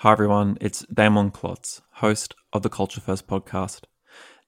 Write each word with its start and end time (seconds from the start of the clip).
Hi 0.00 0.12
everyone, 0.12 0.56
it's 0.62 0.80
Damon 0.86 1.30
Klotz, 1.30 1.82
host 1.96 2.34
of 2.54 2.62
the 2.62 2.70
Culture 2.70 3.02
First 3.02 3.26
podcast. 3.26 3.80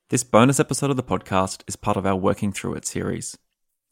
This 0.08 0.24
bonus 0.24 0.58
episode 0.58 0.88
of 0.88 0.96
the 0.96 1.02
podcast 1.02 1.60
is 1.66 1.76
part 1.76 1.98
of 1.98 2.06
our 2.06 2.16
Working 2.16 2.52
Through 2.52 2.76
It 2.76 2.86
series, 2.86 3.36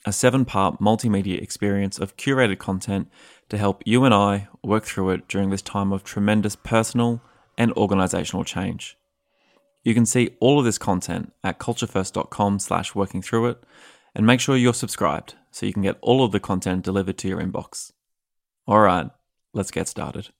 a 0.07 0.11
seven 0.11 0.47
part 0.47 0.81
multimedia 0.81 1.39
experience 1.39 1.99
of 1.99 2.17
curated 2.17 2.57
content 2.57 3.11
to 3.51 3.59
help 3.59 3.83
you 3.85 4.07
and 4.07 4.15
I 4.15 4.49
work 4.65 4.85
through 4.85 5.11
it 5.11 5.29
during 5.29 5.51
this 5.51 5.61
time 5.61 5.93
of 5.93 6.03
tremendous 6.03 6.57
personal 6.57 7.21
and 7.59 7.75
organizational 7.75 8.45
change. 8.45 8.97
You 9.85 9.93
can 9.93 10.07
see 10.07 10.31
all 10.41 10.59
of 10.59 10.65
this 10.65 10.79
content 10.79 11.35
at 11.45 11.59
culturefirst.com 11.59 12.59
slash 12.59 12.95
working 12.95 13.21
through 13.21 13.49
it 13.51 13.59
and 14.15 14.27
make 14.27 14.41
sure 14.41 14.57
you're 14.57 14.73
subscribed 14.73 15.35
so 15.51 15.67
you 15.67 15.75
can 15.75 15.83
get 15.83 15.99
all 16.01 16.25
of 16.25 16.33
the 16.33 16.41
content 16.41 16.87
delivered 16.87 17.19
to 17.19 17.29
your 17.29 17.43
inbox. 17.43 17.93
All 18.67 18.81
right, 18.81 19.11
let's 19.53 19.71
get 19.71 19.89
started. 19.89 20.31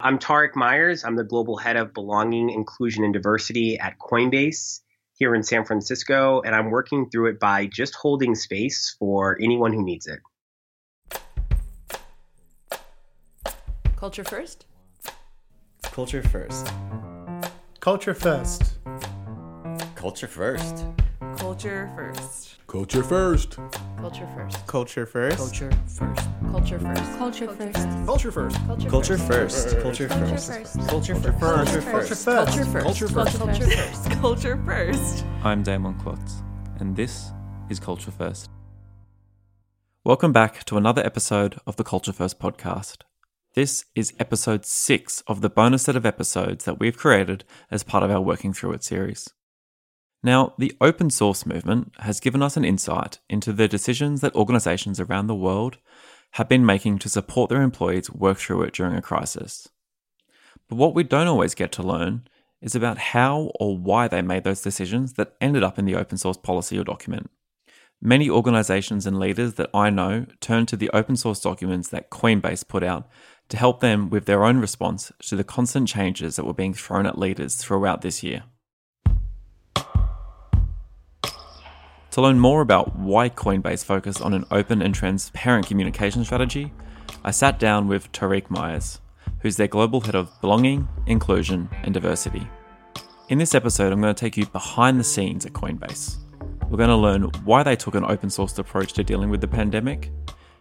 I'm 0.00 0.20
Tariq 0.20 0.54
Myers. 0.54 1.02
I'm 1.04 1.16
the 1.16 1.24
global 1.24 1.56
head 1.56 1.74
of 1.74 1.92
belonging, 1.92 2.50
inclusion, 2.50 3.02
and 3.02 3.12
diversity 3.12 3.80
at 3.80 3.98
Coinbase 3.98 4.80
here 5.14 5.34
in 5.34 5.42
San 5.42 5.64
Francisco, 5.64 6.40
and 6.42 6.54
I'm 6.54 6.70
working 6.70 7.10
through 7.10 7.30
it 7.30 7.40
by 7.40 7.66
just 7.66 7.96
holding 7.96 8.36
space 8.36 8.94
for 8.96 9.36
anyone 9.42 9.72
who 9.72 9.82
needs 9.84 10.06
it. 10.06 10.20
Culture 13.96 14.22
first? 14.22 14.66
Culture 15.82 16.22
first. 16.22 16.72
Culture 17.80 18.14
first. 18.14 18.74
Culture 19.96 20.28
first. 20.28 20.86
Culture 21.38 21.88
first. 21.94 22.56
Culture 22.66 23.02
first. 23.04 23.56
Culture 23.96 24.26
first. 24.34 24.66
Culture 24.66 25.06
first. 25.06 25.38
Culture 25.38 25.70
first. 25.86 26.28
Culture 26.50 26.78
first. 26.80 27.18
Culture 27.18 27.48
first. 27.48 27.74
Culture 28.06 28.32
first. 28.32 28.56
Culture 28.66 29.20
first. 29.20 29.68
Culture 29.70 29.78
first. 29.78 29.78
Culture 29.78 30.08
Culture 30.08 30.08
first. 30.08 30.88
Culture 30.88 31.80
first. 31.80 32.10
first. 32.10 32.24
Culture 32.26 32.64
first. 32.64 32.84
Culture 32.84 33.08
first. 33.08 33.38
Culture 33.38 33.66
first. 33.70 34.10
Culture 34.20 34.62
first. 34.66 35.24
I'm 35.44 35.62
Damon 35.62 35.94
Klotz, 36.00 36.42
and 36.80 36.96
this 36.96 37.30
is 37.70 37.78
Culture 37.78 38.10
First. 38.10 38.50
Welcome 40.04 40.32
back 40.32 40.64
to 40.64 40.76
another 40.76 41.06
episode 41.06 41.60
of 41.68 41.76
the 41.76 41.84
Culture 41.84 42.12
First 42.12 42.40
podcast. 42.40 43.02
This 43.54 43.84
is 43.94 44.12
episode 44.18 44.66
six 44.66 45.22
of 45.28 45.40
the 45.40 45.50
bonus 45.50 45.82
set 45.84 45.94
of 45.94 46.04
episodes 46.04 46.64
that 46.64 46.80
we've 46.80 46.96
created 46.96 47.44
as 47.70 47.84
part 47.84 48.02
of 48.02 48.10
our 48.10 48.20
Working 48.20 48.52
Through 48.52 48.72
It 48.72 48.82
series. 48.82 49.30
Now, 50.22 50.54
the 50.58 50.76
open 50.80 51.10
source 51.10 51.46
movement 51.46 51.92
has 52.00 52.20
given 52.20 52.42
us 52.42 52.56
an 52.56 52.64
insight 52.64 53.20
into 53.28 53.52
the 53.52 53.68
decisions 53.68 54.20
that 54.20 54.34
organizations 54.34 54.98
around 54.98 55.28
the 55.28 55.34
world 55.34 55.78
have 56.32 56.48
been 56.48 56.66
making 56.66 56.98
to 56.98 57.08
support 57.08 57.48
their 57.48 57.62
employees 57.62 58.10
work 58.10 58.38
through 58.38 58.62
it 58.62 58.74
during 58.74 58.96
a 58.96 59.02
crisis. 59.02 59.68
But 60.68 60.76
what 60.76 60.94
we 60.94 61.04
don't 61.04 61.28
always 61.28 61.54
get 61.54 61.72
to 61.72 61.82
learn 61.82 62.26
is 62.60 62.74
about 62.74 62.98
how 62.98 63.52
or 63.60 63.78
why 63.78 64.08
they 64.08 64.20
made 64.20 64.44
those 64.44 64.60
decisions 64.60 65.14
that 65.14 65.34
ended 65.40 65.62
up 65.62 65.78
in 65.78 65.84
the 65.84 65.94
open 65.94 66.18
source 66.18 66.36
policy 66.36 66.76
or 66.78 66.84
document. 66.84 67.30
Many 68.00 68.28
organizations 68.28 69.06
and 69.06 69.18
leaders 69.18 69.54
that 69.54 69.70
I 69.72 69.90
know 69.90 70.26
turn 70.40 70.66
to 70.66 70.76
the 70.76 70.90
open 70.90 71.16
source 71.16 71.40
documents 71.40 71.88
that 71.88 72.10
Coinbase 72.10 72.66
put 72.66 72.82
out 72.82 73.08
to 73.48 73.56
help 73.56 73.80
them 73.80 74.10
with 74.10 74.26
their 74.26 74.44
own 74.44 74.58
response 74.58 75.10
to 75.20 75.36
the 75.36 75.44
constant 75.44 75.88
changes 75.88 76.36
that 76.36 76.44
were 76.44 76.54
being 76.54 76.74
thrown 76.74 77.06
at 77.06 77.18
leaders 77.18 77.56
throughout 77.56 78.02
this 78.02 78.22
year. 78.22 78.44
To 82.12 82.22
learn 82.22 82.38
more 82.40 82.62
about 82.62 82.96
why 82.96 83.28
Coinbase 83.28 83.84
focused 83.84 84.22
on 84.22 84.32
an 84.32 84.44
open 84.50 84.80
and 84.80 84.94
transparent 84.94 85.66
communication 85.66 86.24
strategy, 86.24 86.72
I 87.22 87.30
sat 87.30 87.58
down 87.58 87.86
with 87.86 88.10
Tariq 88.12 88.48
Myers, 88.48 89.00
who's 89.40 89.56
their 89.56 89.68
global 89.68 90.00
head 90.00 90.14
of 90.14 90.30
belonging, 90.40 90.88
inclusion, 91.06 91.68
and 91.82 91.92
diversity. 91.92 92.48
In 93.28 93.36
this 93.36 93.54
episode, 93.54 93.92
I'm 93.92 94.00
going 94.00 94.14
to 94.14 94.18
take 94.18 94.38
you 94.38 94.46
behind 94.46 94.98
the 94.98 95.04
scenes 95.04 95.44
at 95.44 95.52
Coinbase. 95.52 96.16
We're 96.70 96.78
going 96.78 96.88
to 96.88 96.96
learn 96.96 97.24
why 97.44 97.62
they 97.62 97.76
took 97.76 97.94
an 97.94 98.04
open 98.04 98.30
sourced 98.30 98.58
approach 98.58 98.94
to 98.94 99.04
dealing 99.04 99.28
with 99.28 99.42
the 99.42 99.48
pandemic, 99.48 100.10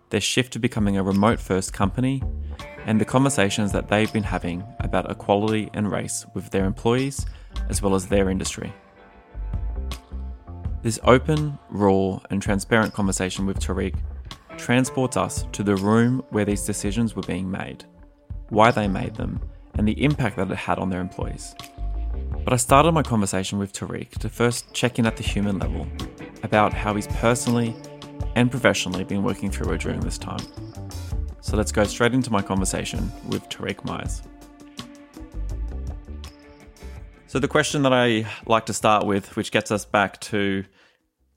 their 0.10 0.22
shift 0.22 0.54
to 0.54 0.60
becoming 0.60 0.98
a 0.98 1.04
remote 1.04 1.40
first 1.40 1.72
company, 1.72 2.22
and 2.86 3.00
the 3.00 3.06
conversations 3.06 3.72
that 3.72 3.88
they've 3.88 4.12
been 4.12 4.24
having 4.24 4.66
about 4.80 5.10
equality 5.10 5.70
and 5.74 5.92
race 5.92 6.26
with 6.34 6.50
their 6.50 6.66
employees 6.66 7.26
as 7.70 7.82
well 7.82 7.96
as 7.96 8.08
their 8.08 8.30
industry. 8.30 8.74
This 10.88 11.02
open, 11.04 11.60
raw, 11.70 12.18
and 12.30 12.42
transparent 12.42 12.94
conversation 12.94 13.46
with 13.46 13.60
Tariq 13.60 13.94
transports 14.56 15.18
us 15.18 15.46
to 15.52 15.62
the 15.62 15.76
room 15.76 16.24
where 16.30 16.46
these 16.46 16.64
decisions 16.64 17.14
were 17.14 17.24
being 17.24 17.52
made, 17.52 17.84
why 18.48 18.72
they 18.72 18.88
made 18.88 19.14
them, 19.16 19.42
and 19.74 19.86
the 19.86 20.02
impact 20.02 20.38
that 20.38 20.50
it 20.50 20.56
had 20.56 20.80
on 20.80 20.90
their 20.90 21.02
employees. 21.02 21.54
But 22.42 22.54
I 22.54 22.56
started 22.56 22.94
my 22.94 23.04
conversation 23.04 23.60
with 23.60 23.74
Tariq 23.74 24.12
to 24.20 24.30
first 24.30 24.74
check 24.74 24.98
in 24.98 25.06
at 25.06 25.18
the 25.18 25.24
human 25.24 25.60
level 25.60 25.86
about 26.44 26.72
how 26.72 26.96
he's 26.96 27.08
personally 27.08 27.76
and 28.38 28.50
professionally 28.50 29.04
been 29.04 29.24
working 29.24 29.52
through 29.52 29.74
it 29.74 29.82
during 29.82 30.00
this 30.00 30.18
time. 30.18 30.40
So 31.42 31.58
let's 31.58 31.74
go 31.74 31.84
straight 31.84 32.14
into 32.14 32.32
my 32.32 32.42
conversation 32.42 33.12
with 33.28 33.44
Tariq 33.50 33.84
Myers. 33.84 34.22
So, 37.30 37.40
the 37.40 37.50
question 37.50 37.82
that 37.82 37.92
I 37.92 38.26
like 38.46 38.68
to 38.68 38.74
start 38.74 39.06
with, 39.06 39.36
which 39.36 39.52
gets 39.52 39.70
us 39.70 39.84
back 39.84 40.22
to 40.22 40.64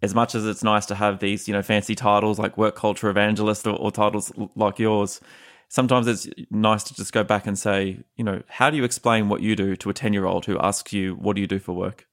as 0.03 0.15
much 0.15 0.35
as 0.35 0.47
it's 0.47 0.63
nice 0.63 0.87
to 0.87 0.95
have 0.95 1.21
these, 1.21 1.47
you 1.47 1.55
know, 1.55 1.63
fancy 1.63 1.95
titles 1.95 2.39
like 2.39 2.57
work 2.57 2.75
culture 2.75 3.09
evangelist 3.09 3.67
or, 3.67 3.77
or 3.77 3.91
titles 3.91 4.33
like 4.57 4.79
yours, 4.79 5.21
sometimes 5.69 6.07
it's 6.07 6.29
nice 6.51 6.83
to 6.85 6.95
just 6.95 7.13
go 7.13 7.25
back 7.25 7.47
and 7.47 7.59
say, 7.59 7.99
you 8.17 8.25
know, 8.25 8.43
how 8.49 8.71
do 8.71 8.77
you 8.77 8.85
explain 8.85 9.29
what 9.29 9.41
you 9.41 9.57
do 9.57 9.77
to 9.77 9.91
a 9.91 9.95
10 9.95 10.13
year 10.13 10.27
old 10.27 10.47
who 10.47 10.59
asks 10.59 10.93
you, 10.93 11.15
what 11.15 11.37
do 11.37 11.41
you 11.41 11.47
do 11.47 11.59
for 11.59 11.73
work? 11.73 12.07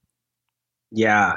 Yeah. 0.90 1.36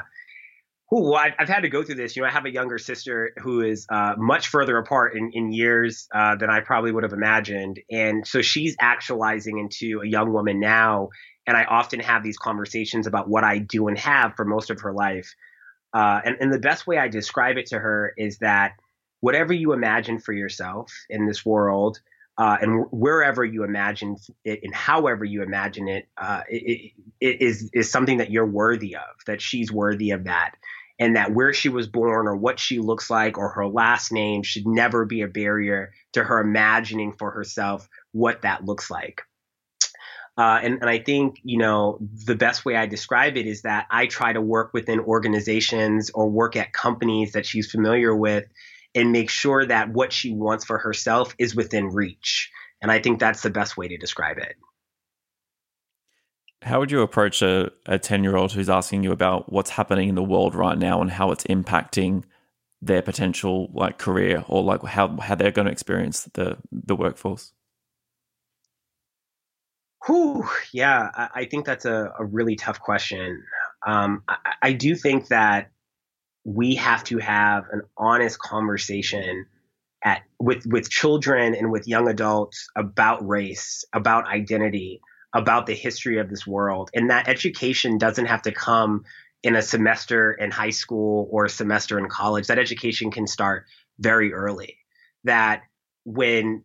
Ooh, 0.94 1.14
I've, 1.14 1.32
I've 1.38 1.48
had 1.48 1.60
to 1.60 1.70
go 1.70 1.82
through 1.82 1.94
this. 1.94 2.16
You 2.16 2.22
know, 2.22 2.28
I 2.28 2.30
have 2.30 2.44
a 2.44 2.52
younger 2.52 2.76
sister 2.78 3.32
who 3.38 3.62
is 3.62 3.86
uh, 3.90 4.14
much 4.18 4.48
further 4.48 4.76
apart 4.76 5.16
in, 5.16 5.30
in 5.32 5.50
years 5.50 6.06
uh, 6.14 6.36
than 6.36 6.50
I 6.50 6.60
probably 6.60 6.92
would 6.92 7.02
have 7.02 7.14
imagined. 7.14 7.80
And 7.90 8.26
so 8.26 8.42
she's 8.42 8.76
actualizing 8.78 9.58
into 9.58 10.02
a 10.02 10.06
young 10.06 10.32
woman 10.32 10.60
now. 10.60 11.08
And 11.46 11.56
I 11.56 11.64
often 11.64 12.00
have 12.00 12.22
these 12.22 12.36
conversations 12.36 13.06
about 13.06 13.28
what 13.28 13.42
I 13.42 13.58
do 13.58 13.88
and 13.88 13.98
have 13.98 14.34
for 14.36 14.44
most 14.44 14.70
of 14.70 14.82
her 14.82 14.92
life. 14.92 15.34
Uh, 15.92 16.20
and, 16.24 16.36
and 16.40 16.52
the 16.52 16.58
best 16.58 16.86
way 16.86 16.98
I 16.98 17.08
describe 17.08 17.56
it 17.56 17.66
to 17.66 17.78
her 17.78 18.14
is 18.16 18.38
that 18.38 18.74
whatever 19.20 19.52
you 19.52 19.72
imagine 19.72 20.18
for 20.18 20.32
yourself 20.32 20.92
in 21.08 21.26
this 21.26 21.44
world, 21.44 22.00
uh, 22.38 22.56
and 22.60 22.86
wherever 22.90 23.44
you 23.44 23.62
imagine 23.62 24.16
it 24.44 24.60
and 24.62 24.74
however 24.74 25.24
you 25.24 25.42
imagine 25.42 25.88
it, 25.88 26.08
uh, 26.16 26.42
it, 26.48 26.92
it 27.20 27.42
is 27.42 27.70
is 27.74 27.90
something 27.90 28.18
that 28.18 28.30
you're 28.30 28.46
worthy 28.46 28.96
of. 28.96 29.02
That 29.26 29.42
she's 29.42 29.70
worthy 29.70 30.10
of 30.10 30.24
that, 30.24 30.54
and 30.98 31.16
that 31.16 31.32
where 31.32 31.52
she 31.52 31.68
was 31.68 31.86
born 31.86 32.26
or 32.26 32.36
what 32.36 32.58
she 32.58 32.78
looks 32.78 33.10
like 33.10 33.36
or 33.36 33.50
her 33.50 33.66
last 33.66 34.12
name 34.12 34.42
should 34.42 34.66
never 34.66 35.04
be 35.04 35.20
a 35.20 35.28
barrier 35.28 35.92
to 36.14 36.24
her 36.24 36.40
imagining 36.40 37.12
for 37.12 37.30
herself 37.30 37.86
what 38.12 38.42
that 38.42 38.64
looks 38.64 38.90
like. 38.90 39.22
Uh, 40.36 40.60
and, 40.62 40.78
and 40.80 40.88
I 40.88 40.98
think, 40.98 41.40
you 41.42 41.58
know, 41.58 41.98
the 42.00 42.34
best 42.34 42.64
way 42.64 42.74
I 42.74 42.86
describe 42.86 43.36
it 43.36 43.46
is 43.46 43.62
that 43.62 43.86
I 43.90 44.06
try 44.06 44.32
to 44.32 44.40
work 44.40 44.72
within 44.72 45.00
organizations 45.00 46.10
or 46.14 46.30
work 46.30 46.56
at 46.56 46.72
companies 46.72 47.32
that 47.32 47.44
she's 47.44 47.70
familiar 47.70 48.14
with 48.16 48.44
and 48.94 49.12
make 49.12 49.28
sure 49.28 49.66
that 49.66 49.90
what 49.90 50.12
she 50.12 50.32
wants 50.32 50.64
for 50.64 50.78
herself 50.78 51.34
is 51.38 51.54
within 51.54 51.88
reach. 51.88 52.50
And 52.80 52.90
I 52.90 53.00
think 53.00 53.20
that's 53.20 53.42
the 53.42 53.50
best 53.50 53.76
way 53.76 53.88
to 53.88 53.96
describe 53.98 54.38
it. 54.38 54.56
How 56.62 56.78
would 56.78 56.90
you 56.90 57.02
approach 57.02 57.42
a, 57.42 57.70
a 57.86 57.98
10 57.98 58.24
year 58.24 58.36
old 58.36 58.52
who's 58.52 58.70
asking 58.70 59.02
you 59.02 59.12
about 59.12 59.52
what's 59.52 59.70
happening 59.70 60.08
in 60.08 60.14
the 60.14 60.22
world 60.22 60.54
right 60.54 60.78
now 60.78 61.02
and 61.02 61.10
how 61.10 61.30
it's 61.32 61.44
impacting 61.44 62.24
their 62.80 63.02
potential 63.02 63.70
like 63.74 63.98
career 63.98 64.44
or 64.48 64.62
like 64.62 64.82
how, 64.84 65.16
how 65.18 65.34
they're 65.34 65.50
going 65.50 65.66
to 65.66 65.72
experience 65.72 66.24
the, 66.34 66.56
the 66.70 66.96
workforce? 66.96 67.52
Whew, 70.06 70.48
yeah, 70.72 71.10
I, 71.14 71.28
I 71.34 71.44
think 71.44 71.64
that's 71.64 71.84
a, 71.84 72.12
a, 72.18 72.24
really 72.24 72.56
tough 72.56 72.80
question. 72.80 73.42
Um, 73.86 74.22
I, 74.28 74.36
I, 74.62 74.72
do 74.72 74.96
think 74.96 75.28
that 75.28 75.70
we 76.44 76.74
have 76.74 77.04
to 77.04 77.18
have 77.18 77.64
an 77.70 77.82
honest 77.96 78.38
conversation 78.38 79.46
at 80.04 80.22
with 80.40 80.66
with 80.66 80.90
children 80.90 81.54
and 81.54 81.70
with 81.70 81.86
young 81.86 82.08
adults 82.08 82.68
about 82.76 83.26
race, 83.26 83.84
about 83.92 84.26
identity, 84.26 85.00
about 85.32 85.66
the 85.66 85.74
history 85.74 86.18
of 86.18 86.28
this 86.28 86.46
world, 86.46 86.90
and 86.94 87.10
that 87.10 87.28
education 87.28 87.98
doesn't 87.98 88.26
have 88.26 88.42
to 88.42 88.52
come 88.52 89.04
in 89.44 89.54
a 89.54 89.62
semester 89.62 90.32
in 90.32 90.50
high 90.50 90.70
school 90.70 91.28
or 91.30 91.44
a 91.44 91.50
semester 91.50 91.98
in 91.98 92.08
college. 92.08 92.48
That 92.48 92.58
education 92.58 93.12
can 93.12 93.28
start 93.28 93.66
very 93.98 94.32
early. 94.32 94.78
That 95.24 95.62
when 96.04 96.64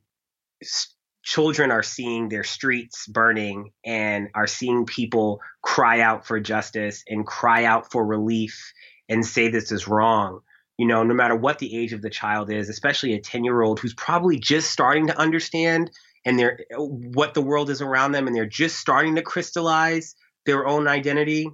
children 1.28 1.72
are 1.72 1.84
seeing 1.84 2.30
their 2.30 2.46
streets 2.46 3.06
burning 3.06 3.72
and 3.86 4.30
are 4.34 4.48
seeing 4.48 4.86
people 4.86 5.42
cry 5.62 6.00
out 6.00 6.26
for 6.26 6.40
justice 6.40 7.04
and 7.06 7.28
cry 7.28 7.66
out 7.66 7.92
for 7.92 8.06
relief 8.06 8.72
and 9.10 9.26
say 9.26 9.50
this 9.50 9.74
is 9.74 9.90
wrong. 9.90 10.40
You 10.78 10.88
know, 10.88 11.04
no 11.04 11.14
matter 11.14 11.36
what 11.36 11.60
the 11.60 11.78
age 11.78 11.92
of 11.92 12.02
the 12.02 12.10
child 12.10 12.50
is, 12.50 12.70
especially 12.70 13.14
a 13.14 13.20
10 13.20 13.44
year 13.44 13.62
old 13.62 13.78
who's 13.78 13.94
probably 13.94 14.40
just 14.40 14.72
starting 14.72 15.08
to 15.08 15.20
understand 15.20 15.92
and 16.24 16.40
they're 16.40 16.62
what 16.78 17.34
the 17.34 17.42
world 17.42 17.70
is 17.70 17.82
around 17.82 18.14
them 18.14 18.28
and 18.28 18.34
they're 18.34 18.46
just 18.46 18.78
starting 18.78 19.16
to 19.16 19.22
crystallize 19.22 20.16
their 20.46 20.66
own 20.66 20.88
identity 20.88 21.50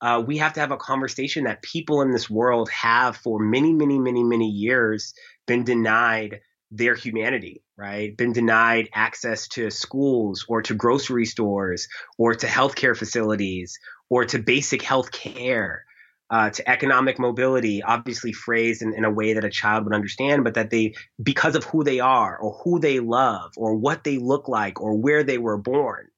uh, 0.00 0.22
we 0.24 0.38
have 0.38 0.52
to 0.52 0.60
have 0.60 0.70
a 0.70 0.76
conversation 0.76 1.44
that 1.44 1.60
people 1.60 2.02
in 2.02 2.12
this 2.12 2.30
world 2.30 2.70
have 2.70 3.16
for 3.16 3.40
many 3.40 3.72
many 3.72 3.98
many 3.98 4.22
many 4.22 4.48
years 4.48 5.12
been 5.46 5.64
denied 5.64 6.40
their 6.70 6.94
humanity 6.94 7.62
right 7.76 8.16
been 8.16 8.32
denied 8.32 8.88
access 8.92 9.48
to 9.48 9.70
schools 9.70 10.44
or 10.48 10.60
to 10.62 10.74
grocery 10.74 11.24
stores 11.24 11.88
or 12.18 12.34
to 12.34 12.46
healthcare 12.46 12.96
facilities 12.96 13.78
or 14.10 14.24
to 14.24 14.38
basic 14.38 14.82
health 14.82 15.10
care 15.10 15.84
uh, 16.30 16.50
to 16.50 16.68
economic 16.68 17.18
mobility, 17.18 17.82
obviously 17.82 18.32
phrased 18.32 18.82
in, 18.82 18.94
in 18.94 19.04
a 19.04 19.10
way 19.10 19.32
that 19.34 19.44
a 19.44 19.50
child 19.50 19.84
would 19.84 19.94
understand, 19.94 20.44
but 20.44 20.54
that 20.54 20.70
they, 20.70 20.94
because 21.22 21.56
of 21.56 21.64
who 21.64 21.84
they 21.84 22.00
are 22.00 22.36
or 22.36 22.60
who 22.64 22.78
they 22.78 23.00
love 23.00 23.52
or 23.56 23.74
what 23.74 24.04
they 24.04 24.18
look 24.18 24.48
like 24.48 24.80
or 24.80 24.96
where 24.96 25.24
they 25.24 25.38
were 25.38 25.56
born. 25.56 26.08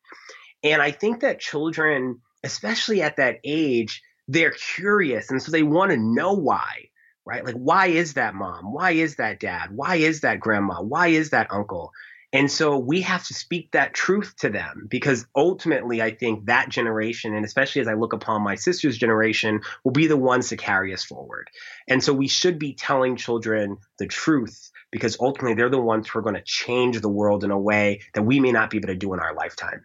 And 0.63 0.83
I 0.83 0.91
think 0.91 1.21
that 1.21 1.39
children, 1.39 2.21
especially 2.43 3.03
at 3.03 3.17
that 3.17 3.39
age, 3.45 4.03
they're 4.27 4.53
curious. 4.53 5.31
And 5.31 5.41
so 5.41 5.53
they 5.53 5.63
want 5.63 5.93
to 5.93 5.97
know 5.97 6.33
why, 6.33 6.89
right? 7.31 7.45
Like, 7.45 7.55
why 7.55 7.87
is 7.87 8.15
that 8.15 8.35
mom? 8.35 8.73
Why 8.73 8.91
is 8.91 9.15
that 9.17 9.39
dad? 9.39 9.71
Why 9.71 9.97
is 9.97 10.23
that 10.23 10.41
grandma? 10.41 10.83
Why 10.83 11.09
is 11.09 11.31
that 11.31 11.47
uncle? 11.53 11.93
And 12.33 12.51
so 12.51 12.77
we 12.77 13.03
have 13.03 13.25
to 13.27 13.35
speak 13.35 13.71
that 13.71 13.95
truth 13.95 14.35
to 14.39 14.49
them 14.49 14.89
because 14.91 15.27
ultimately, 15.37 16.03
I 16.03 16.11
think 16.11 16.47
that 16.47 16.69
generation, 16.69 17.35
and 17.35 17.45
especially 17.45 17.83
as 17.83 17.89
I 17.89 17.95
look 17.95 18.13
upon 18.13 18.43
my 18.43 18.57
sister's 18.57 18.99
generation, 18.99 19.61
will 19.85 19.93
be 19.93 20.09
the 20.09 20.17
ones 20.17 20.49
to 20.49 20.57
carry 20.57 20.93
us 20.93 21.05
forward. 21.05 21.49
And 21.87 22.03
so 22.03 22.13
we 22.13 22.27
should 22.27 22.59
be 22.59 22.75
telling 22.75 23.15
children 23.15 23.79
the 23.99 24.07
truth 24.09 24.73
because 24.91 25.17
ultimately 25.21 25.55
they're 25.55 25.71
the 25.71 25.81
ones 25.81 26.09
who 26.09 26.19
are 26.19 26.23
going 26.23 26.35
to 26.35 26.43
change 26.45 27.01
the 27.01 27.09
world 27.09 27.45
in 27.45 27.53
a 27.53 27.59
way 27.59 28.01
that 28.15 28.23
we 28.23 28.41
may 28.41 28.51
not 28.51 28.71
be 28.71 28.79
able 28.79 28.89
to 28.89 28.97
do 28.97 29.15
in 29.15 29.21
our 29.21 29.35
lifetime. 29.35 29.85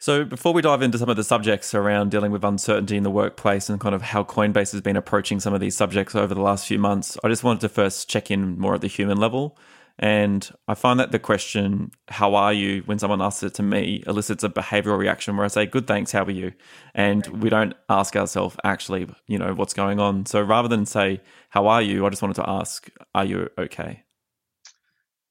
So, 0.00 0.24
before 0.24 0.52
we 0.52 0.62
dive 0.62 0.80
into 0.82 0.96
some 0.96 1.08
of 1.08 1.16
the 1.16 1.24
subjects 1.24 1.74
around 1.74 2.12
dealing 2.12 2.30
with 2.30 2.44
uncertainty 2.44 2.96
in 2.96 3.02
the 3.02 3.10
workplace 3.10 3.68
and 3.68 3.80
kind 3.80 3.96
of 3.96 4.02
how 4.02 4.22
Coinbase 4.22 4.70
has 4.70 4.80
been 4.80 4.96
approaching 4.96 5.40
some 5.40 5.54
of 5.54 5.60
these 5.60 5.76
subjects 5.76 6.14
over 6.14 6.34
the 6.34 6.40
last 6.40 6.68
few 6.68 6.78
months, 6.78 7.18
I 7.24 7.28
just 7.28 7.42
wanted 7.42 7.60
to 7.62 7.68
first 7.68 8.08
check 8.08 8.30
in 8.30 8.56
more 8.60 8.76
at 8.76 8.80
the 8.80 8.86
human 8.86 9.18
level. 9.18 9.58
And 9.98 10.48
I 10.68 10.74
find 10.74 11.00
that 11.00 11.10
the 11.10 11.18
question, 11.18 11.90
how 12.06 12.36
are 12.36 12.52
you, 12.52 12.82
when 12.86 13.00
someone 13.00 13.20
asks 13.20 13.42
it 13.42 13.54
to 13.54 13.64
me, 13.64 14.04
elicits 14.06 14.44
a 14.44 14.48
behavioral 14.48 14.96
reaction 14.96 15.36
where 15.36 15.44
I 15.44 15.48
say, 15.48 15.66
good, 15.66 15.88
thanks, 15.88 16.12
how 16.12 16.22
are 16.22 16.30
you? 16.30 16.52
And 16.94 17.26
we 17.42 17.50
don't 17.50 17.74
ask 17.88 18.14
ourselves, 18.14 18.56
actually, 18.62 19.08
you 19.26 19.38
know, 19.38 19.52
what's 19.54 19.74
going 19.74 19.98
on. 19.98 20.26
So 20.26 20.40
rather 20.40 20.68
than 20.68 20.86
say, 20.86 21.20
how 21.50 21.66
are 21.66 21.82
you? 21.82 22.06
I 22.06 22.10
just 22.10 22.22
wanted 22.22 22.36
to 22.36 22.48
ask, 22.48 22.88
are 23.16 23.24
you 23.24 23.50
okay? 23.58 24.04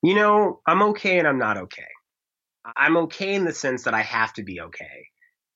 You 0.04 0.16
know, 0.16 0.60
I'm 0.66 0.82
okay 0.84 1.18
and 1.20 1.28
I'm 1.28 1.40
not 1.40 1.56
okay. 1.56 1.88
I'm 2.76 2.98
okay 2.98 3.34
in 3.34 3.46
the 3.46 3.54
sense 3.54 3.84
that 3.84 3.94
I 3.94 4.02
have 4.02 4.34
to 4.34 4.44
be 4.44 4.62
okay 4.62 5.08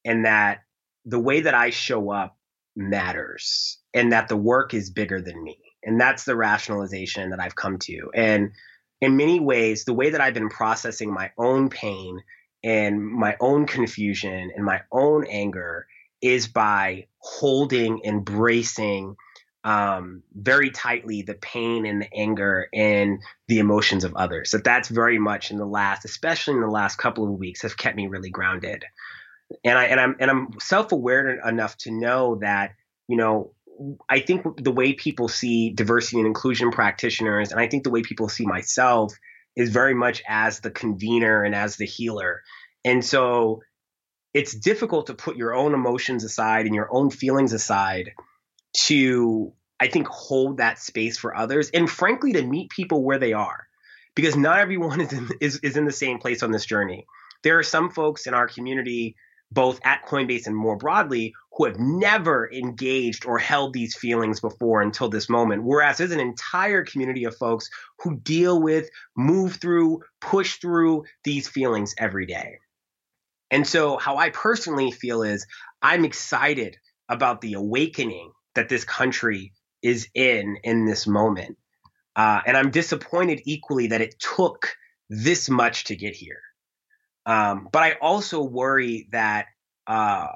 and 0.06 0.26
that 0.26 0.60
the 1.06 1.20
way 1.20 1.42
that 1.42 1.54
I 1.54 1.70
show 1.72 2.12
up 2.12 2.38
matters 2.76 3.80
and 3.94 4.12
that 4.14 4.28
the 4.28 4.38
work 4.38 4.74
is 4.74 4.90
bigger 4.90 5.22
than 5.22 5.44
me. 5.44 5.58
And 5.84 6.00
that's 6.00 6.24
the 6.24 6.36
rationalization 6.36 7.32
that 7.32 7.40
I've 7.40 7.56
come 7.56 7.80
to. 7.80 8.12
And 8.14 8.52
in 9.02 9.18
many 9.18 9.40
ways, 9.40 9.84
the 9.84 9.94
way 9.94 10.12
that 10.12 10.22
I've 10.22 10.36
been 10.36 10.50
processing 10.50 11.12
my 11.12 11.32
own 11.38 11.70
pain 11.70 12.22
and 12.64 13.04
my 13.04 13.36
own 13.40 13.66
confusion 13.66 14.52
and 14.56 14.64
my 14.64 14.82
own 14.92 15.26
anger 15.26 15.88
is 16.22 16.48
by 16.48 17.08
holding, 17.18 18.02
embracing 18.06 19.16
um, 19.64 20.24
very 20.34 20.72
tightly 20.72 21.22
the 21.22 21.36
pain 21.36 21.86
and 21.86 22.02
the 22.02 22.14
anger 22.14 22.68
and 22.74 23.20
the 23.48 23.60
emotions 23.60 24.04
of 24.04 24.16
others. 24.16 24.50
So 24.50 24.58
that's 24.58 24.90
very 24.90 25.20
much 25.20 25.52
in 25.52 25.58
the 25.58 25.66
last, 25.66 26.06
especially 26.06 26.56
in 26.56 26.62
the 26.62 26.68
last 26.68 26.98
couple 26.98 27.26
of 27.26 27.40
weeks, 27.40 27.62
have 27.62 27.78
kept 27.78 27.96
me 27.96 28.08
really 28.08 28.30
grounded. 28.30 28.86
And 29.64 29.78
I 29.78 29.86
and 29.86 30.00
I'm 30.00 30.16
and 30.20 30.32
I'm 30.32 30.60
self 30.60 30.92
aware 30.92 31.30
enough 31.48 31.78
to 31.80 31.92
know 31.92 32.36
that 32.36 32.72
you 33.08 33.18
know 33.18 33.52
I 34.10 34.20
think 34.20 34.64
the 34.64 34.72
way 34.72 34.94
people 34.94 35.28
see 35.28 35.72
diversity 35.72 36.18
and 36.18 36.28
inclusion 36.28 36.72
practitioners, 36.72 37.52
and 37.52 37.60
I 37.60 37.68
think 37.68 37.84
the 37.84 37.90
way 37.90 38.02
people 38.02 38.30
see 38.30 38.46
myself 38.46 39.14
is 39.56 39.70
very 39.70 39.94
much 39.94 40.24
as 40.28 40.62
the 40.62 40.72
convener 40.72 41.44
and 41.44 41.54
as 41.54 41.76
the 41.76 41.86
healer. 41.86 42.42
And 42.86 43.04
so 43.04 43.62
it's 44.34 44.56
difficult 44.56 45.08
to 45.08 45.14
put 45.14 45.36
your 45.36 45.54
own 45.54 45.74
emotions 45.74 46.24
aside 46.24 46.66
and 46.66 46.74
your 46.74 46.88
own 46.90 47.10
feelings 47.10 47.52
aside 47.52 48.12
to, 48.74 49.54
I 49.80 49.88
think, 49.88 50.08
hold 50.08 50.58
that 50.58 50.80
space 50.80 51.18
for 51.18 51.36
others 51.36 51.70
and 51.72 51.90
frankly 51.90 52.34
to 52.34 52.44
meet 52.44 52.70
people 52.70 53.04
where 53.04 53.20
they 53.20 53.34
are. 53.34 53.68
Because 54.16 54.36
not 54.36 54.60
everyone 54.60 55.02
is 55.02 55.14
in, 55.14 55.30
is, 55.40 55.58
is 55.58 55.78
in 55.78 55.86
the 55.86 55.92
same 55.92 56.20
place 56.20 56.44
on 56.44 56.52
this 56.52 56.66
journey. 56.66 57.06
There 57.44 57.58
are 57.58 57.64
some 57.64 57.90
folks 57.90 58.28
in 58.28 58.34
our 58.34 58.48
community 58.48 59.16
both 59.52 59.80
at 59.84 60.06
Coinbase 60.06 60.48
and 60.48 60.56
more 60.56 60.78
broadly, 60.78 61.34
who 61.54 61.66
have 61.66 61.78
never 61.78 62.50
engaged 62.52 63.26
or 63.26 63.38
held 63.38 63.74
these 63.74 63.96
feelings 63.96 64.40
before 64.40 64.82
until 64.82 65.10
this 65.10 65.30
moment. 65.30 65.64
Whereas 65.64 65.98
there's 65.98 66.12
an 66.12 66.20
entire 66.20 66.86
community 66.86 67.26
of 67.26 67.36
folks 67.36 67.70
who 68.00 68.18
deal 68.18 68.62
with, 68.62 68.90
move 69.16 69.58
through, 69.58 70.02
push 70.22 70.56
through 70.60 71.04
these 71.24 71.48
feelings 71.48 71.94
every 71.98 72.26
day. 72.26 72.60
And 73.52 73.68
so, 73.68 73.98
how 73.98 74.16
I 74.16 74.30
personally 74.30 74.92
feel 74.92 75.24
is 75.24 75.46
I'm 75.82 76.06
excited 76.06 76.78
about 77.10 77.42
the 77.42 77.56
awakening 77.56 78.32
that 78.56 78.70
this 78.70 78.84
country 78.84 79.54
is 79.82 80.08
in 80.14 80.58
in 80.64 80.86
this 80.86 81.08
moment. 81.08 81.58
Uh, 82.16 82.42
and 82.46 82.58
I'm 82.58 82.72
disappointed 82.72 83.42
equally 83.46 83.88
that 83.88 84.02
it 84.02 84.16
took 84.20 84.76
this 85.10 85.50
much 85.50 85.86
to 85.86 85.96
get 85.96 86.14
here. 86.16 86.42
Um, 87.26 87.70
but 87.72 87.84
I 87.84 87.94
also 88.02 88.44
worry 88.44 89.08
that 89.12 89.46
uh, 89.88 90.28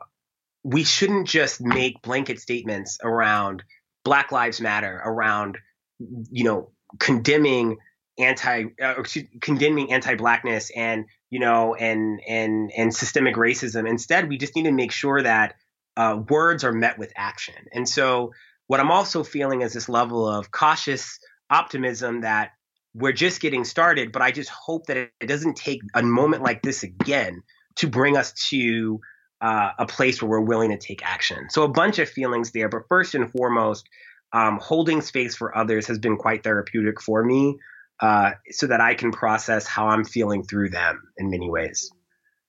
we 0.63 0.83
shouldn't 0.83 1.27
just 1.27 1.61
make 1.61 2.01
blanket 2.01 2.39
statements 2.39 2.99
around 3.03 3.63
Black 4.03 4.31
Lives 4.31 4.61
Matter, 4.61 5.01
around 5.03 5.57
you 5.99 6.43
know 6.43 6.71
condemning 6.99 7.77
anti 8.17 8.65
uh, 8.81 9.03
condemning 9.41 9.91
anti-blackness 9.91 10.71
and 10.75 11.05
you 11.29 11.39
know 11.39 11.75
and 11.75 12.21
and 12.27 12.71
and 12.75 12.93
systemic 12.93 13.35
racism. 13.35 13.89
Instead, 13.89 14.29
we 14.29 14.37
just 14.37 14.55
need 14.55 14.63
to 14.63 14.71
make 14.71 14.91
sure 14.91 15.21
that 15.21 15.55
uh, 15.97 16.21
words 16.29 16.63
are 16.63 16.73
met 16.73 16.97
with 16.97 17.11
action. 17.15 17.55
And 17.71 17.87
so, 17.87 18.33
what 18.67 18.79
I'm 18.79 18.91
also 18.91 19.23
feeling 19.23 19.61
is 19.61 19.73
this 19.73 19.87
level 19.87 20.27
of 20.27 20.51
cautious 20.51 21.19
optimism 21.49 22.21
that 22.21 22.51
we're 22.95 23.11
just 23.11 23.41
getting 23.41 23.63
started, 23.63 24.11
but 24.11 24.21
I 24.21 24.31
just 24.31 24.49
hope 24.49 24.87
that 24.87 24.97
it, 24.97 25.27
doesn't 25.27 25.57
take 25.57 25.81
a 25.93 26.01
moment 26.01 26.41
like 26.41 26.61
this 26.61 26.81
again 26.83 27.43
to 27.75 27.87
bring 27.87 28.17
us 28.17 28.31
to 28.49 29.01
uh, 29.41 29.71
a 29.77 29.85
place 29.85 30.21
where 30.21 30.29
we're 30.31 30.45
willing 30.45 30.71
to 30.71 30.77
take 30.77 31.05
action. 31.05 31.49
So 31.49 31.63
a 31.63 31.67
bunch 31.67 31.99
of 31.99 32.09
feelings 32.09 32.51
there, 32.51 32.69
but 32.69 32.83
first 32.87 33.13
and 33.13 33.29
foremost, 33.31 33.87
um, 34.33 34.59
holding 34.61 35.01
space 35.01 35.35
for 35.35 35.55
others 35.55 35.87
has 35.87 35.99
been 35.99 36.17
quite 36.17 36.43
therapeutic 36.43 37.01
for 37.01 37.23
me, 37.23 37.57
uh, 37.99 38.31
so 38.49 38.67
that 38.67 38.81
I 38.81 38.95
can 38.95 39.11
process 39.11 39.67
how 39.67 39.87
I'm 39.87 40.05
feeling 40.05 40.43
through 40.43 40.69
them 40.69 41.01
in 41.17 41.29
many 41.29 41.49
ways. 41.49 41.91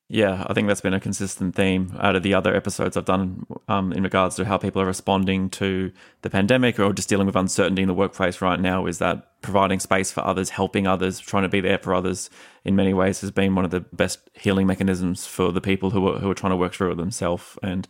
Yeah, 0.09 0.45
I 0.47 0.53
think 0.53 0.69
that's 0.69 0.79
been 0.79 0.93
a 0.93 1.01
consistent 1.01 1.53
theme 1.53 1.93
out 1.99 2.15
of 2.15 2.23
the 2.23 2.33
other 2.33 2.55
episodes 2.55 2.95
I've 2.95 3.03
done 3.03 3.45
um, 3.67 3.91
in 3.91 4.03
regards 4.03 4.37
to 4.37 4.45
how 4.45 4.57
people 4.57 4.81
are 4.81 4.85
responding 4.85 5.49
to 5.51 5.91
the 6.21 6.29
pandemic 6.29 6.79
or 6.79 6.93
just 6.93 7.09
dealing 7.09 7.27
with 7.27 7.35
uncertainty 7.35 7.81
in 7.81 7.89
the 7.89 7.93
workplace 7.93 8.39
right 8.39 8.57
now. 8.57 8.85
Is 8.85 8.99
that 8.99 9.41
providing 9.41 9.81
space 9.81 10.09
for 10.09 10.25
others, 10.25 10.51
helping 10.51 10.87
others, 10.87 11.19
trying 11.19 11.43
to 11.43 11.49
be 11.49 11.59
there 11.59 11.77
for 11.77 11.93
others 11.93 12.29
in 12.63 12.73
many 12.73 12.93
ways 12.93 13.19
has 13.19 13.31
been 13.31 13.53
one 13.53 13.65
of 13.65 13.71
the 13.71 13.81
best 13.81 14.29
healing 14.33 14.65
mechanisms 14.65 15.27
for 15.27 15.51
the 15.51 15.59
people 15.59 15.89
who 15.89 16.07
are, 16.07 16.19
who 16.19 16.31
are 16.31 16.35
trying 16.35 16.51
to 16.51 16.57
work 16.57 16.73
through 16.73 16.91
it 16.93 16.95
themselves. 16.95 17.57
And 17.61 17.85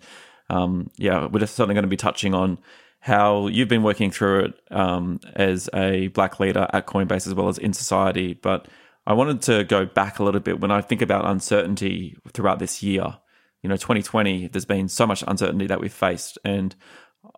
um, 0.50 0.90
yeah, 0.98 1.28
we're 1.28 1.42
just 1.42 1.56
certainly 1.56 1.76
going 1.76 1.84
to 1.84 1.88
be 1.88 1.98
touching 1.98 2.34
on 2.34 2.58
how 3.00 3.46
you've 3.46 3.70
been 3.70 3.84
working 3.84 4.10
through 4.10 4.46
it 4.46 4.54
um, 4.72 5.20
as 5.36 5.70
a 5.72 6.08
black 6.08 6.40
leader 6.40 6.68
at 6.74 6.88
Coinbase 6.88 7.28
as 7.28 7.36
well 7.36 7.48
as 7.48 7.60
in 7.60 7.74
society. 7.74 8.34
But 8.34 8.68
I 9.08 9.14
wanted 9.14 9.42
to 9.44 9.64
go 9.64 9.86
back 9.86 10.20
a 10.20 10.24
little 10.24 10.42
bit 10.42 10.60
when 10.60 10.70
I 10.70 10.82
think 10.82 11.02
about 11.02 11.26
uncertainty 11.26 12.18
throughout 12.34 12.60
this 12.60 12.84
year. 12.84 13.18
You 13.64 13.70
know, 13.70 13.78
2020, 13.78 14.50
there's 14.50 14.66
been 14.66 14.90
so 14.90 15.08
much 15.08 15.24
uncertainty 15.26 15.66
that 15.68 15.80
we've 15.80 15.94
faced. 15.94 16.38
And, 16.44 16.76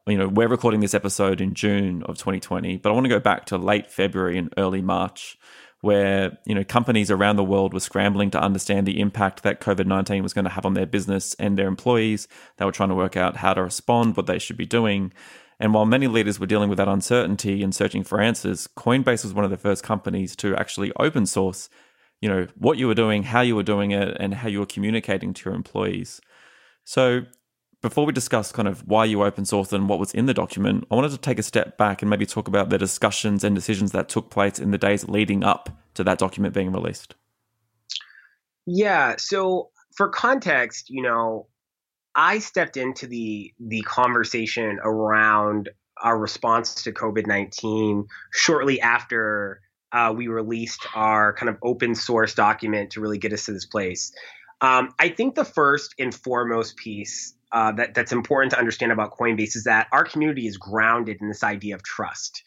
you 0.07 0.17
know, 0.17 0.27
we're 0.27 0.47
recording 0.47 0.79
this 0.79 0.95
episode 0.95 1.39
in 1.39 1.53
June 1.53 2.01
of 2.03 2.17
2020, 2.17 2.77
but 2.77 2.89
I 2.89 2.93
want 2.93 3.05
to 3.05 3.09
go 3.09 3.19
back 3.19 3.45
to 3.45 3.57
late 3.59 3.91
February 3.91 4.39
and 4.39 4.51
early 4.57 4.81
March 4.81 5.37
where 5.81 6.37
you 6.45 6.53
know 6.53 6.63
companies 6.63 7.09
around 7.09 7.37
the 7.37 7.43
world 7.43 7.73
were 7.73 7.79
scrambling 7.79 8.29
to 8.29 8.41
understand 8.41 8.85
the 8.85 8.99
impact 8.99 9.43
that 9.43 9.61
COVID-19 9.61 10.21
was 10.21 10.33
going 10.33 10.43
to 10.43 10.51
have 10.51 10.65
on 10.65 10.73
their 10.73 10.85
business 10.85 11.35
and 11.35 11.57
their 11.57 11.69
employees. 11.69 12.27
They 12.57 12.65
were 12.65 12.73
trying 12.73 12.89
to 12.89 12.95
work 12.95 13.15
out 13.15 13.37
how 13.37 13.53
to 13.53 13.63
respond, 13.63 14.17
what 14.17 14.25
they 14.25 14.39
should 14.39 14.57
be 14.57 14.65
doing. 14.65 15.13
And 15.59 15.73
while 15.73 15.85
many 15.85 16.07
leaders 16.07 16.39
were 16.39 16.45
dealing 16.45 16.69
with 16.69 16.77
that 16.77 16.87
uncertainty 16.87 17.61
and 17.63 17.75
searching 17.75 18.03
for 18.03 18.21
answers, 18.21 18.67
Coinbase 18.77 19.23
was 19.23 19.33
one 19.33 19.43
of 19.43 19.51
the 19.51 19.57
first 19.57 19.83
companies 19.83 20.35
to 20.37 20.55
actually 20.55 20.91
open 20.97 21.25
source, 21.25 21.69
you 22.21 22.29
know, 22.29 22.47
what 22.55 22.77
you 22.77 22.87
were 22.87 22.95
doing, 22.95 23.23
how 23.23 23.41
you 23.41 23.55
were 23.55 23.63
doing 23.63 23.91
it, 23.91 24.15
and 24.19 24.33
how 24.33 24.47
you 24.47 24.59
were 24.59 24.65
communicating 24.65 25.33
to 25.33 25.49
your 25.49 25.55
employees. 25.55 26.21
So 26.85 27.23
before 27.81 28.05
we 28.05 28.13
discuss 28.13 28.51
kind 28.51 28.67
of 28.67 28.87
why 28.87 29.05
you 29.05 29.23
open 29.23 29.43
sourced 29.43 29.73
and 29.73 29.87
what 29.87 29.99
was 29.99 30.13
in 30.13 30.25
the 30.25 30.33
document, 30.33 30.85
I 30.91 30.95
wanted 30.95 31.11
to 31.11 31.17
take 31.17 31.39
a 31.39 31.43
step 31.43 31.77
back 31.77 32.01
and 32.01 32.09
maybe 32.09 32.25
talk 32.25 32.47
about 32.47 32.69
the 32.69 32.77
discussions 32.77 33.43
and 33.43 33.55
decisions 33.55 33.91
that 33.91 34.09
took 34.09 34.29
place 34.29 34.59
in 34.59 34.71
the 34.71 34.77
days 34.77 35.07
leading 35.07 35.43
up 35.43 35.69
to 35.93 36.03
that 36.03 36.19
document 36.19 36.53
being 36.53 36.71
released. 36.71 37.15
Yeah. 38.65 39.15
So 39.17 39.71
for 39.95 40.09
context, 40.09 40.89
you 40.89 41.01
know, 41.01 41.47
I 42.19 42.39
stepped 42.39 42.75
into 42.75 43.07
the 43.07 43.53
the 43.61 43.81
conversation 43.81 44.77
around 44.83 45.69
our 46.03 46.17
response 46.19 46.83
to 46.83 46.91
COVID 46.91 47.25
nineteen 47.25 48.07
shortly 48.33 48.81
after 48.81 49.61
uh, 49.93 50.13
we 50.15 50.27
released 50.27 50.85
our 50.93 51.31
kind 51.33 51.47
of 51.47 51.55
open 51.63 51.95
source 51.95 52.35
document 52.35 52.91
to 52.91 53.01
really 53.01 53.17
get 53.17 53.31
us 53.31 53.45
to 53.45 53.53
this 53.53 53.65
place. 53.65 54.11
Um, 54.59 54.89
I 54.99 55.07
think 55.07 55.35
the 55.35 55.45
first 55.45 55.95
and 55.97 56.13
foremost 56.13 56.75
piece 56.75 57.35
uh, 57.53 57.71
that 57.71 57.93
that's 57.93 58.11
important 58.11 58.51
to 58.51 58.59
understand 58.59 58.91
about 58.91 59.17
Coinbase 59.17 59.55
is 59.55 59.63
that 59.63 59.87
our 59.93 60.03
community 60.03 60.45
is 60.45 60.57
grounded 60.57 61.21
in 61.21 61.29
this 61.29 61.41
idea 61.41 61.75
of 61.75 61.83
trust, 61.83 62.43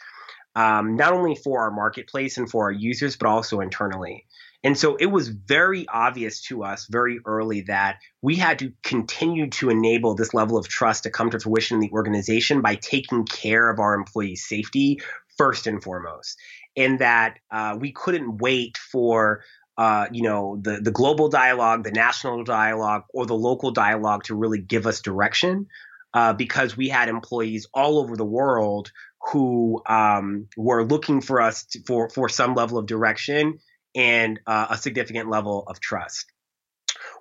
um, 0.55 0.97
not 0.97 1.15
only 1.15 1.35
for 1.35 1.63
our 1.63 1.71
marketplace 1.71 2.37
and 2.37 2.51
for 2.51 2.65
our 2.65 2.73
users, 2.73 3.17
but 3.17 3.27
also 3.27 3.61
internally. 3.61 4.27
And 4.65 4.79
so 4.79 4.97
it 4.97 5.07
was 5.07 5.29
very 5.29 5.87
obvious 5.89 6.43
to 6.43 6.63
us 6.63 6.87
very 6.89 7.19
early 7.27 7.63
that 7.63 7.99
we 8.21 8.37
had 8.37 8.61
to 8.61 8.73
continue 8.83 9.51
to 9.51 9.71
enable 9.71 10.15
this 10.15 10.35
level 10.35 10.57
of 10.57 10.69
trust 10.69 11.03
to 11.03 11.11
come 11.11 11.31
to 11.31 11.41
fruition 11.41 11.77
in 11.77 11.81
the 11.81 11.91
organization 11.91 12.63
by 12.63 12.77
taking 12.77 13.25
care 13.25 13.69
of 13.69 13.81
our 13.81 13.95
employees' 13.95 14.47
safety 14.47 15.01
first 15.37 15.67
and 15.67 15.83
foremost. 15.83 16.39
And 16.77 17.01
that 17.01 17.39
uh, 17.51 17.77
we 17.79 17.93
couldn't 17.93 18.39
wait 18.39 18.79
for 18.79 19.43
uh, 19.79 20.07
you 20.13 20.23
know 20.23 20.59
the 20.61 20.81
the 20.81 20.91
global 20.91 21.29
dialogue, 21.29 21.83
the 21.83 21.91
national 21.91 22.45
dialogue, 22.45 23.05
or 23.13 23.27
the 23.27 23.35
local 23.35 23.73
dialogue 23.73 24.25
to 24.25 24.35
really 24.35 24.61
give 24.61 24.87
us 24.87 25.01
direction, 25.01 25.67
uh, 26.15 26.35
because 26.35 26.77
we 26.77 26.89
had 26.89 27.09
employees 27.09 27.67
all 27.75 27.99
over 27.99 28.17
the 28.17 28.25
world 28.25 28.93
who 29.31 29.83
um, 29.87 30.47
were 30.57 30.85
looking 30.85 31.21
for 31.21 31.41
us 31.41 31.65
to, 31.65 31.81
for 31.87 32.11
for 32.11 32.29
some 32.29 32.55
level 32.55 32.79
of 32.79 32.87
direction 32.87 33.59
and 33.95 34.41
uh, 34.47 34.67
a 34.71 34.79
significant 34.79 35.29
level 35.29 35.65
of 35.67 35.81
trust. 35.81 36.27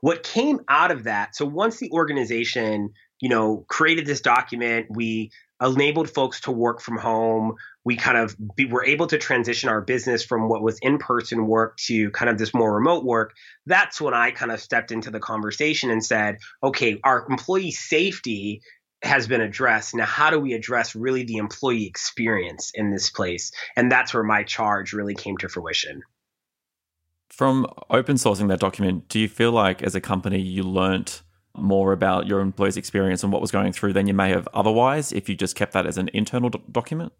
What 0.01 0.24
came 0.24 0.60
out 0.68 0.92
of 0.92 1.04
that? 1.04 1.36
So 1.36 1.46
once 1.46 1.78
the 1.78 1.92
organization, 1.92 2.94
you 3.20 3.30
know, 3.30 3.66
created 3.68 4.06
this 4.06 4.22
document, 4.22 4.88
we 4.90 5.32
enabled 5.62 6.10
folks 6.10 6.42
to 6.42 6.51
work 6.51 6.82
from 6.82 6.98
home. 6.98 7.56
We 7.84 7.96
kind 7.96 8.18
of 8.18 8.36
be, 8.56 8.66
were 8.66 8.84
able 8.84 9.08
to 9.08 9.18
transition 9.18 9.70
our 9.70 9.82
business 9.82 10.24
from 10.24 10.50
what 10.50 10.63
was 10.63 10.80
in 10.82 10.98
person 10.98 11.46
work 11.46 11.78
to 11.86 12.10
kind 12.12 12.30
of 12.30 12.38
this 12.38 12.54
more 12.54 12.74
remote 12.74 13.04
work. 13.04 13.34
That's 13.66 14.01
when 14.01 14.13
I 14.13 14.32
kind 14.32 14.51
of 14.51 14.60
stepped 14.60 14.92
into 14.92 15.12
the 15.12 15.20
conversation 15.20 15.92
and 15.92 16.04
said, 16.04 16.38
okay, 16.63 17.00
our 17.04 17.28
employee 17.30 17.72
safety 17.72 18.62
has 19.04 19.28
been 19.28 19.42
addressed. 19.42 19.96
Now, 19.96 20.06
how 20.06 20.30
do 20.30 20.40
we 20.40 20.54
address 20.54 20.96
really 20.96 21.24
the 21.24 21.38
employee 21.38 21.88
experience 21.88 22.72
in 22.74 22.92
this 22.92 23.10
place? 23.10 23.51
And 23.75 23.92
that's 23.92 24.13
where 24.13 24.24
my 24.24 24.44
charge 24.44 24.94
really 24.94 25.16
came 25.16 25.38
to 25.38 25.50
fruition. 25.50 26.01
From 27.32 27.66
open 27.90 28.18
sourcing 28.18 28.50
that 28.50 28.60
document, 28.60 29.08
do 29.08 29.20
you 29.20 29.28
feel 29.28 29.52
like 29.52 29.82
as 29.82 29.96
a 29.96 30.02
company 30.02 30.40
you 30.40 30.64
learnt 30.64 31.24
more 31.56 31.94
about 31.94 32.28
your 32.28 32.40
employees' 32.40 32.78
experience 32.78 33.24
and 33.24 33.32
what 33.32 33.42
was 33.42 33.52
going 33.52 33.74
through 33.74 33.94
than 33.94 34.08
you 34.08 34.14
may 34.14 34.30
have 34.30 34.48
otherwise 34.54 35.12
if 35.12 35.30
you 35.30 35.36
just 35.36 35.56
kept 35.56 35.74
that 35.74 35.86
as 35.86 35.98
an 35.98 36.10
internal 36.14 36.50
do- 36.50 36.62
document? 36.72 37.14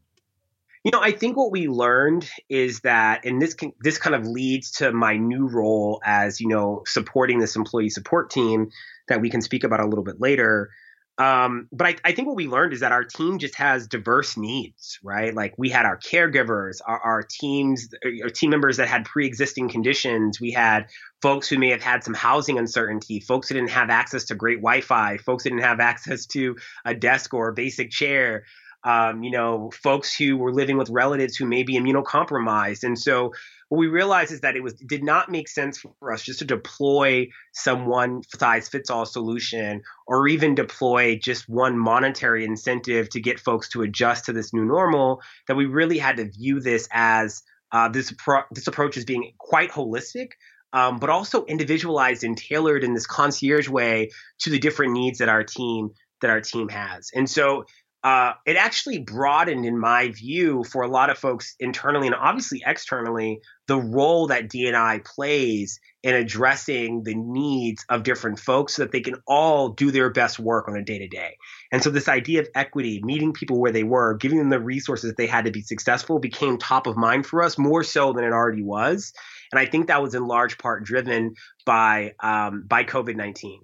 You 0.84 0.92
know, 0.92 1.00
I 1.02 1.12
think 1.12 1.38
what 1.38 1.52
we 1.52 1.68
learned 1.68 2.30
is 2.50 2.80
that, 2.82 3.24
and 3.24 3.42
this 3.42 3.54
can, 3.54 3.72
this 3.82 3.98
kind 3.98 4.16
of 4.16 4.26
leads 4.26 4.72
to 4.72 4.92
my 4.92 5.16
new 5.16 5.48
role 5.48 6.02
as 6.04 6.42
you 6.42 6.48
know 6.48 6.82
supporting 6.88 7.40
this 7.40 7.56
employee 7.56 7.90
support 7.90 8.32
team 8.32 8.72
that 9.08 9.22
we 9.22 9.30
can 9.30 9.42
speak 9.42 9.64
about 9.64 9.80
a 9.80 9.86
little 9.86 10.04
bit 10.04 10.20
later. 10.20 10.72
Um, 11.18 11.68
but 11.72 11.88
I, 11.88 11.96
I, 12.06 12.12
think 12.14 12.28
what 12.28 12.38
we 12.38 12.48
learned 12.48 12.74
is 12.74 12.80
that 12.80 12.92
our 12.92 13.04
team 13.04 13.38
just 13.38 13.56
has 13.56 13.86
diverse 13.86 14.38
needs, 14.38 14.98
right? 15.04 15.34
Like 15.34 15.54
we 15.58 15.70
had 15.70 15.86
our 15.86 15.98
caregivers, 15.98 16.80
our, 16.86 17.00
our 17.00 17.24
teams, 17.24 17.90
our 18.24 18.30
team 18.30 18.50
members 18.50 18.78
that 18.78 18.88
had 18.88 19.06
pre-existing 19.06 19.70
conditions. 19.70 20.40
We 20.40 20.52
had 20.52 20.88
folks 21.22 21.50
who 21.50 21.60
may 21.60 21.70
have 21.70 21.84
had 21.84 22.04
some 22.04 22.14
housing 22.14 22.58
uncertainty, 22.58 23.20
folks 23.20 23.50
who 23.50 23.56
didn't 23.56 23.72
have 23.72 23.90
access 23.90 24.26
to 24.26 24.36
great 24.36 24.60
Wi-Fi, 24.60 25.18
folks 25.18 25.44
who 25.44 25.50
didn't 25.50 25.64
have 25.64 25.80
access 25.82 26.26
to 26.28 26.56
a 26.86 26.96
desk 26.96 27.34
or 27.34 27.50
a 27.50 27.54
basic 27.54 27.92
chair. 27.92 28.46
Um, 28.84 29.22
you 29.22 29.30
know, 29.30 29.70
folks 29.84 30.16
who 30.16 30.38
were 30.38 30.52
living 30.52 30.78
with 30.78 30.90
relatives 30.90 31.36
who 31.36 31.46
may 31.46 31.62
be 31.62 31.78
immunocompromised, 31.78 32.84
and 32.84 32.98
so 32.98 33.34
what 33.72 33.80
we 33.80 33.88
realized 33.88 34.34
is 34.34 34.42
that 34.42 34.58
it 34.58 34.64
was 34.64 34.74
did 34.74 35.02
not 35.02 35.32
make 35.32 35.48
sense 35.48 35.80
for 35.80 36.12
us 36.12 36.24
just 36.24 36.40
to 36.40 36.46
deploy 36.46 37.30
some 37.54 37.86
one 37.86 38.22
size 38.38 38.68
fits 38.68 38.90
all 38.90 39.06
solution 39.06 39.82
or 40.06 40.28
even 40.28 40.56
deploy 40.56 41.18
just 41.18 41.48
one 41.48 41.80
monetary 41.80 42.44
incentive 42.44 43.08
to 43.08 43.22
get 43.22 43.40
folks 43.40 43.70
to 43.70 43.82
adjust 43.82 44.26
to 44.26 44.34
this 44.34 44.54
new 44.54 44.66
normal 44.66 45.22
that 45.48 45.56
we 45.56 45.68
really 45.68 45.98
had 45.98 46.18
to 46.18 46.30
view 46.30 46.60
this 46.60 46.90
as 46.92 47.44
uh, 47.72 47.88
this 47.88 48.14
pro- 48.18 48.44
this 48.52 48.68
approach 48.68 48.98
as 48.98 49.06
being 49.06 49.32
quite 49.38 49.72
holistic 49.72 50.32
um, 50.74 51.00
but 51.00 51.10
also 51.10 51.46
individualized 51.46 52.26
and 52.26 52.38
tailored 52.38 52.84
in 52.84 52.94
this 52.94 53.08
concierge 53.08 53.70
way 53.70 54.10
to 54.40 54.50
the 54.50 54.60
different 54.60 54.92
needs 54.92 55.20
that 55.20 55.30
our 55.30 55.46
team 55.46 55.92
that 56.20 56.30
our 56.30 56.42
team 56.42 56.68
has. 56.68 57.10
And 57.16 57.30
so 57.30 57.64
uh, 58.04 58.34
it 58.48 58.56
actually 58.56 58.98
broadened, 58.98 59.64
in 59.64 59.80
my 59.80 60.10
view, 60.10 60.64
for 60.64 60.82
a 60.82 60.88
lot 60.88 61.12
of 61.12 61.20
folks 61.20 61.56
internally 61.60 62.08
and 62.08 62.16
obviously 62.16 62.64
externally, 62.66 63.40
the 63.68 63.78
role 63.78 64.28
that 64.28 64.50
D&I 64.50 65.02
plays 65.06 65.80
in 66.02 66.16
addressing 66.16 67.04
the 67.04 67.14
needs 67.14 67.86
of 67.90 68.02
different 68.02 68.40
folks 68.40 68.74
so 68.74 68.82
that 68.82 68.92
they 68.92 69.02
can 69.02 69.16
all 69.28 69.70
do 69.70 69.92
their 69.92 70.10
best 70.10 70.40
work 70.40 70.68
on 70.68 70.76
a 70.76 70.84
day 70.84 70.98
to 70.98 71.08
day. 71.08 71.38
And 71.72 71.84
so, 71.84 71.92
this 71.92 72.10
idea 72.10 72.42
of 72.42 72.50
equity, 72.56 73.02
meeting 73.04 73.34
people 73.34 73.60
where 73.60 73.72
they 73.72 73.84
were, 73.84 74.16
giving 74.16 74.40
them 74.40 74.50
the 74.50 74.60
resources 74.60 75.12
that 75.12 75.18
they 75.18 75.28
had 75.28 75.46
to 75.46 75.52
be 75.52 75.62
successful, 75.62 76.18
became 76.18 76.58
top 76.58 76.88
of 76.88 76.98
mind 76.98 77.28
for 77.28 77.44
us 77.44 77.60
more 77.60 77.84
so 77.84 78.14
than 78.14 78.24
it 78.24 78.34
already 78.34 78.64
was. 78.64 79.14
And 79.52 79.60
I 79.60 79.68
think 79.68 79.88
that 79.88 80.02
was 80.02 80.16
in 80.16 80.26
large 80.26 80.58
part 80.58 80.84
driven 80.84 81.36
by 81.68 82.14
um, 82.20 82.64
by 82.68 82.84
COVID 82.84 83.16
nineteen. 83.16 83.62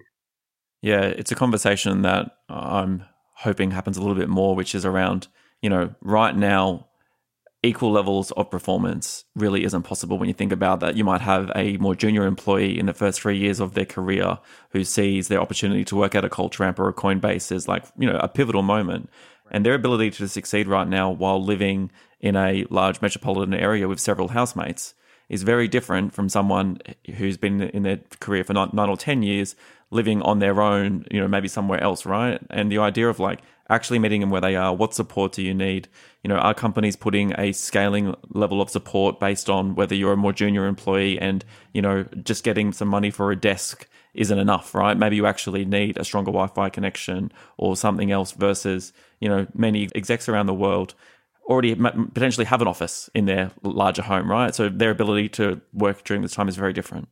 Yeah, 0.80 1.00
it's 1.00 1.32
a 1.32 1.34
conversation 1.34 2.02
that 2.02 2.36
I'm 2.48 3.02
hoping 3.38 3.70
happens 3.70 3.96
a 3.96 4.00
little 4.00 4.16
bit 4.16 4.28
more, 4.28 4.56
which 4.56 4.74
is 4.74 4.84
around, 4.84 5.28
you 5.62 5.70
know, 5.70 5.94
right 6.00 6.36
now, 6.36 6.86
equal 7.62 7.90
levels 7.90 8.30
of 8.32 8.50
performance 8.50 9.24
really 9.34 9.64
isn't 9.64 9.82
possible 9.82 10.18
when 10.18 10.28
you 10.28 10.34
think 10.34 10.52
about 10.52 10.80
that. 10.80 10.96
You 10.96 11.04
might 11.04 11.20
have 11.20 11.50
a 11.56 11.76
more 11.78 11.94
junior 11.94 12.26
employee 12.26 12.78
in 12.78 12.86
the 12.86 12.94
first 12.94 13.20
three 13.20 13.36
years 13.36 13.58
of 13.58 13.74
their 13.74 13.84
career 13.84 14.38
who 14.70 14.84
sees 14.84 15.28
their 15.28 15.40
opportunity 15.40 15.84
to 15.84 15.96
work 15.96 16.14
at 16.14 16.24
a 16.24 16.28
Culture 16.28 16.64
Amp 16.64 16.78
or 16.78 16.88
a 16.88 16.94
Coinbase 16.94 17.50
as 17.50 17.66
like, 17.66 17.84
you 17.96 18.10
know, 18.10 18.18
a 18.18 18.28
pivotal 18.28 18.62
moment. 18.62 19.10
And 19.50 19.64
their 19.64 19.74
ability 19.74 20.10
to 20.12 20.28
succeed 20.28 20.68
right 20.68 20.86
now 20.86 21.10
while 21.10 21.42
living 21.42 21.90
in 22.20 22.36
a 22.36 22.64
large 22.70 23.00
metropolitan 23.00 23.54
area 23.54 23.88
with 23.88 24.00
several 24.00 24.28
housemates 24.28 24.94
is 25.28 25.42
very 25.42 25.68
different 25.68 26.12
from 26.14 26.28
someone 26.28 26.78
who's 27.16 27.36
been 27.36 27.60
in 27.60 27.82
their 27.82 28.00
career 28.20 28.44
for 28.44 28.54
nine, 28.54 28.70
nine 28.72 28.88
or 28.88 28.96
10 28.96 29.22
years 29.22 29.54
living 29.90 30.20
on 30.22 30.38
their 30.38 30.60
own, 30.60 31.04
you 31.10 31.20
know, 31.20 31.28
maybe 31.28 31.48
somewhere 31.48 31.80
else, 31.80 32.04
right? 32.04 32.40
And 32.50 32.70
the 32.70 32.78
idea 32.78 33.08
of 33.08 33.18
like 33.18 33.40
actually 33.70 33.98
meeting 33.98 34.20
them 34.20 34.30
where 34.30 34.40
they 34.40 34.56
are, 34.56 34.74
what 34.74 34.94
support 34.94 35.32
do 35.32 35.42
you 35.42 35.54
need? 35.54 35.88
You 36.22 36.28
know, 36.28 36.36
are 36.36 36.54
companies 36.54 36.96
putting 36.96 37.38
a 37.38 37.52
scaling 37.52 38.14
level 38.30 38.60
of 38.60 38.70
support 38.70 39.20
based 39.20 39.50
on 39.50 39.74
whether 39.74 39.94
you're 39.94 40.14
a 40.14 40.16
more 40.16 40.32
junior 40.32 40.66
employee 40.66 41.18
and, 41.18 41.44
you 41.72 41.82
know, 41.82 42.04
just 42.22 42.44
getting 42.44 42.72
some 42.72 42.88
money 42.88 43.10
for 43.10 43.30
a 43.30 43.36
desk 43.36 43.86
isn't 44.14 44.38
enough, 44.38 44.74
right? 44.74 44.96
Maybe 44.96 45.16
you 45.16 45.26
actually 45.26 45.64
need 45.64 45.98
a 45.98 46.04
stronger 46.04 46.30
Wi 46.30 46.48
Fi 46.48 46.70
connection 46.70 47.30
or 47.56 47.76
something 47.76 48.10
else 48.10 48.32
versus, 48.32 48.92
you 49.20 49.28
know, 49.28 49.46
many 49.54 49.88
execs 49.94 50.28
around 50.28 50.46
the 50.46 50.54
world 50.54 50.94
already 51.48 51.74
potentially 51.74 52.44
have 52.44 52.60
an 52.60 52.68
office 52.68 53.08
in 53.14 53.24
their 53.24 53.50
larger 53.62 54.02
home, 54.02 54.30
right? 54.30 54.54
So 54.54 54.68
their 54.68 54.90
ability 54.90 55.30
to 55.30 55.60
work 55.72 56.04
during 56.04 56.22
this 56.22 56.32
time 56.32 56.48
is 56.48 56.56
very 56.56 56.72
different. 56.72 57.08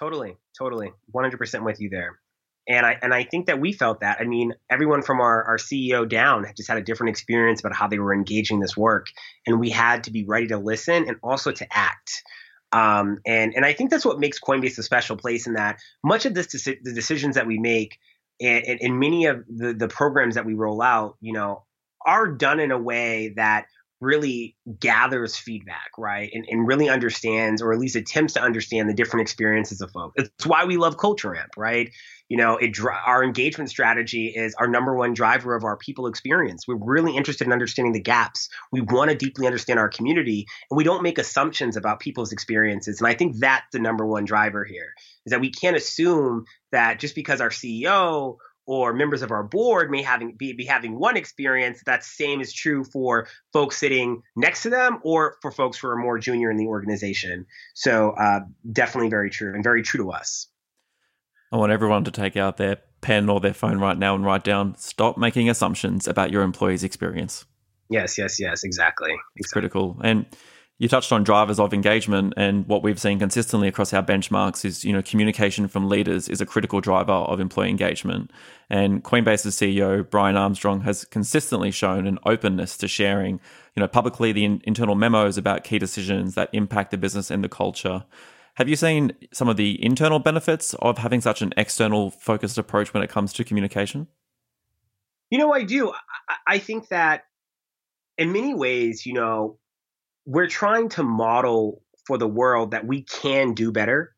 Totally, 0.00 0.36
totally, 0.58 0.92
one 1.10 1.24
hundred 1.24 1.38
percent 1.38 1.64
with 1.64 1.80
you 1.80 1.90
there. 1.90 2.18
And 2.66 2.86
I 2.86 2.98
and 3.02 3.12
I 3.12 3.24
think 3.24 3.46
that 3.46 3.60
we 3.60 3.72
felt 3.72 4.00
that. 4.00 4.18
I 4.20 4.24
mean, 4.24 4.54
everyone 4.70 5.02
from 5.02 5.20
our, 5.20 5.44
our 5.44 5.58
CEO 5.58 6.08
down 6.08 6.46
just 6.56 6.68
had 6.68 6.78
a 6.78 6.82
different 6.82 7.10
experience 7.10 7.60
about 7.60 7.76
how 7.76 7.86
they 7.88 7.98
were 7.98 8.14
engaging 8.14 8.58
this 8.58 8.76
work, 8.76 9.06
and 9.46 9.60
we 9.60 9.70
had 9.70 10.04
to 10.04 10.10
be 10.10 10.24
ready 10.24 10.46
to 10.48 10.58
listen 10.58 11.06
and 11.06 11.18
also 11.22 11.52
to 11.52 11.66
act. 11.70 12.22
Um, 12.72 13.18
and 13.26 13.54
and 13.54 13.64
I 13.64 13.74
think 13.74 13.90
that's 13.90 14.04
what 14.04 14.18
makes 14.18 14.40
Coinbase 14.40 14.78
a 14.78 14.82
special 14.82 15.16
place 15.16 15.46
in 15.46 15.54
that 15.54 15.78
much 16.02 16.24
of 16.26 16.34
this 16.34 16.48
deci- 16.48 16.82
the 16.82 16.94
decisions 16.94 17.36
that 17.36 17.46
we 17.46 17.58
make 17.58 17.98
and, 18.40 18.64
and, 18.64 18.80
and 18.80 18.98
many 18.98 19.26
of 19.26 19.44
the 19.46 19.74
the 19.74 19.88
programs 19.88 20.34
that 20.34 20.46
we 20.46 20.54
roll 20.54 20.82
out, 20.82 21.16
you 21.20 21.32
know, 21.32 21.64
are 22.04 22.28
done 22.28 22.60
in 22.60 22.70
a 22.70 22.78
way 22.78 23.32
that 23.36 23.66
really 24.00 24.56
gathers 24.78 25.36
feedback, 25.36 25.90
right? 25.98 26.30
And, 26.32 26.44
and 26.48 26.66
really 26.66 26.88
understands, 26.88 27.62
or 27.62 27.72
at 27.72 27.78
least 27.78 27.96
attempts 27.96 28.34
to 28.34 28.42
understand 28.42 28.88
the 28.88 28.94
different 28.94 29.22
experiences 29.22 29.80
of 29.80 29.90
folks. 29.90 30.14
It's 30.16 30.46
why 30.46 30.64
we 30.64 30.76
love 30.76 30.98
Culture 30.98 31.34
Amp, 31.34 31.56
right? 31.56 31.90
You 32.28 32.36
know, 32.38 32.56
it 32.56 32.78
our 32.80 33.22
engagement 33.22 33.70
strategy 33.70 34.28
is 34.28 34.54
our 34.54 34.66
number 34.66 34.94
one 34.96 35.12
driver 35.14 35.54
of 35.54 35.64
our 35.64 35.76
people 35.76 36.06
experience. 36.06 36.66
We're 36.66 36.76
really 36.76 37.16
interested 37.16 37.46
in 37.46 37.52
understanding 37.52 37.92
the 37.92 38.00
gaps. 38.00 38.48
We 38.72 38.80
want 38.80 39.10
to 39.10 39.16
deeply 39.16 39.46
understand 39.46 39.78
our 39.78 39.88
community, 39.88 40.46
and 40.70 40.76
we 40.76 40.84
don't 40.84 41.02
make 41.02 41.18
assumptions 41.18 41.76
about 41.76 42.00
people's 42.00 42.32
experiences. 42.32 43.00
And 43.00 43.08
I 43.08 43.14
think 43.14 43.38
that's 43.38 43.66
the 43.72 43.78
number 43.78 44.06
one 44.06 44.24
driver 44.24 44.64
here 44.64 44.94
is 45.26 45.30
that 45.30 45.40
we 45.40 45.50
can't 45.50 45.76
assume 45.76 46.44
that 46.72 46.98
just 46.98 47.14
because 47.14 47.40
our 47.40 47.50
CEO 47.50 48.36
or 48.66 48.92
members 48.92 49.22
of 49.22 49.30
our 49.30 49.42
board 49.42 49.90
may 49.90 50.02
having 50.02 50.34
be, 50.36 50.52
be 50.52 50.64
having 50.64 50.98
one 50.98 51.16
experience 51.16 51.82
that 51.86 52.04
same 52.04 52.40
is 52.40 52.52
true 52.52 52.84
for 52.84 53.26
folks 53.52 53.76
sitting 53.76 54.22
next 54.36 54.62
to 54.62 54.70
them 54.70 54.98
or 55.02 55.36
for 55.42 55.50
folks 55.50 55.78
who 55.78 55.88
are 55.88 55.96
more 55.96 56.18
junior 56.18 56.50
in 56.50 56.56
the 56.56 56.66
organization 56.66 57.46
so 57.74 58.10
uh, 58.10 58.40
definitely 58.72 59.10
very 59.10 59.30
true 59.30 59.54
and 59.54 59.62
very 59.62 59.82
true 59.82 60.04
to 60.04 60.10
us 60.10 60.48
I 61.52 61.56
want 61.56 61.70
everyone 61.72 62.04
to 62.04 62.10
take 62.10 62.36
out 62.36 62.56
their 62.56 62.78
pen 63.00 63.28
or 63.28 63.38
their 63.38 63.54
phone 63.54 63.78
right 63.78 63.98
now 63.98 64.14
and 64.14 64.24
write 64.24 64.44
down 64.44 64.76
stop 64.76 65.16
making 65.18 65.48
assumptions 65.50 66.08
about 66.08 66.30
your 66.30 66.42
employee's 66.42 66.82
experience. 66.82 67.44
yes 67.90 68.18
yes 68.18 68.40
yes 68.40 68.64
exactly, 68.64 69.14
It's 69.36 69.52
critical. 69.52 70.00
And 70.02 70.26
you 70.78 70.88
touched 70.88 71.12
on 71.12 71.22
drivers 71.22 71.60
of 71.60 71.72
engagement 71.72 72.34
and 72.36 72.66
what 72.66 72.82
we've 72.82 73.00
seen 73.00 73.20
consistently 73.20 73.68
across 73.68 73.92
our 73.92 74.02
benchmarks 74.02 74.64
is, 74.64 74.84
you 74.84 74.92
know, 74.92 75.02
communication 75.02 75.68
from 75.68 75.88
leaders 75.88 76.28
is 76.28 76.40
a 76.40 76.46
critical 76.46 76.80
driver 76.80 77.12
of 77.12 77.38
employee 77.38 77.70
engagement. 77.70 78.32
And 78.68 79.04
Coinbase's 79.04 79.54
CEO, 79.54 80.08
Brian 80.08 80.36
Armstrong, 80.36 80.80
has 80.80 81.04
consistently 81.04 81.70
shown 81.70 82.08
an 82.08 82.18
openness 82.26 82.76
to 82.78 82.88
sharing, 82.88 83.40
you 83.76 83.80
know, 83.80 83.86
publicly 83.86 84.32
the 84.32 84.44
in- 84.44 84.62
internal 84.64 84.96
memos 84.96 85.38
about 85.38 85.62
key 85.62 85.78
decisions 85.78 86.34
that 86.34 86.50
impact 86.52 86.90
the 86.90 86.98
business 86.98 87.30
and 87.30 87.44
the 87.44 87.48
culture. 87.48 88.04
Have 88.54 88.68
you 88.68 88.76
seen 88.76 89.12
some 89.32 89.48
of 89.48 89.56
the 89.56 89.82
internal 89.84 90.18
benefits 90.18 90.74
of 90.74 90.98
having 90.98 91.20
such 91.20 91.40
an 91.40 91.54
external 91.56 92.10
focused 92.10 92.58
approach 92.58 92.92
when 92.92 93.02
it 93.02 93.10
comes 93.10 93.32
to 93.34 93.44
communication? 93.44 94.08
You 95.30 95.38
know, 95.38 95.52
I 95.52 95.62
do. 95.62 95.92
I, 96.28 96.54
I 96.54 96.58
think 96.58 96.88
that 96.88 97.24
in 98.18 98.32
many 98.32 98.54
ways, 98.54 99.06
you 99.06 99.12
know, 99.12 99.58
we're 100.26 100.48
trying 100.48 100.88
to 100.90 101.02
model 101.02 101.82
for 102.06 102.18
the 102.18 102.28
world 102.28 102.72
that 102.72 102.86
we 102.86 103.02
can 103.02 103.54
do 103.54 103.72
better 103.72 104.14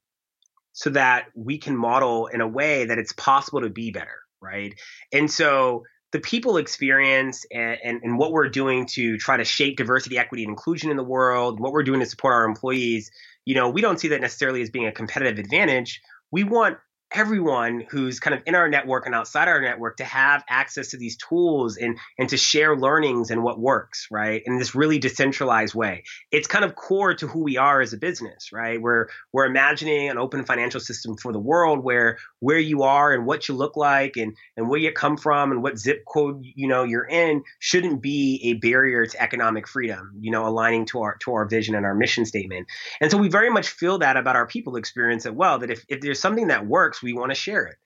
so 0.73 0.91
that 0.91 1.27
we 1.35 1.59
can 1.59 1.77
model 1.77 2.27
in 2.27 2.41
a 2.41 2.49
way 2.49 2.85
that 2.85 2.99
it's 2.99 3.13
possible 3.13 3.63
to 3.63 3.71
be 3.71 3.91
better, 3.91 4.21
right? 4.41 4.75
And 5.13 5.31
so 5.31 5.85
the 6.13 6.21
people 6.21 6.57
experience 6.59 7.45
and, 7.51 7.79
and, 7.83 8.01
and 8.03 8.19
what 8.19 8.33
we're 8.33 8.49
doing 8.49 8.87
to 8.87 9.17
try 9.19 9.37
to 9.37 9.45
shape 9.45 9.77
diversity, 9.77 10.19
equity, 10.19 10.45
and 10.45 10.51
inclusion 10.51 10.91
in 10.91 10.97
the 10.97 11.05
world, 11.05 11.61
what 11.61 11.73
we're 11.73 11.83
doing 11.83 12.01
to 12.01 12.07
support 12.07 12.35
our 12.35 12.45
employees, 12.45 13.11
you 13.45 13.55
know, 13.55 13.71
we 13.71 13.81
don't 13.81 13.99
see 13.99 14.09
that 14.09 14.21
necessarily 14.21 14.63
as 14.63 14.71
being 14.71 14.87
a 14.87 14.93
competitive 14.93 15.39
advantage. 15.39 16.01
We 16.31 16.45
want 16.45 16.79
everyone 17.17 17.85
who's 17.89 18.21
kind 18.21 18.35
of 18.35 18.43
in 18.47 18.55
our 18.55 18.69
network 18.69 19.07
and 19.07 19.15
outside 19.15 19.49
our 19.49 19.61
network 19.61 19.97
to 19.97 20.05
have 20.05 20.45
access 20.49 20.89
to 20.89 20.97
these 20.97 21.17
tools 21.17 21.77
and 21.77 21.99
and 22.19 22.29
to 22.29 22.37
share 22.37 22.77
learnings 22.77 23.31
and 23.31 23.43
what 23.43 23.59
works 23.59 24.09
right 24.11 24.43
in 24.45 24.59
this 24.59 24.75
really 24.75 24.99
decentralized 24.99 25.75
way. 25.75 26.05
It's 26.31 26.47
kind 26.47 26.65
of 26.65 26.75
core 26.75 27.15
to 27.15 27.27
who 27.27 27.43
we 27.43 27.57
are 27.57 27.81
as 27.81 27.93
a 27.93 27.97
business 27.97 28.51
right? 28.53 28.81
We're 28.81 29.09
we're 29.33 29.47
imagining 29.47 30.09
an 30.11 30.19
open 30.19 30.45
financial 30.45 30.81
system 30.81 31.17
for 31.17 31.33
the 31.33 31.39
world 31.39 31.83
where 31.83 32.19
where 32.41 32.59
you 32.59 32.83
are 32.83 33.13
and 33.13 33.27
what 33.27 33.49
you 33.49 33.55
look 33.55 33.77
like 33.77 34.17
and 34.17 34.37
and 34.57 34.69
where 34.69 34.79
you 34.79 34.93
come 34.93 35.17
from 35.17 35.53
and 35.53 35.63
what 35.63 35.79
zip 35.79 36.05
code 36.07 36.43
you 36.43 36.69
know 36.69 36.85
you're 36.85 37.07
in 37.07 37.43
shouldn't 37.59 38.03
be 38.03 38.41
a 38.45 38.53
barrier 38.55 39.07
to 39.07 39.23
economic 39.23 39.67
freedom 39.67 40.13
you 40.21 40.31
know 40.31 40.47
aligning 40.47 40.87
to 40.87 41.01
our 41.01 41.17
to 41.19 41.33
our 41.33 41.47
vision 41.47 41.75
and 41.75 41.87
our 41.87 41.95
mission 41.95 42.25
statement. 42.25 42.67
And 43.01 43.11
so 43.11 43.19
we 43.19 43.29
very 43.29 43.51
much 43.51 43.69
feel 43.69 43.99
that 43.99 44.17
about 44.17 44.37
our 44.37 44.47
people 44.47 44.77
experience 44.77 45.27
as 45.27 45.33
well 45.33 45.59
that 45.59 45.71
if, 45.71 45.85
if 45.89 46.01
there's 46.01 46.21
something 46.21 46.49
that 46.49 46.67
works 46.67 47.03
we 47.07 47.13
want 47.13 47.31
to 47.31 47.35
share 47.35 47.67
it 47.67 47.77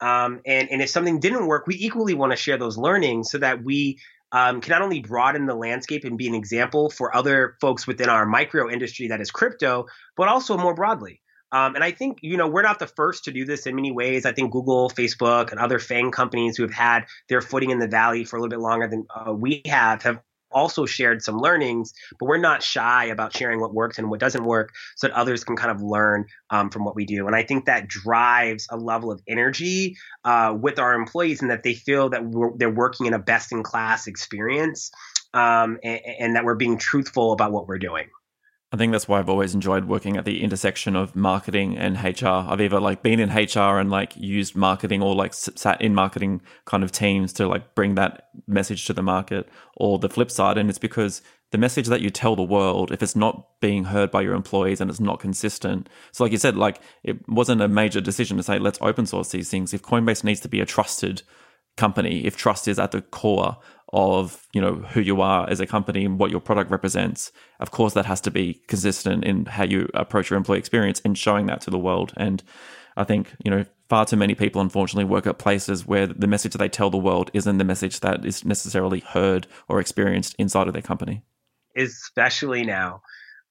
um, 0.00 0.40
and 0.46 0.68
and 0.70 0.82
if 0.82 0.90
something 0.90 1.20
didn't 1.20 1.46
work 1.46 1.66
we 1.66 1.76
equally 1.76 2.14
want 2.14 2.32
to 2.32 2.36
share 2.36 2.58
those 2.58 2.76
learnings 2.76 3.30
so 3.30 3.38
that 3.38 3.62
we 3.62 3.98
um, 4.32 4.60
can 4.60 4.72
not 4.72 4.82
only 4.82 5.00
broaden 5.00 5.46
the 5.46 5.54
landscape 5.54 6.04
and 6.04 6.18
be 6.18 6.26
an 6.26 6.34
example 6.34 6.90
for 6.90 7.14
other 7.16 7.56
folks 7.60 7.86
within 7.86 8.08
our 8.08 8.26
micro 8.26 8.70
industry 8.70 9.08
that 9.08 9.20
is 9.20 9.30
crypto 9.30 9.86
but 10.16 10.28
also 10.28 10.56
more 10.56 10.74
broadly 10.74 11.20
um, 11.54 11.76
and 11.76 11.84
I 11.84 11.92
think, 11.92 12.18
you 12.20 12.36
know, 12.36 12.48
we're 12.48 12.62
not 12.62 12.80
the 12.80 12.88
first 12.88 13.24
to 13.24 13.30
do 13.30 13.44
this 13.44 13.64
in 13.64 13.76
many 13.76 13.92
ways. 13.92 14.26
I 14.26 14.32
think 14.32 14.50
Google, 14.50 14.90
Facebook, 14.90 15.52
and 15.52 15.60
other 15.60 15.78
FANG 15.78 16.10
companies 16.10 16.56
who 16.56 16.64
have 16.64 16.72
had 16.72 17.04
their 17.28 17.40
footing 17.40 17.70
in 17.70 17.78
the 17.78 17.86
valley 17.86 18.24
for 18.24 18.36
a 18.36 18.40
little 18.40 18.50
bit 18.50 18.58
longer 18.58 18.88
than 18.88 19.06
uh, 19.14 19.32
we 19.32 19.62
have 19.66 20.02
have 20.02 20.20
also 20.54 20.86
shared 20.86 21.22
some 21.22 21.38
learnings, 21.38 21.92
but 22.18 22.26
we're 22.26 22.38
not 22.38 22.62
shy 22.62 23.06
about 23.06 23.36
sharing 23.36 23.60
what 23.60 23.74
works 23.74 23.98
and 23.98 24.08
what 24.08 24.20
doesn't 24.20 24.44
work 24.44 24.72
so 24.96 25.08
that 25.08 25.14
others 25.14 25.44
can 25.44 25.56
kind 25.56 25.70
of 25.70 25.82
learn 25.82 26.24
um, 26.50 26.70
from 26.70 26.84
what 26.84 26.94
we 26.94 27.04
do. 27.04 27.26
And 27.26 27.36
I 27.36 27.42
think 27.42 27.66
that 27.66 27.88
drives 27.88 28.66
a 28.70 28.76
level 28.76 29.10
of 29.10 29.20
energy 29.28 29.96
uh, 30.24 30.56
with 30.58 30.78
our 30.78 30.94
employees 30.94 31.42
and 31.42 31.50
that 31.50 31.62
they 31.62 31.74
feel 31.74 32.08
that 32.10 32.22
they're 32.56 32.70
working 32.70 33.06
in 33.06 33.12
a 33.12 33.18
best 33.18 33.52
in 33.52 33.62
class 33.62 34.06
experience 34.06 34.90
um, 35.34 35.78
and, 35.82 36.00
and 36.18 36.36
that 36.36 36.44
we're 36.44 36.54
being 36.54 36.78
truthful 36.78 37.32
about 37.32 37.52
what 37.52 37.68
we're 37.68 37.78
doing. 37.78 38.08
I 38.72 38.76
think 38.76 38.90
that's 38.90 39.06
why 39.06 39.20
I've 39.20 39.28
always 39.28 39.54
enjoyed 39.54 39.84
working 39.84 40.16
at 40.16 40.24
the 40.24 40.42
intersection 40.42 40.96
of 40.96 41.14
marketing 41.14 41.76
and 41.78 41.96
HR. 41.96 42.26
I've 42.26 42.60
either 42.60 42.80
like 42.80 43.04
been 43.04 43.20
in 43.20 43.30
HR 43.30 43.78
and 43.78 43.88
like 43.88 44.16
used 44.16 44.56
marketing 44.56 45.00
or 45.00 45.14
like 45.14 45.32
sat 45.32 45.80
in 45.80 45.94
marketing 45.94 46.42
kind 46.64 46.82
of 46.82 46.90
teams 46.90 47.32
to 47.34 47.46
like 47.46 47.76
bring 47.76 47.94
that 47.94 48.30
message 48.48 48.86
to 48.86 48.92
the 48.92 49.02
market 49.02 49.48
or 49.76 50.00
the 50.00 50.08
flip 50.08 50.28
side. 50.28 50.58
And 50.58 50.68
it's 50.68 50.78
because 50.78 51.22
the 51.52 51.58
message 51.58 51.86
that 51.86 52.00
you 52.00 52.10
tell 52.10 52.34
the 52.34 52.42
world, 52.42 52.90
if 52.90 53.00
it's 53.00 53.14
not 53.14 53.60
being 53.60 53.84
heard 53.84 54.10
by 54.10 54.22
your 54.22 54.34
employees 54.34 54.80
and 54.80 54.90
it's 54.90 54.98
not 54.98 55.20
consistent. 55.20 55.88
So 56.10 56.24
like 56.24 56.32
you 56.32 56.38
said, 56.38 56.56
like 56.56 56.80
it 57.04 57.28
wasn't 57.28 57.62
a 57.62 57.68
major 57.68 58.00
decision 58.00 58.36
to 58.38 58.42
say, 58.42 58.58
let's 58.58 58.80
open 58.80 59.06
source 59.06 59.28
these 59.28 59.50
things. 59.50 59.72
If 59.72 59.82
Coinbase 59.82 60.24
needs 60.24 60.40
to 60.40 60.48
be 60.48 60.58
a 60.58 60.66
trusted 60.66 61.22
company, 61.76 62.24
if 62.24 62.36
trust 62.36 62.66
is 62.66 62.80
at 62.80 62.90
the 62.90 63.02
core 63.02 63.58
of 63.94 64.46
you 64.52 64.60
know 64.60 64.74
who 64.74 65.00
you 65.00 65.20
are 65.20 65.48
as 65.48 65.60
a 65.60 65.66
company 65.66 66.04
and 66.04 66.18
what 66.18 66.30
your 66.30 66.40
product 66.40 66.70
represents 66.70 67.30
of 67.60 67.70
course 67.70 67.94
that 67.94 68.04
has 68.04 68.20
to 68.20 68.30
be 68.30 68.60
consistent 68.66 69.24
in 69.24 69.44
how 69.46 69.62
you 69.62 69.88
approach 69.94 70.30
your 70.30 70.36
employee 70.36 70.58
experience 70.58 71.00
and 71.04 71.16
showing 71.16 71.46
that 71.46 71.60
to 71.60 71.70
the 71.70 71.78
world. 71.78 72.12
And 72.16 72.42
i 72.96 73.04
think 73.04 73.34
you 73.44 73.50
know 73.50 73.64
far 73.88 74.04
too 74.04 74.16
many 74.16 74.34
people 74.34 74.60
unfortunately 74.60 75.04
work 75.04 75.26
at 75.26 75.38
places 75.38 75.86
where 75.86 76.06
the 76.06 76.26
message 76.26 76.52
that 76.52 76.58
they 76.58 76.68
tell 76.68 76.90
the 76.90 76.96
world 76.96 77.30
isn't 77.34 77.58
the 77.58 77.64
message 77.64 78.00
that 78.00 78.24
is 78.24 78.44
necessarily 78.44 79.00
heard 79.00 79.46
or 79.68 79.78
experienced 79.78 80.34
inside 80.38 80.66
of 80.66 80.72
their 80.72 80.82
company. 80.82 81.22
Especially 81.76 82.64
now 82.64 83.02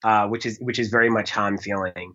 uh, 0.03 0.27
which 0.27 0.45
is 0.45 0.57
which 0.59 0.79
is 0.79 0.89
very 0.89 1.09
much 1.09 1.31
how 1.31 1.43
i'm 1.43 1.57
feeling. 1.57 2.13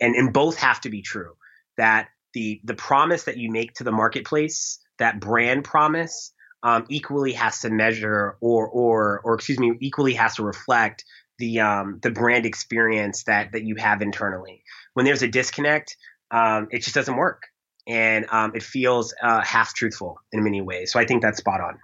And 0.00 0.14
and 0.14 0.32
both 0.32 0.58
have 0.58 0.80
to 0.82 0.90
be 0.90 1.02
true 1.02 1.32
that 1.76 2.08
the 2.34 2.60
the 2.64 2.74
promise 2.74 3.24
that 3.24 3.38
you 3.38 3.50
make 3.50 3.74
to 3.74 3.84
the 3.84 3.92
marketplace 3.92 4.78
that 4.98 5.20
brand 5.20 5.64
promise 5.64 6.32
um, 6.62 6.84
equally 6.88 7.32
has 7.32 7.60
to 7.60 7.70
measure 7.70 8.36
or 8.40 8.68
or 8.68 9.20
or 9.24 9.34
excuse 9.34 9.58
me 9.58 9.72
equally 9.80 10.14
has 10.14 10.36
to 10.36 10.42
reflect 10.42 11.04
the 11.38 11.60
um, 11.60 11.98
the 12.02 12.10
brand 12.10 12.46
experience 12.46 13.24
that 13.24 13.52
that 13.52 13.64
you 13.64 13.76
have 13.76 14.02
internally. 14.02 14.62
When 14.94 15.06
there's 15.06 15.22
a 15.22 15.28
disconnect, 15.28 15.96
um, 16.30 16.68
it 16.70 16.80
just 16.82 16.94
doesn't 16.94 17.16
work, 17.16 17.44
and 17.86 18.26
um, 18.30 18.52
it 18.54 18.62
feels 18.62 19.14
uh, 19.22 19.40
half 19.40 19.74
truthful 19.74 20.20
in 20.32 20.44
many 20.44 20.60
ways. 20.60 20.92
So 20.92 21.00
I 21.00 21.06
think 21.06 21.22
that's 21.22 21.38
spot 21.38 21.60
on. 21.60 21.78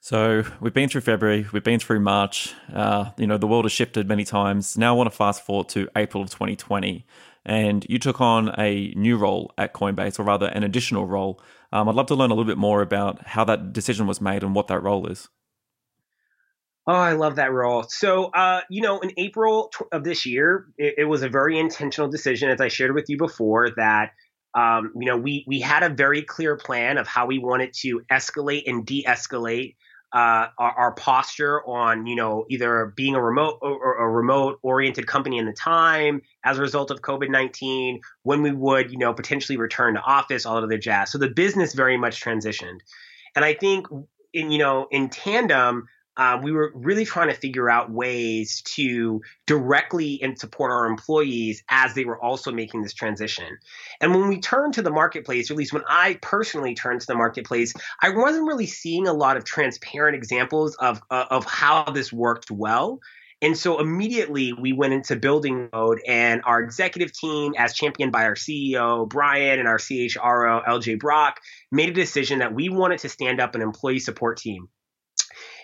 So 0.00 0.44
we've 0.60 0.74
been 0.74 0.88
through 0.88 1.00
February, 1.00 1.46
we've 1.52 1.64
been 1.64 1.80
through 1.80 2.00
March. 2.00 2.54
Uh, 2.72 3.10
you 3.16 3.26
know 3.26 3.38
the 3.38 3.46
world 3.46 3.64
has 3.64 3.72
shifted 3.72 4.08
many 4.08 4.24
times. 4.24 4.76
Now 4.76 4.94
I 4.94 4.96
want 4.96 5.10
to 5.10 5.16
fast 5.16 5.44
forward 5.44 5.68
to 5.70 5.88
April 5.96 6.22
of 6.22 6.30
2020 6.30 7.06
and 7.46 7.86
you 7.88 7.98
took 8.00 8.20
on 8.20 8.52
a 8.58 8.92
new 8.96 9.16
role 9.16 9.52
at 9.56 9.72
Coinbase, 9.72 10.18
or 10.18 10.24
rather, 10.24 10.46
an 10.46 10.64
additional 10.64 11.06
role. 11.06 11.40
Um, 11.76 11.90
I'd 11.90 11.94
love 11.94 12.06
to 12.06 12.14
learn 12.14 12.30
a 12.30 12.34
little 12.34 12.50
bit 12.50 12.56
more 12.56 12.80
about 12.80 13.26
how 13.26 13.44
that 13.44 13.74
decision 13.74 14.06
was 14.06 14.18
made 14.18 14.42
and 14.42 14.54
what 14.54 14.68
that 14.68 14.82
role 14.82 15.06
is. 15.08 15.28
Oh, 16.86 16.94
I 16.94 17.12
love 17.12 17.36
that 17.36 17.52
role. 17.52 17.84
So, 17.86 18.26
uh, 18.26 18.62
you 18.70 18.80
know, 18.80 19.00
in 19.00 19.12
April 19.18 19.70
of 19.92 20.02
this 20.02 20.24
year, 20.24 20.68
it, 20.78 20.94
it, 20.98 21.04
was 21.04 21.22
a 21.22 21.28
very 21.28 21.58
intentional 21.58 22.08
decision, 22.08 22.48
as 22.48 22.62
I 22.62 22.68
shared 22.68 22.94
with 22.94 23.10
you 23.10 23.18
before, 23.18 23.70
that 23.76 24.12
um, 24.54 24.92
you 24.98 25.06
know 25.06 25.18
we 25.18 25.44
we 25.46 25.60
had 25.60 25.82
a 25.82 25.90
very 25.90 26.22
clear 26.22 26.56
plan 26.56 26.96
of 26.96 27.06
how 27.06 27.26
we 27.26 27.38
wanted 27.38 27.74
to 27.82 28.00
escalate 28.10 28.62
and 28.66 28.86
de-escalate 28.86 29.74
uh, 30.16 30.48
our, 30.56 30.72
our, 30.78 30.92
posture 30.92 31.60
on 31.66 32.06
you 32.06 32.16
know 32.16 32.46
either 32.48 32.94
being 32.96 33.14
a 33.14 33.22
remote 33.22 33.58
or 33.60 33.98
a 33.98 34.08
remote 34.08 34.58
oriented 34.62 35.06
company 35.06 35.36
in 35.36 35.44
the 35.44 35.52
time 35.52 36.22
as 36.42 36.56
a 36.56 36.62
result 36.62 36.90
of 36.90 37.02
COVID 37.02 37.28
nineteen, 37.28 38.00
when 38.22 38.40
we 38.40 38.50
would 38.50 38.90
you 38.90 38.96
know 38.96 39.12
potentially 39.12 39.58
return 39.58 39.92
to 39.92 40.00
office, 40.00 40.46
all 40.46 40.56
of 40.56 40.70
the 40.70 40.78
jazz. 40.78 41.12
So 41.12 41.18
the 41.18 41.28
business 41.28 41.74
very 41.74 41.98
much 41.98 42.22
transitioned, 42.22 42.78
and 43.34 43.44
I 43.44 43.52
think 43.52 43.88
in 44.32 44.50
you 44.50 44.56
know 44.56 44.86
in 44.90 45.10
tandem 45.10 45.86
uh, 46.16 46.38
we 46.42 46.52
were 46.52 46.72
really 46.74 47.04
trying 47.04 47.28
to 47.28 47.34
figure 47.34 47.68
out 47.68 47.90
ways 47.90 48.62
to 48.62 49.20
directly 49.46 50.20
and 50.22 50.38
support 50.38 50.70
our 50.70 50.86
employees 50.86 51.62
as 51.68 51.94
they 51.94 52.04
were 52.04 52.22
also 52.22 52.50
making 52.50 52.82
this 52.82 52.94
transition. 52.94 53.58
And 54.00 54.14
when 54.14 54.28
we 54.28 54.40
turned 54.40 54.74
to 54.74 54.82
the 54.82 54.90
marketplace, 54.90 55.50
or 55.50 55.54
at 55.54 55.58
least 55.58 55.72
when 55.72 55.84
I 55.88 56.18
personally 56.22 56.74
turned 56.74 57.00
to 57.02 57.06
the 57.06 57.14
marketplace, 57.14 57.74
I 58.00 58.10
wasn't 58.10 58.46
really 58.46 58.66
seeing 58.66 59.06
a 59.06 59.12
lot 59.12 59.36
of 59.36 59.44
transparent 59.44 60.16
examples 60.16 60.74
of 60.76 61.02
uh, 61.10 61.26
of 61.30 61.44
how 61.44 61.84
this 61.84 62.12
worked 62.12 62.50
well. 62.50 63.00
And 63.42 63.56
so 63.56 63.78
immediately 63.80 64.54
we 64.54 64.72
went 64.72 64.94
into 64.94 65.14
building 65.14 65.68
mode, 65.70 66.00
and 66.06 66.40
our 66.46 66.60
executive 66.60 67.12
team, 67.12 67.52
as 67.58 67.74
championed 67.74 68.10
by 68.10 68.24
our 68.24 68.34
CEO, 68.34 69.06
Brian, 69.06 69.58
and 69.58 69.68
our 69.68 69.76
CHRO, 69.76 70.64
LJ 70.64 70.98
Brock, 70.98 71.40
made 71.70 71.90
a 71.90 71.92
decision 71.92 72.38
that 72.38 72.54
we 72.54 72.70
wanted 72.70 73.00
to 73.00 73.10
stand 73.10 73.38
up 73.38 73.54
an 73.54 73.60
employee 73.60 73.98
support 73.98 74.38
team 74.38 74.68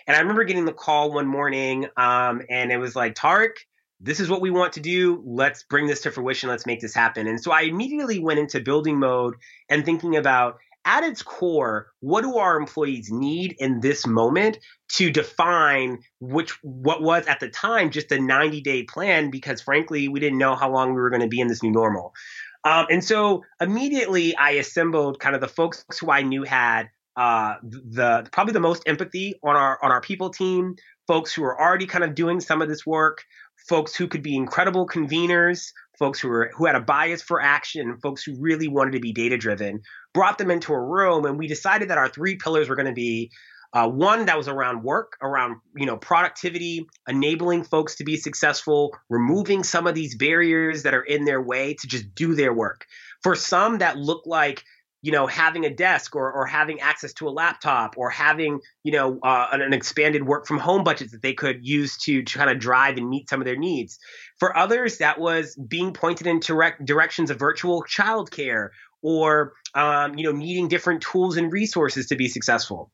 and 0.07 0.15
I 0.15 0.19
remember 0.19 0.43
getting 0.43 0.65
the 0.65 0.73
call 0.73 1.13
one 1.13 1.27
morning, 1.27 1.87
um, 1.97 2.41
and 2.49 2.71
it 2.71 2.77
was 2.77 2.95
like, 2.95 3.15
Tariq, 3.15 3.51
this 3.99 4.19
is 4.19 4.29
what 4.29 4.41
we 4.41 4.51
want 4.51 4.73
to 4.73 4.81
do. 4.81 5.23
Let's 5.25 5.63
bring 5.63 5.87
this 5.87 6.01
to 6.01 6.11
fruition. 6.11 6.49
Let's 6.49 6.65
make 6.65 6.81
this 6.81 6.93
happen. 6.93 7.27
And 7.27 7.41
so 7.41 7.51
I 7.51 7.61
immediately 7.61 8.19
went 8.19 8.39
into 8.39 8.59
building 8.59 8.99
mode 8.99 9.35
and 9.69 9.85
thinking 9.85 10.17
about 10.17 10.57
at 10.85 11.03
its 11.03 11.21
core, 11.21 11.87
what 12.01 12.21
do 12.21 12.37
our 12.37 12.57
employees 12.57 13.09
need 13.09 13.55
in 13.59 13.79
this 13.79 14.05
moment 14.05 14.57
to 14.95 15.09
define 15.09 15.99
which 16.19 16.51
what 16.61 17.01
was 17.01 17.25
at 17.27 17.39
the 17.39 17.49
time 17.49 17.89
just 17.89 18.11
a 18.11 18.19
90 18.19 18.61
day 18.61 18.83
plan 18.83 19.29
because 19.29 19.61
frankly 19.61 20.09
we 20.09 20.19
didn't 20.19 20.37
know 20.37 20.55
how 20.55 20.69
long 20.69 20.93
we 20.93 21.01
were 21.01 21.09
going 21.09 21.21
to 21.21 21.27
be 21.27 21.39
in 21.39 21.47
this 21.47 21.63
new 21.63 21.71
normal. 21.71 22.13
Um, 22.65 22.87
and 22.89 23.03
so 23.03 23.43
immediately 23.59 24.35
I 24.35 24.51
assembled 24.51 25.19
kind 25.19 25.35
of 25.35 25.41
the 25.41 25.47
folks 25.47 25.85
who 25.99 26.11
I 26.11 26.21
knew 26.21 26.43
had 26.43 26.89
uh, 27.15 27.55
the 27.63 28.27
probably 28.31 28.53
the 28.53 28.59
most 28.59 28.83
empathy 28.85 29.35
on 29.43 29.55
our 29.55 29.79
on 29.83 29.91
our 29.91 30.01
people 30.01 30.29
team, 30.29 30.75
folks 31.07 31.33
who 31.33 31.43
are 31.43 31.59
already 31.59 31.85
kind 31.85 32.03
of 32.03 32.15
doing 32.15 32.39
some 32.39 32.61
of 32.61 32.69
this 32.69 32.85
work, 32.85 33.23
folks 33.67 33.95
who 33.95 34.07
could 34.07 34.23
be 34.23 34.35
incredible 34.35 34.87
conveners, 34.87 35.71
folks 35.99 36.19
who 36.19 36.27
were 36.27 36.51
who 36.55 36.65
had 36.65 36.75
a 36.75 36.81
bias 36.81 37.21
for 37.21 37.41
action, 37.41 37.97
folks 38.01 38.23
who 38.23 38.35
really 38.39 38.67
wanted 38.67 38.91
to 38.91 38.99
be 38.99 39.13
data 39.13 39.37
driven. 39.37 39.81
Brought 40.13 40.37
them 40.37 40.51
into 40.51 40.73
a 40.73 40.81
room, 40.81 41.25
and 41.25 41.37
we 41.37 41.47
decided 41.47 41.89
that 41.89 41.97
our 41.97 42.09
three 42.09 42.35
pillars 42.35 42.69
were 42.69 42.75
going 42.75 42.87
to 42.87 42.93
be 42.93 43.31
uh, 43.73 43.87
one 43.87 44.27
that 44.27 44.37
was 44.37 44.47
around 44.47 44.83
work, 44.83 45.13
around 45.21 45.57
you 45.75 45.85
know 45.85 45.97
productivity, 45.97 46.85
enabling 47.07 47.63
folks 47.63 47.95
to 47.95 48.03
be 48.03 48.17
successful, 48.17 48.95
removing 49.09 49.63
some 49.63 49.87
of 49.87 49.95
these 49.95 50.15
barriers 50.15 50.83
that 50.83 50.93
are 50.93 51.03
in 51.03 51.25
their 51.25 51.41
way 51.41 51.73
to 51.73 51.87
just 51.87 52.13
do 52.13 52.35
their 52.35 52.53
work. 52.53 52.85
For 53.23 53.35
some, 53.35 53.79
that 53.79 53.97
looked 53.97 54.27
like 54.27 54.63
you 55.03 55.11
know 55.11 55.27
having 55.27 55.65
a 55.65 55.69
desk 55.69 56.15
or, 56.15 56.31
or 56.31 56.47
having 56.47 56.79
access 56.79 57.13
to 57.13 57.27
a 57.27 57.29
laptop 57.29 57.95
or 57.97 58.09
having 58.09 58.59
you 58.83 58.91
know 58.91 59.19
uh, 59.21 59.47
an, 59.51 59.61
an, 59.61 59.73
expanded 59.73 60.25
work 60.25 60.47
from 60.47 60.57
home 60.57 60.83
budget 60.83 61.11
that 61.11 61.21
they 61.21 61.33
could 61.33 61.59
use 61.61 61.97
to, 61.97 62.23
to 62.23 62.37
kind 62.37 62.49
of 62.49 62.57
drive 62.57 62.97
and 62.97 63.07
meet 63.07 63.29
some 63.29 63.39
of 63.39 63.45
their 63.45 63.57
needs. 63.57 63.99
For 64.39 64.57
others 64.57 64.97
that 64.97 65.19
was 65.19 65.55
being 65.55 65.93
pointed 65.93 66.25
in 66.25 66.39
direct 66.39 66.83
directions 66.83 67.29
of 67.29 67.37
virtual 67.37 67.83
childcare 67.83 68.69
or 69.03 69.53
um, 69.75 70.17
you 70.17 70.23
know 70.23 70.31
needing 70.31 70.69
different 70.69 71.01
tools 71.01 71.37
and 71.37 71.51
resources 71.51 72.07
to 72.07 72.15
be 72.15 72.27
successful. 72.27 72.89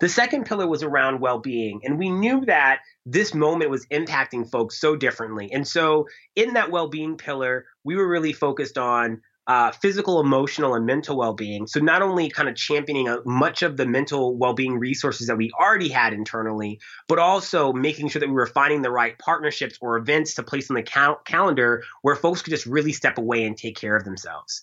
The 0.00 0.08
second 0.08 0.44
pillar 0.44 0.66
was 0.66 0.82
around 0.82 1.20
well-being 1.20 1.82
and 1.84 1.98
we 1.98 2.10
knew 2.10 2.44
that 2.46 2.80
this 3.06 3.32
moment 3.32 3.70
was 3.70 3.86
impacting 3.86 4.50
folks 4.50 4.80
so 4.80 4.96
differently. 4.96 5.52
And 5.52 5.66
so 5.66 6.08
in 6.34 6.54
that 6.54 6.72
well-being 6.72 7.16
pillar 7.16 7.66
we 7.84 7.94
were 7.94 8.08
really 8.08 8.32
focused 8.32 8.76
on 8.76 9.20
uh, 9.46 9.72
physical, 9.72 10.20
emotional, 10.20 10.74
and 10.74 10.86
mental 10.86 11.16
well 11.16 11.34
being. 11.34 11.66
So, 11.66 11.80
not 11.80 12.02
only 12.02 12.30
kind 12.30 12.48
of 12.48 12.54
championing 12.54 13.08
a, 13.08 13.18
much 13.24 13.62
of 13.62 13.76
the 13.76 13.86
mental 13.86 14.36
well 14.36 14.54
being 14.54 14.78
resources 14.78 15.26
that 15.26 15.36
we 15.36 15.50
already 15.58 15.88
had 15.88 16.12
internally, 16.12 16.80
but 17.08 17.18
also 17.18 17.72
making 17.72 18.08
sure 18.08 18.20
that 18.20 18.28
we 18.28 18.34
were 18.34 18.46
finding 18.46 18.82
the 18.82 18.90
right 18.90 19.18
partnerships 19.18 19.78
or 19.80 19.96
events 19.96 20.34
to 20.34 20.42
place 20.42 20.70
on 20.70 20.76
the 20.76 20.82
cal- 20.82 21.20
calendar 21.24 21.82
where 22.02 22.14
folks 22.14 22.42
could 22.42 22.52
just 22.52 22.66
really 22.66 22.92
step 22.92 23.18
away 23.18 23.44
and 23.44 23.56
take 23.56 23.76
care 23.76 23.96
of 23.96 24.04
themselves. 24.04 24.62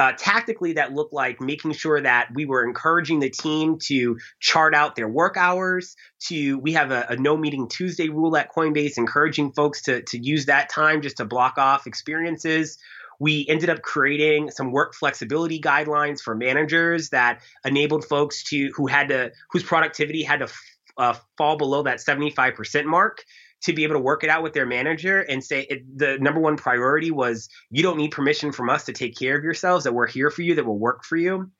Uh, 0.00 0.12
tactically, 0.16 0.74
that 0.74 0.94
looked 0.94 1.12
like 1.12 1.42
making 1.42 1.72
sure 1.72 2.00
that 2.00 2.28
we 2.32 2.46
were 2.46 2.64
encouraging 2.64 3.20
the 3.20 3.28
team 3.28 3.78
to 3.78 4.18
chart 4.38 4.74
out 4.74 4.96
their 4.96 5.08
work 5.08 5.36
hours. 5.36 5.96
To 6.28 6.58
we 6.58 6.72
have 6.74 6.90
a, 6.90 7.06
a 7.10 7.16
no 7.16 7.36
meeting 7.36 7.68
Tuesday 7.68 8.08
rule 8.08 8.36
at 8.36 8.50
Coinbase, 8.50 8.96
encouraging 8.96 9.52
folks 9.52 9.82
to 9.82 10.02
to 10.02 10.18
use 10.18 10.46
that 10.46 10.68
time 10.68 11.02
just 11.02 11.18
to 11.18 11.24
block 11.24 11.58
off 11.58 11.86
experiences. 11.86 12.78
We 13.20 13.46
ended 13.48 13.70
up 13.70 13.82
creating 13.82 14.50
some 14.50 14.72
work 14.72 14.94
flexibility 14.94 15.60
guidelines 15.60 16.20
for 16.20 16.34
managers 16.34 17.10
that 17.10 17.42
enabled 17.64 18.04
folks 18.04 18.42
to 18.44 18.72
who 18.74 18.88
had 18.88 19.08
to 19.08 19.30
whose 19.52 19.62
productivity 19.62 20.24
had 20.24 20.40
to 20.40 20.48
uh, 20.96 21.14
fall 21.38 21.56
below 21.56 21.84
that 21.84 21.98
75% 21.98 22.84
mark 22.86 23.24
to 23.62 23.72
be 23.72 23.84
able 23.84 23.94
to 23.94 24.00
work 24.00 24.24
it 24.24 24.30
out 24.30 24.42
with 24.42 24.54
their 24.54 24.66
manager 24.66 25.20
and 25.20 25.44
say 25.44 25.66
it, 25.68 25.98
the 25.98 26.18
number 26.18 26.40
one 26.40 26.56
priority 26.56 27.10
was 27.10 27.48
you 27.70 27.82
don't 27.82 27.98
need 27.98 28.10
permission 28.10 28.52
from 28.52 28.70
us 28.70 28.84
to 28.84 28.92
take 28.92 29.16
care 29.16 29.36
of 29.36 29.44
yourselves 29.44 29.84
that 29.84 29.92
we're 29.92 30.06
here 30.06 30.30
for 30.30 30.42
you 30.42 30.54
that 30.54 30.64
will 30.64 30.78
work 30.78 31.04
for 31.04 31.16
you. 31.16 31.50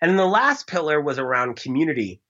And 0.00 0.10
then 0.10 0.16
the 0.16 0.26
last 0.26 0.66
pillar 0.66 1.00
was 1.00 1.18
around 1.18 1.56
community. 1.56 2.20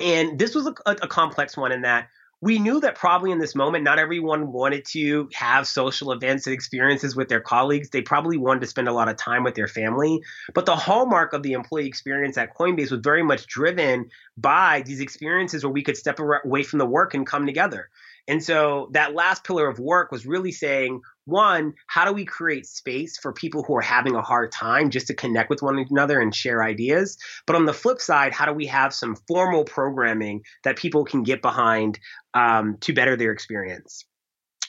And 0.00 0.38
this 0.38 0.54
was 0.54 0.66
a, 0.66 0.74
a 0.86 1.08
complex 1.08 1.56
one 1.56 1.72
in 1.72 1.82
that 1.82 2.08
we 2.42 2.58
knew 2.58 2.80
that 2.80 2.96
probably 2.96 3.30
in 3.30 3.38
this 3.38 3.54
moment, 3.54 3.82
not 3.82 3.98
everyone 3.98 4.52
wanted 4.52 4.84
to 4.84 5.28
have 5.32 5.66
social 5.66 6.12
events 6.12 6.46
and 6.46 6.52
experiences 6.52 7.16
with 7.16 7.28
their 7.28 7.40
colleagues. 7.40 7.88
They 7.88 8.02
probably 8.02 8.36
wanted 8.36 8.60
to 8.60 8.66
spend 8.66 8.88
a 8.88 8.92
lot 8.92 9.08
of 9.08 9.16
time 9.16 9.42
with 9.42 9.54
their 9.54 9.68
family. 9.68 10.20
But 10.52 10.66
the 10.66 10.76
hallmark 10.76 11.32
of 11.32 11.42
the 11.42 11.54
employee 11.54 11.86
experience 11.86 12.36
at 12.36 12.54
Coinbase 12.54 12.90
was 12.90 13.00
very 13.02 13.22
much 13.22 13.46
driven 13.46 14.10
by 14.36 14.82
these 14.84 15.00
experiences 15.00 15.64
where 15.64 15.72
we 15.72 15.82
could 15.82 15.96
step 15.96 16.18
away 16.20 16.62
from 16.62 16.78
the 16.78 16.86
work 16.86 17.14
and 17.14 17.26
come 17.26 17.46
together. 17.46 17.88
And 18.28 18.42
so 18.42 18.90
that 18.92 19.14
last 19.14 19.44
pillar 19.44 19.68
of 19.68 19.78
work 19.78 20.12
was 20.12 20.26
really 20.26 20.52
saying, 20.52 21.00
one, 21.26 21.74
how 21.88 22.04
do 22.04 22.12
we 22.12 22.24
create 22.24 22.66
space 22.66 23.18
for 23.18 23.32
people 23.32 23.64
who 23.64 23.76
are 23.76 23.82
having 23.82 24.14
a 24.14 24.22
hard 24.22 24.52
time 24.52 24.90
just 24.90 25.08
to 25.08 25.14
connect 25.14 25.50
with 25.50 25.60
one 25.60 25.84
another 25.90 26.20
and 26.20 26.34
share 26.34 26.62
ideas? 26.62 27.18
But 27.46 27.56
on 27.56 27.66
the 27.66 27.74
flip 27.74 28.00
side, 28.00 28.32
how 28.32 28.46
do 28.46 28.52
we 28.52 28.66
have 28.66 28.94
some 28.94 29.16
formal 29.28 29.64
programming 29.64 30.42
that 30.62 30.78
people 30.78 31.04
can 31.04 31.24
get 31.24 31.42
behind 31.42 31.98
um, 32.32 32.78
to 32.82 32.94
better 32.94 33.16
their 33.16 33.32
experience? 33.32 34.04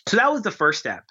So 0.08 0.18
that 0.18 0.32
was 0.32 0.42
the 0.42 0.52
first 0.52 0.80
step. 0.80 1.04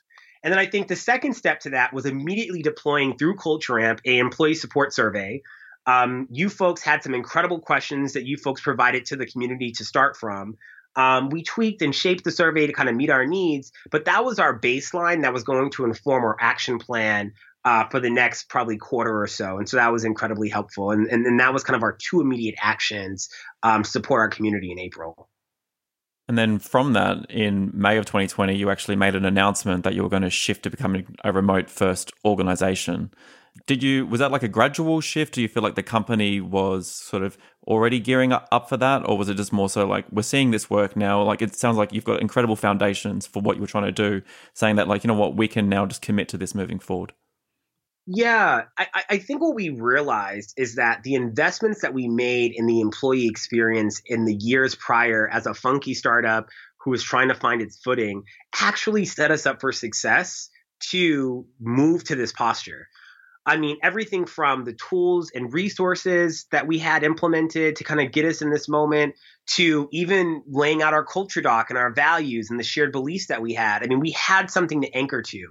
And 0.43 0.53
then 0.53 0.59
I 0.59 0.67
think 0.67 0.89
the 0.89 0.97
second 0.97 1.35
step 1.35 1.61
to 1.61 1.71
that 1.71 1.93
was 1.93 2.07
immediately 2.07 2.63
deploying 2.63 3.17
through 3.17 3.37
Culture 3.37 3.79
Amp 3.79 4.01
a 4.05 4.19
employee 4.19 4.55
support 4.55 4.93
survey. 4.93 5.43
Um, 5.87 6.27
you 6.31 6.49
folks 6.49 6.83
had 6.83 7.05
some 7.05 7.15
incredible 7.15 7.61
questions 7.61 8.15
that 8.15 8.27
you 8.27 8.37
folks 8.37 8.61
provided 8.61 9.05
to 9.07 9.17
the 9.17 9.27
community 9.27 9.71
to 9.73 9.85
start 9.85 10.17
from. 10.17 10.57
Um, 10.97 11.29
we 11.29 11.43
tweaked 11.43 11.83
and 11.83 11.95
shaped 11.95 12.25
the 12.25 12.31
survey 12.31 12.67
to 12.67 12.73
kind 12.73 12.89
of 12.89 12.97
meet 12.97 13.11
our 13.11 13.27
needs, 13.27 13.71
but 13.91 14.07
that 14.07 14.25
was 14.25 14.39
our 14.39 14.59
baseline 14.59 15.23
that 15.23 15.33
was 15.33 15.45
going 15.45 15.71
to 15.73 15.85
inform 15.85 16.25
our 16.25 16.37
action 16.41 16.79
plan 16.79 17.33
uh, 17.67 17.89
for 17.89 18.01
the 18.01 18.11
next 18.11 18.49
probably 18.49 18.79
quarter 18.79 19.21
or 19.21 19.27
so. 19.27 19.59
And 19.59 19.69
so 19.69 19.77
that 19.77 19.93
was 19.93 20.05
incredibly 20.05 20.49
helpful. 20.49 20.93
And, 20.93 21.07
and, 21.09 21.27
and 21.27 21.41
that 21.41 21.53
was 21.53 21.65
kind 21.65 21.77
of 21.77 21.83
our 21.83 21.97
two 21.99 22.21
immediate 22.21 22.55
actions 22.61 23.29
um, 23.63 23.85
support 23.85 24.21
our 24.21 24.29
community 24.29 24.71
in 24.71 24.79
April. 24.79 25.29
And 26.29 26.37
then 26.37 26.59
from 26.59 26.93
that, 26.95 27.31
in 27.31 27.71
May 27.75 27.99
of 27.99 28.07
2020, 28.07 28.57
you 28.57 28.71
actually 28.71 28.97
made 28.97 29.15
an 29.15 29.25
announcement 29.25 29.85
that 29.85 29.95
you 29.95 30.03
were 30.03 30.09
going 30.09 30.23
to 30.23 30.31
shift 30.31 30.65
to 30.65 30.71
becoming 30.71 31.17
a 31.23 31.33
remote 31.33 31.71
first 31.71 32.13
organization. 32.25 33.13
Did 33.67 33.83
you 33.83 34.07
was 34.07 34.21
that 34.21 34.31
like 34.31 34.43
a 34.43 34.49
gradual 34.49 35.01
shift? 35.01 35.35
Do 35.35 35.43
you 35.43 35.49
feel 35.49 35.63
like 35.63 35.75
the 35.75 35.83
company 35.83 36.41
was 36.41 36.91
sort 36.91 37.23
of 37.23 37.39
already 37.67 37.99
gearing 38.01 38.33
up 38.33 38.69
for 38.69 38.77
that, 38.77 39.09
or 39.09 39.17
was 39.17 39.29
it 39.29 39.35
just 39.35 39.53
more 39.53 39.69
so 39.69 39.87
like 39.87 40.05
we're 40.11 40.23
seeing 40.23 40.51
this 40.51 40.69
work 40.69 40.97
now? 40.97 41.23
Like 41.23 41.43
it 41.43 41.57
sounds 41.57 41.77
like 41.77 41.93
you've 41.93 42.05
got 42.05 42.21
incredible 42.21 42.57
foundations 42.57 43.27
for 43.27 43.41
what 43.41 43.57
you 43.57 43.63
were 43.63 43.67
trying 43.67 43.85
to 43.85 43.93
do, 43.93 44.23
saying 44.55 44.77
that 44.77 44.89
like 44.89 45.05
you 45.05 45.09
know 45.09 45.15
what 45.15 45.37
we 45.37 45.49
can 45.49 45.69
now 45.69 45.87
just 45.87 46.03
commit 46.03 46.29
to 46.29 46.39
this 46.39 46.55
moving 46.55 46.79
forward. 46.79 47.13
Yeah, 48.09 48.63
I, 48.79 48.87
I 49.11 49.19
think 49.19 49.41
what 49.41 49.57
we 49.57 49.71
realized 49.71 50.55
is 50.57 50.77
that 50.77 51.03
the 51.03 51.15
investments 51.15 51.83
that 51.83 51.93
we 51.93 52.07
made 52.07 52.53
in 52.55 52.67
the 52.67 52.81
employee 52.81 53.27
experience 53.27 54.01
in 54.07 54.25
the 54.27 54.35
years 54.35 54.77
prior 54.77 55.29
as 55.29 55.47
a 55.47 55.55
funky 55.55 55.93
startup 55.93 56.47
who 56.79 56.93
was 56.93 57.03
trying 57.03 57.29
to 57.29 57.35
find 57.35 57.61
its 57.61 57.81
footing 57.83 58.23
actually 58.61 59.07
set 59.07 59.33
us 59.33 59.45
up 59.45 59.61
for 59.61 59.73
success 59.73 60.51
to 60.79 61.47
move 61.59 62.05
to 62.05 62.15
this 62.15 62.33
posture. 62.33 62.87
I 63.47 63.57
mean, 63.57 63.79
everything 63.81 64.27
from 64.27 64.65
the 64.65 64.73
tools 64.73 65.31
and 65.33 65.53
resources 65.53 66.47
that 66.51 66.67
we 66.67 66.79
had 66.79 67.05
implemented 67.05 67.77
to 67.77 67.85
kind 67.85 68.01
of 68.01 68.11
get 68.11 68.25
us 68.25 68.43
in 68.43 68.51
this 68.51 68.69
moment 68.69 69.15
to 69.47 69.89
even 69.93 70.43
laying 70.49 70.83
out 70.83 70.95
our 70.95 71.05
culture 71.05 71.41
doc 71.41 71.71
and 71.71 71.79
our 71.79 71.93
values 71.93 72.51
and 72.51 72.59
the 72.59 72.65
shared 72.65 72.91
beliefs 72.91 73.29
that 73.29 73.41
we 73.41 73.55
had. 73.55 73.85
I 73.85 73.87
mean, 73.87 74.01
we 74.01 74.11
had 74.11 74.51
something 74.51 74.83
to 74.83 74.93
anchor 74.93 75.23
to. 75.23 75.47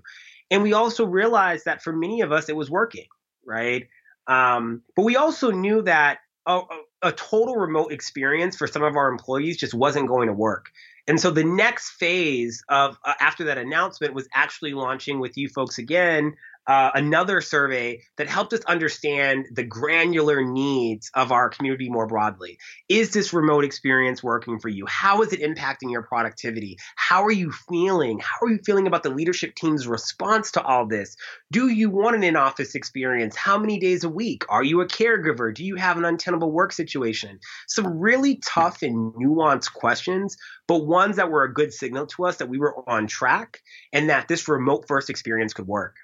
And 0.52 0.62
we 0.62 0.74
also 0.74 1.06
realized 1.06 1.66
that 1.66 1.82
for 1.82 1.94
many 1.94 2.20
of 2.20 2.34
us, 2.34 2.50
it 2.50 2.56
was 2.56 2.70
working, 2.70 3.08
right? 3.46 3.88
Um, 4.28 4.84
but 4.96 5.04
we 5.04 5.16
also 5.16 5.52
knew 5.52 5.82
that 5.84 6.20
a, 6.46 6.62
a 7.02 7.12
total 7.14 7.56
remote 7.56 7.94
experience 7.94 8.58
for 8.58 8.68
some 8.68 8.84
of 8.84 8.98
our 8.98 9.08
employees 9.08 9.58
just 9.58 9.74
wasn't 9.74 10.10
going 10.10 10.28
to 10.28 10.34
work. 10.34 10.68
And 11.08 11.20
so 11.20 11.32
the 11.32 11.44
next 11.44 11.92
phase 11.92 12.64
of 12.68 12.98
uh, 13.06 13.14
after 13.20 13.46
that 13.46 13.58
announcement 13.58 14.14
was 14.14 14.28
actually 14.34 14.74
launching 14.74 15.20
with 15.20 15.38
you 15.38 15.48
folks 15.48 15.78
again 15.78 16.36
uh, 16.68 16.92
another 16.94 17.42
survey 17.42 18.02
that 18.18 18.28
helped 18.28 18.54
us 18.54 18.62
understand 18.66 19.46
the 19.52 19.64
granular 19.64 20.44
needs 20.44 21.12
of 21.14 21.32
our 21.32 21.50
community 21.50 21.90
more 21.90 22.08
broadly. 22.08 22.58
Is 22.90 23.12
this 23.12 23.34
remote 23.34 23.64
experience 23.64 24.24
working 24.24 24.60
for 24.60 24.70
you? 24.70 24.86
How 24.88 25.22
is 25.22 25.34
it 25.34 25.42
impacting 25.42 25.92
your 25.92 26.04
productivity? 26.04 26.78
How 26.96 27.24
are 27.24 27.32
you 27.32 27.52
feeling? 27.52 28.20
How 28.20 28.46
are 28.46 28.50
you 28.50 28.60
feeling 28.66 28.88
about 28.88 29.04
the 29.04 29.10
leadership 29.10 29.56
team's 29.56 29.88
response 29.88 30.52
to 30.52 30.64
all 30.64 30.88
this? 30.88 31.16
Do 31.52 31.68
you 31.68 31.90
want 31.90 32.16
an 32.16 32.24
in 32.24 32.36
office 32.36 32.76
experience? 32.76 33.36
How 33.36 33.58
many 33.58 33.80
days 33.80 34.04
a 34.04 34.10
week? 34.10 34.44
Are 34.50 34.64
you 34.64 34.82
a 34.82 34.88
caregiver? 34.88 35.54
Do 35.54 35.64
you 35.64 35.76
have 35.76 35.98
an 35.98 36.06
untenable 36.06 36.52
work 36.52 36.72
situation? 36.72 37.40
Some 37.68 38.00
really 38.00 38.42
tough 38.46 38.82
and 38.82 39.14
nuanced 39.14 39.74
questions, 39.74 40.38
but 40.68 40.86
ones 40.86 41.18
that 41.18 41.30
were 41.30 41.44
a 41.44 41.54
good 41.54 41.74
signal 41.74 42.08
to 42.08 42.26
us 42.26 42.38
that 42.38 42.50
we 42.50 42.58
were 42.58 42.88
on 42.90 43.08
track 43.08 43.62
and 43.94 44.10
that 44.10 44.28
this 44.28 44.48
remote 44.48 44.86
first 44.88 45.10
experience 45.10 45.54
could 45.54 45.68
work. 45.68 45.96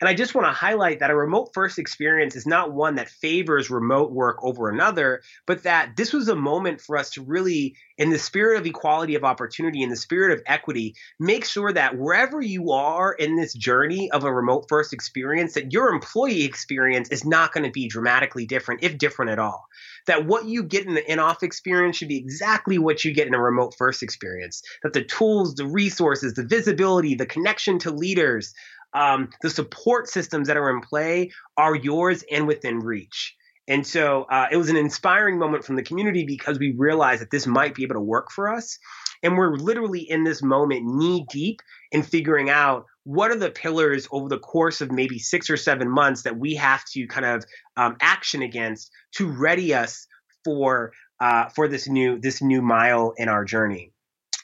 And 0.00 0.08
I 0.08 0.14
just 0.14 0.34
want 0.34 0.46
to 0.46 0.52
highlight 0.52 1.00
that 1.00 1.10
a 1.10 1.14
remote 1.14 1.50
first 1.52 1.78
experience 1.78 2.34
is 2.34 2.46
not 2.46 2.72
one 2.72 2.94
that 2.94 3.10
favors 3.10 3.68
remote 3.68 4.12
work 4.12 4.38
over 4.42 4.70
another, 4.70 5.20
but 5.46 5.62
that 5.64 5.94
this 5.96 6.14
was 6.14 6.28
a 6.28 6.34
moment 6.34 6.80
for 6.80 6.96
us 6.96 7.10
to 7.10 7.22
really, 7.22 7.76
in 7.98 8.08
the 8.08 8.18
spirit 8.18 8.58
of 8.58 8.64
equality 8.64 9.14
of 9.14 9.24
opportunity, 9.24 9.82
in 9.82 9.90
the 9.90 9.96
spirit 9.96 10.32
of 10.32 10.42
equity, 10.46 10.94
make 11.18 11.44
sure 11.44 11.70
that 11.70 11.98
wherever 11.98 12.40
you 12.40 12.72
are 12.72 13.12
in 13.12 13.36
this 13.36 13.52
journey 13.52 14.10
of 14.10 14.24
a 14.24 14.32
remote 14.32 14.64
first 14.70 14.94
experience, 14.94 15.52
that 15.52 15.72
your 15.72 15.90
employee 15.90 16.44
experience 16.44 17.10
is 17.10 17.26
not 17.26 17.52
going 17.52 17.64
to 17.64 17.70
be 17.70 17.86
dramatically 17.86 18.46
different, 18.46 18.82
if 18.82 18.96
different 18.96 19.30
at 19.30 19.38
all. 19.38 19.66
That 20.06 20.26
what 20.26 20.46
you 20.46 20.62
get 20.62 20.86
in 20.86 20.94
the 20.94 21.12
in 21.12 21.18
off 21.18 21.42
experience 21.42 21.98
should 21.98 22.08
be 22.08 22.16
exactly 22.16 22.78
what 22.78 23.04
you 23.04 23.12
get 23.12 23.26
in 23.26 23.34
a 23.34 23.40
remote 23.40 23.74
first 23.76 24.02
experience. 24.02 24.62
That 24.82 24.94
the 24.94 25.04
tools, 25.04 25.56
the 25.56 25.66
resources, 25.66 26.32
the 26.32 26.46
visibility, 26.46 27.14
the 27.14 27.26
connection 27.26 27.78
to 27.80 27.90
leaders, 27.90 28.54
um, 28.92 29.30
the 29.42 29.50
support 29.50 30.08
systems 30.08 30.48
that 30.48 30.56
are 30.56 30.70
in 30.70 30.80
play 30.80 31.30
are 31.56 31.74
yours 31.74 32.24
and 32.30 32.46
within 32.46 32.80
reach. 32.80 33.36
And 33.68 33.86
so 33.86 34.24
uh, 34.24 34.48
it 34.50 34.56
was 34.56 34.68
an 34.68 34.76
inspiring 34.76 35.38
moment 35.38 35.64
from 35.64 35.76
the 35.76 35.82
community 35.82 36.24
because 36.24 36.58
we 36.58 36.74
realized 36.76 37.20
that 37.20 37.30
this 37.30 37.46
might 37.46 37.74
be 37.74 37.84
able 37.84 37.94
to 37.94 38.00
work 38.00 38.30
for 38.32 38.52
us. 38.52 38.78
And 39.22 39.36
we're 39.36 39.54
literally 39.54 40.00
in 40.00 40.24
this 40.24 40.42
moment 40.42 40.84
knee 40.84 41.24
deep 41.30 41.60
in 41.92 42.02
figuring 42.02 42.50
out 42.50 42.86
what 43.04 43.30
are 43.30 43.36
the 43.36 43.50
pillars 43.50 44.08
over 44.10 44.28
the 44.28 44.38
course 44.38 44.80
of 44.80 44.90
maybe 44.90 45.18
six 45.18 45.50
or 45.50 45.56
seven 45.56 45.88
months 45.88 46.22
that 46.22 46.38
we 46.38 46.54
have 46.54 46.84
to 46.92 47.06
kind 47.06 47.26
of 47.26 47.44
um, 47.76 47.96
action 48.00 48.42
against 48.42 48.90
to 49.16 49.30
ready 49.30 49.72
us 49.74 50.06
for 50.44 50.92
uh, 51.20 51.48
for 51.50 51.68
this 51.68 51.86
new 51.86 52.18
this 52.18 52.42
new 52.42 52.62
mile 52.62 53.12
in 53.16 53.28
our 53.28 53.44
journey. 53.44 53.92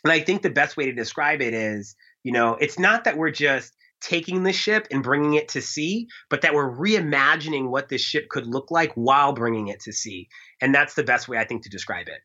And 0.05 0.13
I 0.13 0.21
think 0.21 0.43
the 0.43 0.51
best 0.51 0.77
way 0.77 0.87
to 0.87 0.93
describe 0.93 1.41
it 1.41 1.55
is, 1.55 1.97
you 2.23 2.33
know, 2.33 2.55
it's 2.55 2.79
not 2.79 3.05
that 3.05 3.17
we're 3.17 3.31
just 3.31 3.76
taking 4.07 4.43
the 4.45 4.53
ship 4.53 4.87
and 4.91 5.03
bringing 5.03 5.35
it 5.35 5.49
to 5.49 5.61
sea, 5.61 6.09
but 6.31 6.43
that 6.43 6.55
we're 6.55 6.71
reimagining 6.71 7.69
what 7.69 7.89
this 7.89 8.01
ship 8.01 8.29
could 8.29 8.47
look 8.47 8.71
like 8.71 8.93
while 8.95 9.33
bringing 9.33 9.69
it 9.69 9.81
to 9.81 9.93
sea. 9.93 10.29
And 10.61 10.75
that's 10.75 10.95
the 10.95 11.03
best 11.03 11.29
way 11.29 11.39
I 11.39 11.45
think 11.45 11.65
to 11.65 11.69
describe 11.69 12.09
it. 12.09 12.21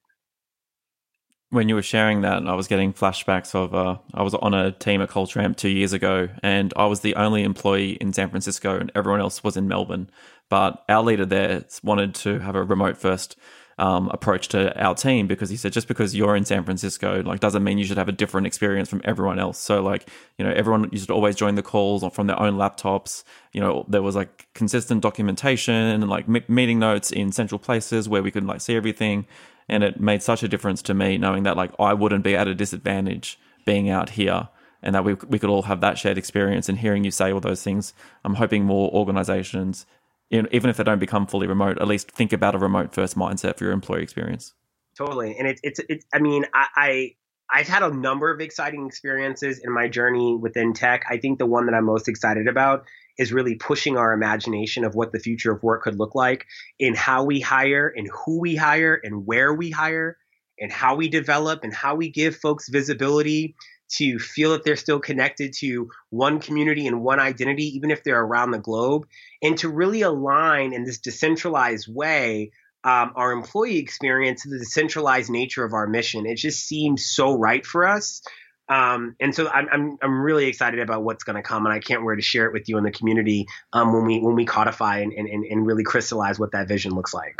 When 1.49 1.67
you 1.67 1.75
were 1.75 1.81
sharing 1.81 2.21
that, 2.21 2.47
I 2.47 2.53
was 2.53 2.67
getting 2.67 2.93
flashbacks 2.93 3.53
of 3.55 3.75
uh, 3.75 3.97
I 4.13 4.23
was 4.23 4.33
on 4.33 4.53
a 4.53 4.71
team 4.71 5.01
at 5.01 5.09
Culture 5.09 5.41
Amp 5.41 5.57
two 5.57 5.69
years 5.69 5.91
ago, 5.91 6.29
and 6.41 6.73
I 6.77 6.85
was 6.85 7.01
the 7.01 7.15
only 7.15 7.43
employee 7.43 7.97
in 7.99 8.13
San 8.13 8.29
Francisco, 8.29 8.77
and 8.77 8.89
everyone 8.95 9.19
else 9.19 9.43
was 9.43 9.57
in 9.57 9.67
Melbourne. 9.67 10.09
But 10.49 10.83
our 10.87 11.03
leader 11.03 11.25
there 11.25 11.65
wanted 11.83 12.15
to 12.15 12.39
have 12.39 12.55
a 12.55 12.63
remote 12.63 12.97
first 12.97 13.37
um, 13.77 14.09
approach 14.09 14.47
to 14.49 14.77
our 14.81 14.95
team 14.95 15.27
because 15.27 15.49
he 15.49 15.57
said 15.57 15.73
just 15.73 15.87
because 15.87 16.15
you're 16.15 16.35
in 16.35 16.45
San 16.45 16.63
Francisco 16.63 17.23
like 17.23 17.39
doesn't 17.39 17.63
mean 17.63 17.77
you 17.77 17.85
should 17.85 17.97
have 17.97 18.09
a 18.09 18.13
different 18.13 18.47
experience 18.47 18.89
from 18.89 19.01
everyone 19.03 19.39
else. 19.39 19.57
So 19.57 19.81
like 19.81 20.07
you 20.37 20.45
know 20.45 20.51
everyone 20.51 20.89
used 20.91 21.07
to 21.07 21.13
always 21.13 21.35
join 21.35 21.55
the 21.55 21.63
calls 21.63 22.03
from 22.13 22.27
their 22.27 22.39
own 22.39 22.55
laptops. 22.55 23.23
You 23.53 23.61
know 23.61 23.85
there 23.87 24.01
was 24.01 24.15
like 24.15 24.47
consistent 24.53 25.01
documentation 25.01 25.73
and 25.73 26.09
like 26.09 26.27
meeting 26.27 26.79
notes 26.79 27.11
in 27.11 27.31
central 27.31 27.59
places 27.59 28.07
where 28.07 28.23
we 28.23 28.31
could 28.31 28.45
like 28.45 28.61
see 28.61 28.75
everything, 28.75 29.25
and 29.67 29.83
it 29.83 29.99
made 29.99 30.21
such 30.21 30.43
a 30.43 30.47
difference 30.47 30.81
to 30.83 30.93
me 30.93 31.17
knowing 31.17 31.43
that 31.43 31.57
like 31.57 31.71
I 31.79 31.93
wouldn't 31.93 32.23
be 32.23 32.35
at 32.35 32.47
a 32.47 32.55
disadvantage 32.55 33.39
being 33.65 33.89
out 33.89 34.11
here 34.11 34.49
and 34.83 34.95
that 34.95 35.03
we, 35.03 35.13
we 35.27 35.39
could 35.39 35.49
all 35.49 35.63
have 35.63 35.81
that 35.81 35.97
shared 35.97 36.17
experience 36.17 36.67
and 36.67 36.79
hearing 36.79 37.03
you 37.03 37.11
say 37.11 37.31
all 37.31 37.39
those 37.39 37.63
things 37.63 37.93
i'm 38.25 38.35
hoping 38.35 38.63
more 38.63 38.89
organizations 38.91 39.85
you 40.31 40.41
know, 40.41 40.49
even 40.51 40.69
if 40.69 40.77
they 40.77 40.83
don't 40.83 40.99
become 40.99 41.27
fully 41.27 41.45
remote, 41.45 41.79
at 41.79 41.87
least 41.87 42.09
think 42.09 42.33
about 42.33 42.55
a 42.55 42.57
remote 42.57 42.93
first 42.93 43.17
mindset 43.17 43.57
for 43.57 43.65
your 43.65 43.73
employee 43.73 44.01
experience. 44.01 44.53
Totally, 44.97 45.35
and 45.37 45.47
it's 45.47 45.61
it's 45.63 45.79
it's. 45.89 46.05
I 46.13 46.19
mean, 46.19 46.45
I, 46.53 46.67
I 46.75 47.15
I've 47.53 47.67
had 47.67 47.83
a 47.83 47.93
number 47.93 48.31
of 48.31 48.39
exciting 48.39 48.87
experiences 48.87 49.59
in 49.63 49.73
my 49.73 49.89
journey 49.89 50.35
within 50.35 50.73
tech. 50.73 51.03
I 51.09 51.17
think 51.17 51.37
the 51.37 51.45
one 51.45 51.65
that 51.65 51.75
I'm 51.75 51.85
most 51.85 52.07
excited 52.07 52.47
about 52.47 52.85
is 53.17 53.33
really 53.33 53.55
pushing 53.55 53.97
our 53.97 54.13
imagination 54.13 54.85
of 54.85 54.95
what 54.95 55.11
the 55.11 55.19
future 55.19 55.51
of 55.51 55.61
work 55.61 55.83
could 55.83 55.99
look 55.99 56.15
like 56.15 56.45
in 56.79 56.95
how 56.95 57.23
we 57.23 57.41
hire 57.41 57.93
and 57.95 58.09
who 58.25 58.39
we 58.39 58.55
hire 58.55 58.99
and 59.03 59.25
where 59.25 59.53
we 59.53 59.69
hire 59.69 60.17
and 60.59 60.71
how 60.71 60.95
we 60.95 61.09
develop 61.09 61.63
and 61.63 61.73
how 61.73 61.95
we 61.95 62.09
give 62.09 62.35
folks 62.35 62.69
visibility 62.69 63.55
to 63.97 64.19
feel 64.19 64.51
that 64.51 64.63
they're 64.63 64.75
still 64.75 64.99
connected 64.99 65.53
to 65.59 65.89
one 66.09 66.39
community 66.39 66.87
and 66.87 67.01
one 67.01 67.19
identity, 67.19 67.75
even 67.75 67.91
if 67.91 68.03
they're 68.03 68.21
around 68.21 68.51
the 68.51 68.59
globe, 68.59 69.05
and 69.41 69.57
to 69.59 69.69
really 69.69 70.01
align 70.01 70.73
in 70.73 70.83
this 70.83 70.99
decentralized 70.99 71.87
way 71.93 72.51
um, 72.83 73.11
our 73.15 73.31
employee 73.31 73.77
experience 73.77 74.43
to 74.43 74.49
the 74.49 74.59
decentralized 74.59 75.29
nature 75.29 75.63
of 75.63 75.73
our 75.73 75.87
mission. 75.87 76.25
It 76.25 76.35
just 76.35 76.65
seems 76.65 77.05
so 77.05 77.37
right 77.37 77.65
for 77.65 77.87
us. 77.87 78.21
Um, 78.69 79.15
and 79.19 79.35
so 79.35 79.49
I'm, 79.49 79.67
I'm, 79.71 79.97
I'm 80.01 80.21
really 80.21 80.45
excited 80.45 80.79
about 80.79 81.03
what's 81.03 81.23
going 81.23 81.35
to 81.35 81.41
come, 81.41 81.65
and 81.65 81.73
I 81.73 81.79
can't 81.79 82.05
wait 82.05 82.15
to 82.15 82.21
share 82.21 82.45
it 82.45 82.53
with 82.53 82.69
you 82.69 82.77
in 82.77 82.83
the 82.83 82.91
community 82.91 83.45
um, 83.73 83.91
when 83.93 84.05
we 84.05 84.19
when 84.19 84.35
we 84.35 84.45
codify 84.45 84.99
and, 84.99 85.11
and, 85.11 85.27
and 85.27 85.67
really 85.67 85.83
crystallize 85.83 86.39
what 86.39 86.53
that 86.53 86.67
vision 86.69 86.93
looks 86.93 87.13
like. 87.13 87.35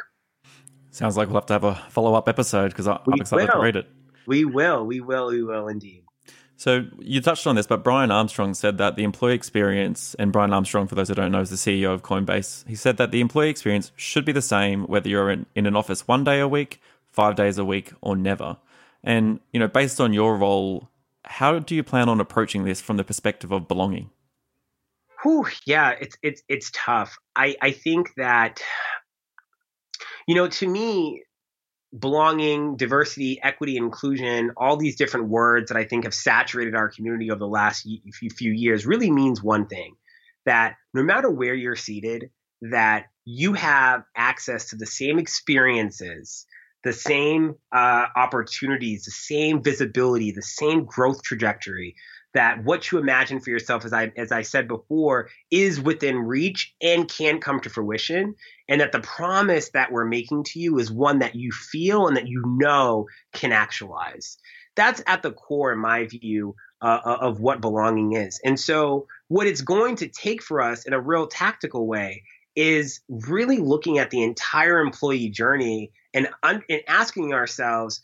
Sounds 0.91 1.15
like 1.15 1.29
we'll 1.29 1.35
have 1.35 1.45
to 1.45 1.53
have 1.53 1.63
a 1.63 1.75
follow 1.89 2.15
up 2.15 2.27
episode 2.27 2.71
because 2.71 2.87
I'm 2.87 2.99
excited 3.13 3.47
will. 3.47 3.61
to 3.61 3.65
read 3.65 3.75
it. 3.77 3.87
We 4.27 4.43
will, 4.43 4.85
we 4.85 4.99
will, 4.99 5.29
we 5.29 5.41
will 5.41 5.69
indeed. 5.69 6.00
So 6.61 6.85
you 6.99 7.21
touched 7.21 7.47
on 7.47 7.55
this, 7.55 7.65
but 7.65 7.83
Brian 7.83 8.11
Armstrong 8.11 8.53
said 8.53 8.77
that 8.77 8.95
the 8.95 9.03
employee 9.03 9.33
experience, 9.33 10.15
and 10.19 10.31
Brian 10.31 10.53
Armstrong, 10.53 10.85
for 10.85 10.93
those 10.93 11.07
who 11.07 11.15
don't 11.15 11.31
know, 11.31 11.41
is 11.41 11.49
the 11.49 11.55
CEO 11.55 11.91
of 11.91 12.03
Coinbase. 12.03 12.67
He 12.67 12.75
said 12.75 12.97
that 12.97 13.09
the 13.09 13.19
employee 13.19 13.49
experience 13.49 13.91
should 13.95 14.25
be 14.25 14.31
the 14.31 14.43
same 14.43 14.83
whether 14.83 15.09
you're 15.09 15.31
in, 15.31 15.47
in 15.55 15.65
an 15.65 15.75
office 15.75 16.07
one 16.07 16.23
day 16.23 16.39
a 16.39 16.47
week, 16.47 16.79
five 17.09 17.35
days 17.35 17.57
a 17.57 17.65
week, 17.65 17.93
or 18.01 18.15
never. 18.15 18.57
And 19.03 19.39
you 19.51 19.59
know, 19.59 19.67
based 19.67 19.99
on 19.99 20.13
your 20.13 20.37
role, 20.37 20.87
how 21.25 21.57
do 21.57 21.73
you 21.73 21.81
plan 21.81 22.07
on 22.07 22.21
approaching 22.21 22.63
this 22.63 22.79
from 22.79 22.97
the 22.97 23.03
perspective 23.03 23.51
of 23.51 23.67
belonging? 23.67 24.11
Whew, 25.23 25.47
yeah, 25.65 25.95
it's 25.99 26.15
it's 26.21 26.43
it's 26.47 26.69
tough. 26.75 27.17
I 27.35 27.55
I 27.59 27.71
think 27.71 28.13
that 28.17 28.61
you 30.27 30.35
know, 30.35 30.47
to 30.47 30.67
me, 30.67 31.23
belonging, 31.97 32.77
diversity, 32.77 33.39
equity, 33.41 33.77
inclusion, 33.77 34.51
all 34.55 34.77
these 34.77 34.95
different 34.95 35.27
words 35.27 35.69
that 35.69 35.77
I 35.77 35.83
think 35.83 36.05
have 36.05 36.13
saturated 36.13 36.75
our 36.75 36.89
community 36.89 37.31
over 37.31 37.39
the 37.39 37.47
last 37.47 37.87
few 38.37 38.51
years 38.51 38.85
really 38.85 39.11
means 39.11 39.43
one 39.43 39.67
thing 39.67 39.95
that 40.45 40.75
no 40.93 41.03
matter 41.03 41.29
where 41.29 41.53
you're 41.53 41.75
seated, 41.75 42.29
that 42.61 43.05
you 43.25 43.53
have 43.53 44.03
access 44.15 44.69
to 44.69 44.75
the 44.75 44.85
same 44.85 45.19
experiences, 45.19 46.45
the 46.83 46.93
same 46.93 47.55
uh, 47.71 48.05
opportunities, 48.15 49.05
the 49.05 49.11
same 49.11 49.61
visibility, 49.61 50.31
the 50.31 50.41
same 50.41 50.85
growth 50.85 51.21
trajectory, 51.23 51.95
that 52.33 52.63
what 52.63 52.91
you 52.91 52.97
imagine 52.97 53.39
for 53.39 53.49
yourself, 53.49 53.85
as 53.85 53.93
I 53.93 54.11
as 54.15 54.31
I 54.31 54.43
said 54.43 54.67
before, 54.67 55.29
is 55.49 55.81
within 55.81 56.17
reach 56.17 56.73
and 56.81 57.07
can 57.07 57.39
come 57.39 57.59
to 57.61 57.69
fruition, 57.69 58.35
and 58.69 58.81
that 58.81 58.91
the 58.91 59.01
promise 59.01 59.69
that 59.69 59.91
we're 59.91 60.05
making 60.05 60.43
to 60.45 60.59
you 60.59 60.79
is 60.79 60.91
one 60.91 61.19
that 61.19 61.35
you 61.35 61.51
feel 61.51 62.07
and 62.07 62.17
that 62.17 62.27
you 62.27 62.43
know 62.45 63.07
can 63.33 63.51
actualize. 63.51 64.37
That's 64.75 65.03
at 65.05 65.21
the 65.21 65.31
core, 65.31 65.73
in 65.73 65.79
my 65.79 66.05
view, 66.05 66.55
uh, 66.81 66.99
uh 67.03 67.17
of 67.21 67.39
what 67.41 67.61
belonging 67.61 68.13
is. 68.13 68.39
And 68.43 68.59
so, 68.59 69.07
what 69.27 69.47
it's 69.47 69.61
going 69.61 69.97
to 69.97 70.07
take 70.07 70.41
for 70.41 70.61
us 70.61 70.85
in 70.85 70.93
a 70.93 71.01
real 71.01 71.27
tactical 71.27 71.85
way 71.85 72.23
is 72.55 73.01
really 73.09 73.57
looking 73.57 73.97
at 73.97 74.09
the 74.09 74.23
entire 74.23 74.79
employee 74.79 75.29
journey 75.29 75.91
and, 76.13 76.29
un- 76.43 76.63
and 76.69 76.81
asking 76.87 77.33
ourselves 77.33 78.01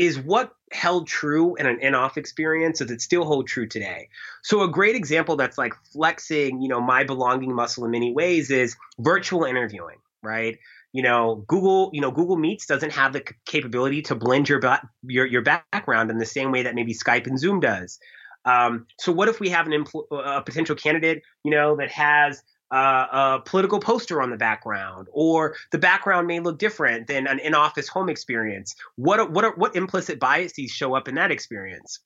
is 0.00 0.18
what 0.18 0.54
held 0.72 1.06
true 1.06 1.56
in 1.56 1.66
an 1.66 1.78
in-off 1.80 2.16
experience 2.16 2.78
does 2.78 2.90
it 2.90 3.02
still 3.02 3.26
hold 3.26 3.46
true 3.46 3.66
today? 3.66 4.08
So 4.42 4.62
a 4.62 4.68
great 4.68 4.96
example 4.96 5.36
that's 5.36 5.58
like 5.58 5.74
flexing 5.92 6.62
you 6.62 6.68
know 6.68 6.80
my 6.80 7.04
belonging 7.04 7.54
muscle 7.54 7.84
in 7.84 7.90
many 7.90 8.10
ways 8.10 8.50
is 8.50 8.76
virtual 8.98 9.44
interviewing 9.44 9.98
right? 10.22 10.58
You 10.92 11.02
know 11.02 11.44
google 11.46 11.90
you 11.92 12.00
know 12.00 12.10
google 12.10 12.38
meets 12.38 12.64
doesn't 12.64 12.92
have 12.92 13.12
the 13.12 13.22
capability 13.44 14.00
to 14.02 14.14
blend 14.14 14.48
your 14.48 14.60
your, 15.02 15.26
your 15.26 15.42
background 15.42 16.10
in 16.10 16.16
the 16.16 16.26
same 16.26 16.50
way 16.50 16.62
that 16.62 16.74
maybe 16.74 16.94
skype 16.94 17.26
and 17.26 17.38
zoom 17.38 17.60
does. 17.60 17.98
Um, 18.46 18.86
so 18.98 19.12
what 19.12 19.28
if 19.28 19.38
we 19.38 19.50
have 19.50 19.66
an 19.66 19.84
a 20.10 20.40
potential 20.40 20.76
candidate 20.76 21.22
you 21.44 21.50
know 21.50 21.76
that 21.76 21.90
has 21.90 22.42
uh, 22.70 23.06
a 23.12 23.42
political 23.44 23.80
poster 23.80 24.22
on 24.22 24.30
the 24.30 24.36
background, 24.36 25.08
or 25.12 25.56
the 25.72 25.78
background 25.78 26.26
may 26.26 26.40
look 26.40 26.58
different 26.58 27.06
than 27.06 27.26
an 27.26 27.38
in-office 27.38 27.88
home 27.88 28.08
experience. 28.08 28.74
What 28.96 29.30
what 29.32 29.58
what 29.58 29.76
implicit 29.76 30.20
biases 30.20 30.70
show 30.70 30.94
up 30.94 31.08
in 31.08 31.14
that 31.16 31.30
experience? 31.30 32.00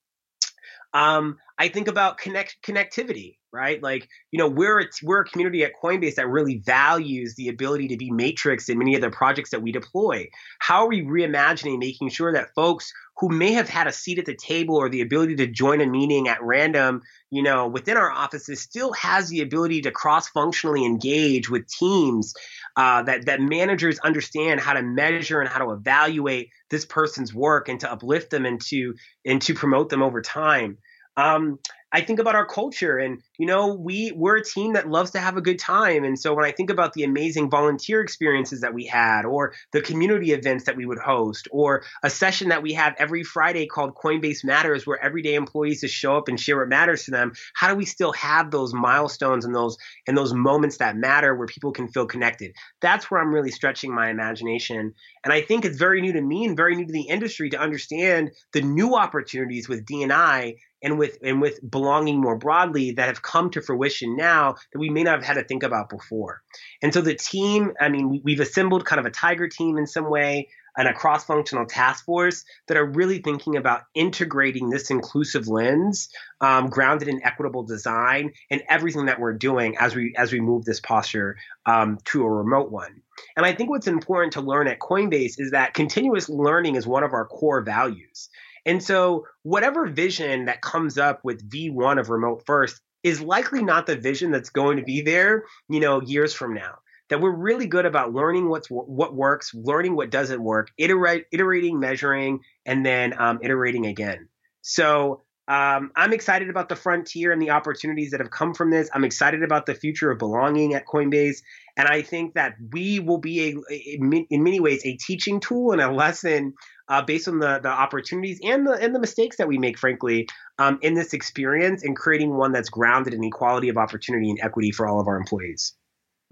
Um, 0.95 1.39
I 1.57 1.69
think 1.69 1.87
about 1.87 2.19
connect 2.19 2.57
connectivity, 2.67 3.37
right? 3.53 3.81
Like, 3.81 4.09
you 4.33 4.39
know, 4.39 4.49
we're 4.49 4.81
a, 4.81 4.87
we're 5.05 5.21
a 5.21 5.25
community 5.25 5.63
at 5.63 5.73
Coinbase 5.81 6.17
that 6.17 6.29
really 6.29 6.59
values 6.59 7.37
the 7.37 7.49
ability 7.49 7.89
to 7.89 7.97
be 7.97 8.11
matrix 8.11 8.69
in 8.69 8.79
many 8.79 8.97
of 8.97 9.01
the 9.01 9.11
projects 9.11 9.51
that 9.51 9.63
we 9.63 9.71
deploy. 9.71 10.29
How 10.59 10.83
are 10.83 10.89
we 10.89 11.03
reimagining 11.03 11.79
making 11.79 12.09
sure 12.09 12.33
that 12.33 12.49
folks 12.57 12.93
who 13.19 13.29
may 13.29 13.53
have 13.53 13.69
had 13.69 13.87
a 13.87 13.93
seat 13.93 14.19
at 14.19 14.25
the 14.25 14.35
table 14.35 14.75
or 14.75 14.89
the 14.89 15.01
ability 15.01 15.37
to 15.37 15.47
join 15.47 15.81
a 15.81 15.87
meeting 15.87 16.27
at 16.27 16.43
random, 16.43 17.03
you 17.31 17.45
know, 17.45 17.69
within 17.69 17.97
our 17.97 18.11
offices 18.11 18.61
still 18.61 18.93
has 18.95 19.29
the 19.29 19.41
ability 19.41 19.83
to 19.83 19.93
cross-functionally 19.93 20.85
engage 20.85 21.49
with 21.49 21.69
teams 21.69 22.35
uh, 22.77 23.05
that 23.05 23.27
that 23.27 23.41
managers 23.41 24.01
understand 24.01 24.59
how 24.59 24.73
to 24.73 24.83
measure 24.83 25.41
and 25.41 25.49
how 25.49 25.65
to 25.65 25.71
evaluate 25.71 26.49
this 26.71 26.85
person's 26.85 27.33
work 27.33 27.69
and 27.69 27.79
to 27.79 27.93
uplift 27.93 28.31
them 28.31 28.45
and 28.45 28.61
to 28.61 28.95
and 29.25 29.41
to 29.43 29.55
promote 29.55 29.91
them 29.91 30.03
over 30.03 30.21
time. 30.21 30.79
Um, 31.17 31.59
I 31.93 32.01
think 32.01 32.19
about 32.19 32.35
our 32.35 32.47
culture 32.47 32.99
and 32.99 33.23
you 33.39 33.47
know, 33.47 33.75
we 33.75 34.13
we're 34.13 34.37
a 34.37 34.45
team 34.45 34.75
that 34.75 34.89
loves 34.89 35.13
to 35.13 35.19
have 35.19 35.37
a 35.37 35.41
good 35.41 35.59
time. 35.59 36.05
And 36.05 36.19
so 36.19 36.35
when 36.35 36.45
I 36.45 36.53
think 36.53 36.71
about 36.71 36.93
the 36.93 37.05
amazing 37.05 37.51
volunteer 37.51 38.01
experiences 38.01 38.61
that 38.61 38.75
we 38.75 38.87
had, 38.87 39.25
or 39.25 39.55
the 39.73 39.81
community 39.81 40.33
events 40.33 40.65
that 40.65 40.77
we 40.77 40.87
would 40.87 40.99
host, 40.99 41.49
or 41.51 41.85
a 42.03 42.11
session 42.11 42.51
that 42.51 42.63
we 42.63 42.75
have 42.75 42.95
every 42.99 43.25
Friday 43.25 43.67
called 43.67 43.95
Coinbase 43.97 44.45
Matters, 44.45 44.87
where 44.87 45.03
everyday 45.03 45.35
employees 45.35 45.81
just 45.81 45.95
show 45.95 46.17
up 46.17 46.29
and 46.29 46.39
share 46.39 46.59
what 46.59 46.69
matters 46.69 47.05
to 47.05 47.11
them, 47.11 47.33
how 47.55 47.69
do 47.69 47.75
we 47.75 47.85
still 47.85 48.13
have 48.13 48.51
those 48.51 48.73
milestones 48.73 49.45
and 49.45 49.55
those 49.55 49.77
and 50.07 50.17
those 50.17 50.33
moments 50.33 50.79
that 50.79 50.97
matter 50.97 51.35
where 51.35 51.47
people 51.47 51.73
can 51.73 51.89
feel 51.89 52.07
connected? 52.07 52.55
That's 52.81 53.11
where 53.11 53.21
I'm 53.21 53.35
really 53.35 53.51
stretching 53.51 53.93
my 53.93 54.11
imagination. 54.11 54.95
And 55.25 55.33
I 55.33 55.41
think 55.41 55.65
it's 55.65 55.79
very 55.79 56.01
new 56.01 56.13
to 56.13 56.21
me 56.21 56.45
and 56.45 56.57
very 56.57 56.77
new 56.77 56.87
to 56.87 56.93
the 56.93 57.09
industry 57.09 57.51
to 57.51 57.59
understand 57.59 58.31
the 58.53 58.63
new 58.63 58.95
opportunities 58.95 59.69
with 59.69 59.85
D&I 59.87 60.55
and 60.85 60.99
with 60.99 61.19
and 61.23 61.41
with 61.41 61.59
belonging 61.69 62.21
more 62.21 62.37
broadly 62.37 62.93
that 62.93 63.09
have 63.09 63.23
come 63.25 63.51
to 63.51 63.61
fruition 63.61 64.17
now 64.17 64.55
that 64.73 64.79
we 64.79 64.91
may 64.91 65.03
not 65.03 65.17
have 65.17 65.25
had 65.25 65.35
to 65.35 65.45
think 65.45 65.65
about 65.65 65.89
before. 65.89 66.43
And 66.83 66.95
so 66.95 67.01
the 67.01 67.15
team, 67.15 67.73
I 67.81 67.89
mean, 67.89 68.21
we've 68.23 68.41
assembled 68.41 68.85
kind 68.85 69.01
of 69.01 69.07
a 69.07 69.11
tiger 69.11 69.49
team 69.49 69.79
in 69.79 69.87
some 69.87 70.09
way 70.09 70.49
and 70.77 70.89
a 70.89 70.93
cross-functional 70.93 71.67
task 71.67 72.05
force 72.05 72.45
that 72.67 72.77
are 72.77 72.85
really 72.85 73.21
thinking 73.21 73.57
about 73.57 73.83
integrating 73.95 74.71
this 74.71 74.91
inclusive 74.91 75.47
lens, 75.49 76.09
um, 76.41 76.69
grounded 76.69 77.09
in 77.09 77.25
equitable 77.25 77.63
design, 77.63 78.33
and 78.51 78.63
everything 78.69 79.07
that 79.07 79.21
we're 79.21 79.33
doing 79.33 79.77
as 79.79 79.95
we 79.95 80.15
as 80.17 80.33
we 80.33 80.41
move 80.41 80.65
this 80.65 80.81
posture 80.81 81.37
um, 81.67 81.99
to 82.05 82.25
a 82.25 82.31
remote 82.31 82.71
one. 82.71 83.03
And 83.37 83.47
I 83.47 83.53
think 83.53 83.71
what's 83.71 83.87
important 83.87 84.33
to 84.35 84.41
learn 84.41 84.67
at 84.67 84.81
Coinbase 84.81 85.35
is 85.39 85.53
that 85.53 85.75
continuous 85.75 86.29
learning 86.29 86.75
is 86.75 86.87
one 86.87 87.05
of 87.05 87.13
our 87.13 87.27
core 87.27 87.63
values. 87.63 88.29
And 88.67 88.83
so, 88.83 89.27
whatever 89.43 89.87
vision 89.87 90.47
that 90.47 90.63
comes 90.63 90.97
up 90.97 91.21
with 91.23 91.49
V1 91.49 92.01
of 92.01 92.09
remote 92.09 92.45
first 92.47 92.81
is 93.05 93.21
likely 93.21 93.63
not 93.63 93.87
the 93.87 93.97
vision 93.97 94.33
that's 94.33 94.51
going 94.51 94.79
to 94.79 94.83
be 94.83 95.03
there, 95.03 95.45
you 95.69 95.79
know, 95.79 96.01
years 96.01 96.35
from 96.35 96.55
now. 96.55 96.79
That 97.11 97.21
we're 97.21 97.37
really 97.37 97.67
good 97.67 97.85
about 97.85 98.15
learning 98.15 98.49
what's 98.49 98.69
what 98.69 99.15
works, 99.15 99.53
learning 99.55 99.95
what 99.95 100.11
doesn't 100.11 100.43
work, 100.43 100.71
iterate, 100.79 101.27
iterating, 101.31 101.79
measuring, 101.79 102.41
and 102.65 102.85
then 102.85 103.15
um, 103.21 103.41
iterating 103.43 103.85
again. 103.85 104.29
So 104.63 105.23
um, 105.47 105.93
I'm 105.95 106.15
excited 106.15 106.49
about 106.49 106.71
the 106.71 106.77
frontier 106.77 107.31
and 107.31 107.43
the 107.43 107.51
opportunities 107.51 108.13
that 108.13 108.21
have 108.21 108.31
come 108.31 108.55
from 108.55 108.71
this. 108.71 108.89
I'm 108.95 109.05
excited 109.05 109.43
about 109.43 109.67
the 109.67 109.75
future 109.75 110.11
of 110.11 110.19
belonging 110.19 110.73
at 110.73 110.87
Coinbase, 110.87 111.43
and 111.77 111.87
I 111.87 112.01
think 112.01 112.35
that 112.35 112.55
we 112.73 113.01
will 113.01 113.19
be 113.19 113.51
a, 113.51 113.57
a 113.71 113.99
in 114.31 114.43
many 114.43 114.61
ways 114.61 114.81
a 114.87 114.97
teaching 114.97 115.41
tool 115.41 115.73
and 115.73 115.83
a 115.83 115.93
lesson 115.93 116.55
uh, 116.89 117.03
based 117.03 117.29
on 117.29 117.39
the 117.39 117.59
the 117.63 117.69
opportunities 117.69 118.39
and 118.45 118.67
the 118.67 118.73
and 118.73 118.95
the 118.95 119.01
mistakes 119.01 119.37
that 119.37 119.49
we 119.49 119.59
make, 119.59 119.79
frankly, 119.79 120.29
um, 120.59 120.79
in 120.83 120.95
this 120.95 121.13
experience, 121.13 121.83
and 121.83 121.97
creating 121.97 122.37
one 122.37 122.53
that's 122.53 122.69
grounded 122.69 123.15
in 123.15 123.25
equality 123.25 123.69
of 123.69 123.77
opportunity 123.77 124.31
and 124.31 124.39
equity 124.43 124.71
for 124.71 124.87
all 124.87 125.01
of 125.01 125.09
our 125.09 125.17
employees. 125.17 125.75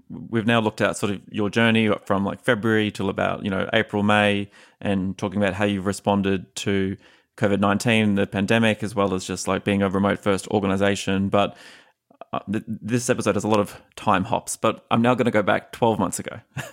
We've 0.09 0.45
now 0.45 0.59
looked 0.59 0.81
at 0.81 0.97
sort 0.97 1.13
of 1.13 1.21
your 1.31 1.49
journey 1.49 1.89
from 2.05 2.23
like 2.23 2.41
February 2.41 2.91
till 2.91 3.09
about 3.09 3.43
you 3.43 3.49
know 3.49 3.69
April, 3.73 4.03
May, 4.03 4.49
and 4.79 5.17
talking 5.17 5.41
about 5.41 5.53
how 5.53 5.65
you've 5.65 5.87
responded 5.87 6.55
to 6.57 6.97
COVID 7.37 7.59
nineteen, 7.59 8.15
the 8.15 8.27
pandemic, 8.27 8.83
as 8.83 8.93
well 8.93 9.13
as 9.13 9.25
just 9.25 9.47
like 9.47 9.63
being 9.63 9.81
a 9.81 9.89
remote 9.89 10.19
first 10.19 10.47
organization, 10.49 11.29
but. 11.29 11.57
Uh, 12.31 12.39
this 12.47 13.11
episode 13.11 13.35
has 13.35 13.43
a 13.43 13.47
lot 13.47 13.59
of 13.59 13.79
time 13.95 14.23
hops, 14.23 14.57
but 14.57 14.83
I'm 14.89 15.03
now 15.03 15.13
going 15.13 15.25
to 15.25 15.31
go 15.31 15.43
back 15.43 15.71
12 15.71 15.99
months 15.99 16.17
ago. 16.17 16.39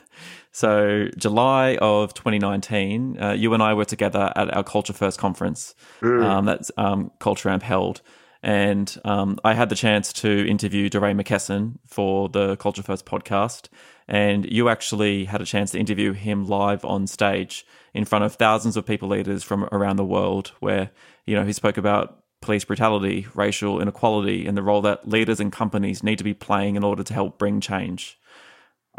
So, 0.53 1.09
July 1.17 1.79
of 1.81 2.13
2019, 2.15 3.23
uh, 3.23 3.33
you 3.33 3.55
and 3.55 3.63
I 3.63 3.75
were 3.75 3.85
together 3.85 4.33
at 4.35 4.55
our 4.55 4.65
Culture 4.65 4.93
First 4.93 5.19
conference 5.19 5.75
mm. 6.01 6.25
um, 6.25 6.47
that 6.47 6.69
um, 6.77 7.13
Culture 7.21 7.51
Amp 7.51 7.63
held. 7.63 8.03
And 8.43 8.99
um, 9.05 9.39
I 9.45 9.55
had 9.55 9.69
the 9.69 9.75
chance 9.75 10.13
to 10.15 10.49
interview 10.49 10.89
DeRay 10.89 11.13
McKesson 11.13 11.79
for 11.87 12.29
the 12.29 12.57
Culture 12.57 12.83
First 12.83 13.07
podcast. 13.07 13.69
And 14.09 14.51
you 14.51 14.69
actually 14.69 15.27
had 15.27 15.41
a 15.41 15.45
chance 15.45 15.71
to 15.73 15.79
interview 15.79 16.13
him 16.13 16.47
live 16.47 16.85
on 16.85 17.07
stage 17.07 17.65
in 17.95 18.05
front 18.05 18.25
of 18.25 18.35
thousands 18.35 18.77
of 18.77 18.87
people 18.87 19.09
leaders 19.09 19.45
from 19.45 19.65
around 19.71 19.97
the 19.97 20.05
world, 20.05 20.53
where, 20.59 20.91
you 21.27 21.37
know, 21.37 21.45
he 21.45 21.53
spoke 21.53 21.77
about 21.77 22.25
police 22.41 22.65
brutality, 22.65 23.27
racial 23.35 23.81
inequality, 23.81 24.47
and 24.47 24.57
the 24.57 24.63
role 24.63 24.81
that 24.83 25.07
leaders 25.07 25.39
and 25.39 25.53
companies 25.53 26.03
need 26.03 26.19
to 26.19 26.25
be 26.25 26.35
playing 26.35 26.77
in 26.77 26.83
order 26.83 27.03
to 27.05 27.15
help 27.15 27.39
bring 27.39 27.61
change. 27.61 28.19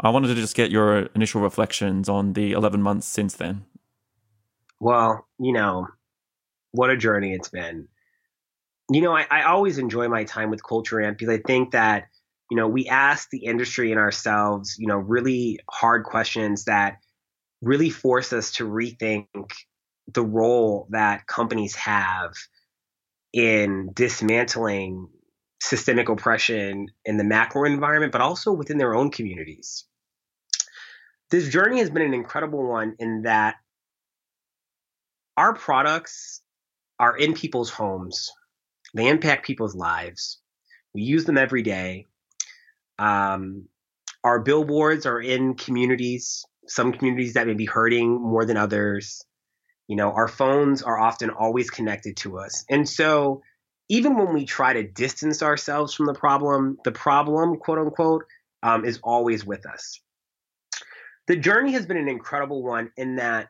I 0.02 0.10
wanted 0.10 0.28
to 0.28 0.34
just 0.34 0.56
get 0.56 0.70
your 0.70 1.02
initial 1.14 1.40
reflections 1.40 2.08
on 2.08 2.32
the 2.32 2.52
11 2.52 2.82
months 2.82 3.06
since 3.06 3.34
then. 3.34 3.64
Well, 4.80 5.28
you 5.38 5.52
know, 5.52 5.86
what 6.72 6.90
a 6.90 6.96
journey 6.96 7.34
it's 7.34 7.50
been. 7.50 7.86
You 8.90 9.00
know, 9.00 9.16
I, 9.16 9.26
I 9.30 9.42
always 9.44 9.78
enjoy 9.78 10.08
my 10.08 10.24
time 10.24 10.50
with 10.50 10.66
Culture 10.66 11.00
Amp 11.00 11.18
because 11.18 11.32
I 11.32 11.40
think 11.46 11.70
that, 11.70 12.08
you 12.50 12.56
know, 12.56 12.66
we 12.66 12.88
ask 12.88 13.30
the 13.30 13.44
industry 13.44 13.92
and 13.92 14.00
ourselves, 14.00 14.76
you 14.76 14.88
know, 14.88 14.96
really 14.96 15.60
hard 15.70 16.04
questions 16.04 16.64
that 16.64 16.96
really 17.62 17.90
force 17.90 18.32
us 18.32 18.50
to 18.52 18.68
rethink 18.68 19.28
the 20.12 20.24
role 20.24 20.88
that 20.90 21.28
companies 21.28 21.76
have 21.76 22.32
in 23.32 23.90
dismantling 23.94 25.08
systemic 25.60 26.08
oppression 26.08 26.88
in 27.04 27.18
the 27.18 27.24
macro 27.24 27.64
environment, 27.64 28.10
but 28.10 28.20
also 28.20 28.52
within 28.52 28.78
their 28.78 28.96
own 28.96 29.12
communities. 29.12 29.84
This 31.32 31.48
journey 31.48 31.78
has 31.78 31.88
been 31.88 32.02
an 32.02 32.12
incredible 32.12 32.62
one 32.62 32.94
in 32.98 33.22
that 33.22 33.54
our 35.34 35.54
products 35.54 36.42
are 36.98 37.16
in 37.16 37.32
people's 37.32 37.70
homes, 37.70 38.30
they 38.92 39.08
impact 39.08 39.46
people's 39.46 39.74
lives. 39.74 40.42
We 40.92 41.04
use 41.04 41.24
them 41.24 41.38
every 41.38 41.62
day. 41.62 42.04
Um, 42.98 43.64
our 44.22 44.40
billboards 44.40 45.06
are 45.06 45.22
in 45.22 45.54
communities, 45.54 46.44
some 46.66 46.92
communities 46.92 47.32
that 47.32 47.46
may 47.46 47.54
be 47.54 47.64
hurting 47.64 48.10
more 48.10 48.44
than 48.44 48.58
others. 48.58 49.24
You 49.88 49.96
know, 49.96 50.12
our 50.12 50.28
phones 50.28 50.82
are 50.82 50.98
often 50.98 51.30
always 51.30 51.70
connected 51.70 52.18
to 52.18 52.40
us. 52.40 52.66
And 52.68 52.86
so 52.86 53.40
even 53.88 54.18
when 54.18 54.34
we 54.34 54.44
try 54.44 54.74
to 54.74 54.82
distance 54.86 55.42
ourselves 55.42 55.94
from 55.94 56.04
the 56.04 56.14
problem, 56.14 56.76
the 56.84 56.92
problem, 56.92 57.56
quote 57.56 57.78
unquote, 57.78 58.26
um, 58.62 58.84
is 58.84 59.00
always 59.02 59.46
with 59.46 59.64
us. 59.64 59.98
The 61.26 61.36
journey 61.36 61.72
has 61.72 61.86
been 61.86 61.96
an 61.96 62.08
incredible 62.08 62.62
one 62.62 62.90
in 62.96 63.16
that, 63.16 63.48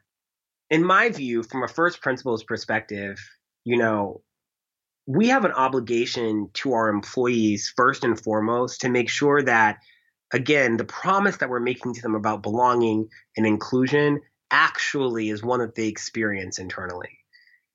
in 0.70 0.84
my 0.84 1.08
view, 1.08 1.42
from 1.42 1.62
a 1.62 1.68
first 1.68 2.00
principles 2.02 2.44
perspective, 2.44 3.18
you 3.64 3.78
know, 3.78 4.22
we 5.06 5.28
have 5.28 5.44
an 5.44 5.52
obligation 5.52 6.50
to 6.54 6.74
our 6.74 6.88
employees 6.88 7.72
first 7.76 8.04
and 8.04 8.20
foremost 8.20 8.82
to 8.82 8.88
make 8.88 9.08
sure 9.08 9.42
that, 9.42 9.78
again, 10.32 10.76
the 10.76 10.84
promise 10.84 11.38
that 11.38 11.48
we're 11.48 11.60
making 11.60 11.94
to 11.94 12.02
them 12.02 12.14
about 12.14 12.42
belonging 12.42 13.08
and 13.36 13.46
inclusion 13.46 14.20
actually 14.50 15.30
is 15.30 15.42
one 15.42 15.60
that 15.60 15.74
they 15.74 15.88
experience 15.88 16.58
internally. 16.58 17.18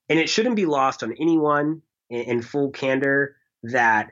And 0.10 0.20
it 0.20 0.30
shouldn't 0.30 0.56
be 0.56 0.66
lost 0.66 1.04
on 1.04 1.16
anyone 1.20 1.82
in, 2.10 2.22
in 2.22 2.42
full 2.42 2.70
candor 2.70 3.36
that 3.64 4.12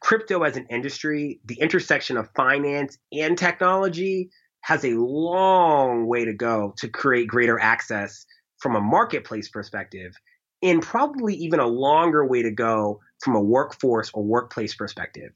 crypto 0.00 0.42
as 0.42 0.56
an 0.56 0.66
industry, 0.70 1.40
the 1.44 1.60
intersection 1.60 2.16
of 2.16 2.30
finance 2.34 2.96
and 3.12 3.36
technology 3.36 4.30
has 4.64 4.82
a 4.82 4.94
long 4.94 6.06
way 6.06 6.24
to 6.24 6.32
go 6.32 6.72
to 6.78 6.88
create 6.88 7.28
greater 7.28 7.60
access 7.60 8.24
from 8.60 8.74
a 8.74 8.80
marketplace 8.80 9.50
perspective, 9.50 10.14
and 10.62 10.80
probably 10.80 11.34
even 11.34 11.60
a 11.60 11.66
longer 11.66 12.26
way 12.26 12.40
to 12.40 12.50
go 12.50 12.98
from 13.22 13.36
a 13.36 13.42
workforce 13.42 14.10
or 14.14 14.22
workplace 14.22 14.74
perspective. 14.74 15.32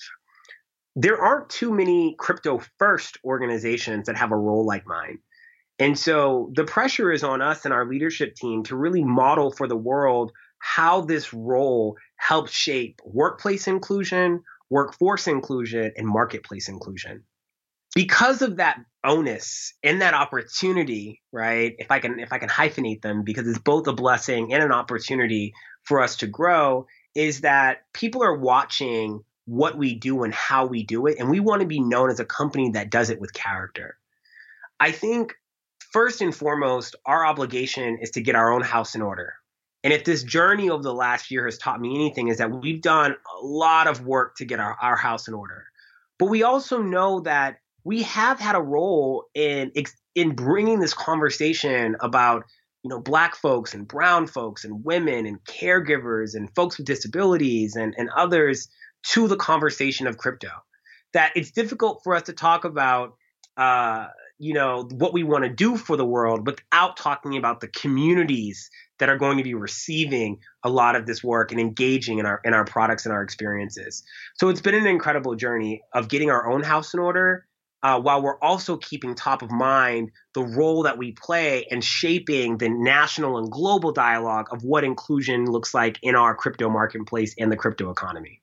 There 0.97 1.21
aren't 1.21 1.51
too 1.51 1.71
many 1.75 2.17
crypto 2.19 2.63
first 2.79 3.19
organizations 3.23 4.07
that 4.07 4.17
have 4.17 4.33
a 4.33 4.37
role 4.37 4.65
like 4.65 4.87
mine. 4.87 5.19
And 5.79 5.99
so 5.99 6.51
the 6.57 6.65
pressure 6.65 7.13
is 7.13 7.23
on 7.23 7.43
us 7.43 7.67
and 7.67 7.75
our 7.75 7.87
leadership 7.87 8.35
team 8.35 8.63
to 8.65 8.77
really 8.77 9.05
model 9.05 9.53
for 9.53 9.69
the 9.69 9.77
world 9.77 10.33
how 10.59 11.03
this 11.03 11.35
role 11.35 11.99
helps 12.17 12.53
shape 12.53 13.03
workplace 13.05 13.69
inclusion, 13.69 14.43
workforce 14.71 15.27
inclusion, 15.27 15.93
and 15.99 16.09
marketplace 16.09 16.71
inclusion. 16.71 17.25
Because 17.99 18.43
of 18.43 18.59
that 18.59 18.79
onus 19.03 19.75
and 19.83 20.03
that 20.03 20.15
opportunity, 20.15 21.21
right? 21.33 21.75
If 21.81 21.91
I 21.91 21.99
can 21.99 22.21
if 22.21 22.33
I 22.33 22.39
can 22.39 22.49
hyphenate 22.49 23.03
them 23.03 23.25
because 23.25 23.49
it's 23.49 23.59
both 23.59 23.89
a 23.89 23.93
blessing 23.93 24.55
and 24.55 24.63
an 24.63 24.71
opportunity 24.71 25.53
for 25.83 26.01
us 26.01 26.15
to 26.19 26.29
grow 26.29 26.87
is 27.17 27.41
that 27.41 27.79
people 27.93 28.23
are 28.23 28.39
watching 28.39 29.25
what 29.47 29.77
we 29.77 29.97
do 29.97 30.23
and 30.23 30.33
how 30.33 30.67
we 30.67 30.85
do 30.85 31.09
it 31.09 31.19
and 31.19 31.29
we 31.29 31.41
want 31.41 31.63
to 31.63 31.67
be 31.67 31.81
known 31.81 32.09
as 32.09 32.21
a 32.21 32.25
company 32.25 32.71
that 32.71 32.89
does 32.89 33.11
it 33.11 33.21
with 33.21 33.33
character. 33.33 33.99
I 34.79 34.93
think 34.93 35.35
first 35.93 36.21
and 36.21 36.33
foremost 36.33 36.95
our 37.05 37.27
obligation 37.27 37.99
is 38.01 38.13
to 38.13 38.21
get 38.21 38.37
our 38.37 38.53
own 38.53 38.63
house 38.63 38.95
in 38.95 39.03
order, 39.03 39.35
and 39.83 39.93
if 39.93 40.05
this 40.05 40.23
journey 40.23 40.71
over 40.71 40.85
the 40.85 40.95
last 40.95 41.33
year 41.33 41.47
has 41.47 41.59
taught 41.59 41.81
me 41.81 41.97
anything, 41.97 42.29
is 42.29 42.39
that 42.39 42.53
we've 42.53 42.81
done 42.81 43.17
a 43.41 43.45
lot 43.45 43.89
of 43.89 44.07
work 44.07 44.37
to 44.37 44.45
get 44.45 44.61
our, 44.61 44.77
our 44.81 44.95
house 44.95 45.27
in 45.27 45.35
order. 45.35 45.65
But 46.21 46.27
we 46.27 46.45
also 46.45 46.81
know 46.81 47.23
that 47.23 47.59
we 47.85 48.03
have 48.03 48.39
had 48.39 48.55
a 48.55 48.61
role 48.61 49.27
in 49.35 49.73
in 50.15 50.35
bringing 50.35 50.81
this 50.81 50.95
conversation 50.95 51.97
about 52.01 52.45
you 52.83 52.91
know 52.91 53.01
black 53.01 53.37
folks 53.37 53.75
and 53.75 53.87
brown 53.87 54.27
folks 54.27 54.65
and 54.65 54.85
women 54.85 55.27
and 55.27 55.43
caregivers 55.45 56.35
and 56.35 56.55
folks 56.55 56.79
with 56.79 56.87
disabilities 56.87 57.77
and, 57.77 57.95
and 57.97 58.11
others 58.17 58.69
to 59.03 59.29
the 59.29 59.37
conversation 59.37 60.07
of 60.07 60.19
crypto. 60.19 60.51
That 61.15 61.33
it's 61.37 61.51
difficult 61.51 62.03
for 62.05 62.15
us 62.15 62.25
to 62.25 62.35
talk 62.35 62.65
about, 62.65 63.15
uh, 63.57 64.09
you 64.39 64.53
know, 64.53 64.87
what 64.93 65.15
we 65.15 65.25
want 65.25 65.45
to 65.45 65.51
do 65.51 65.77
for 65.77 65.97
the 65.97 66.05
world 66.05 66.47
without 66.47 66.97
talking 66.97 67.37
about 67.37 67.61
the 67.61 67.69
communities 67.69 68.71
that 68.99 69.09
are 69.09 69.17
going 69.17 69.39
to 69.39 69.45
be 69.45 69.55
receiving 69.55 70.39
a 70.63 70.69
lot 70.69 70.97
of 70.97 71.07
this 71.07 71.25
work 71.25 71.51
and 71.53 71.61
engaging 71.61 72.19
in 72.19 72.27
our 72.27 72.41
in 72.45 72.53
our 72.53 72.65
products 72.65 73.07
and 73.07 73.13
our 73.13 73.23
experiences. 73.23 74.03
So 74.35 74.49
it's 74.49 74.61
been 74.61 74.75
an 74.75 74.87
incredible 74.87 75.35
journey 75.35 75.83
of 75.95 76.09
getting 76.09 76.31
our 76.31 76.51
own 76.51 76.63
house 76.63 76.93
in 76.93 77.01
order 77.01 77.48
uh, 77.83 78.01
while 78.01 78.23
we're 78.23 78.39
also 78.41 78.77
keeping 78.77 79.15
top 79.15 79.43
of 79.43 79.51
mind 79.51 80.11
the 80.35 80.43
role 80.43 80.83
that 80.83 80.99
we 80.99 81.13
play 81.13 81.67
in 81.71 81.81
shaping 81.81 82.59
the 82.59 82.69
national 82.69 83.39
and 83.39 83.51
global 83.51 83.93
dialogue 83.93 84.47
of 84.51 84.63
what 84.63 84.85
inclusion 84.85 85.47
looks 85.47 85.75
like 85.75 85.99
in 86.03 86.15
our 86.15 86.35
crypto 86.35 86.69
marketplace 86.69 87.35
and 87.39 87.53
the 87.53 87.57
crypto 87.57 87.91
economy. 87.91 88.41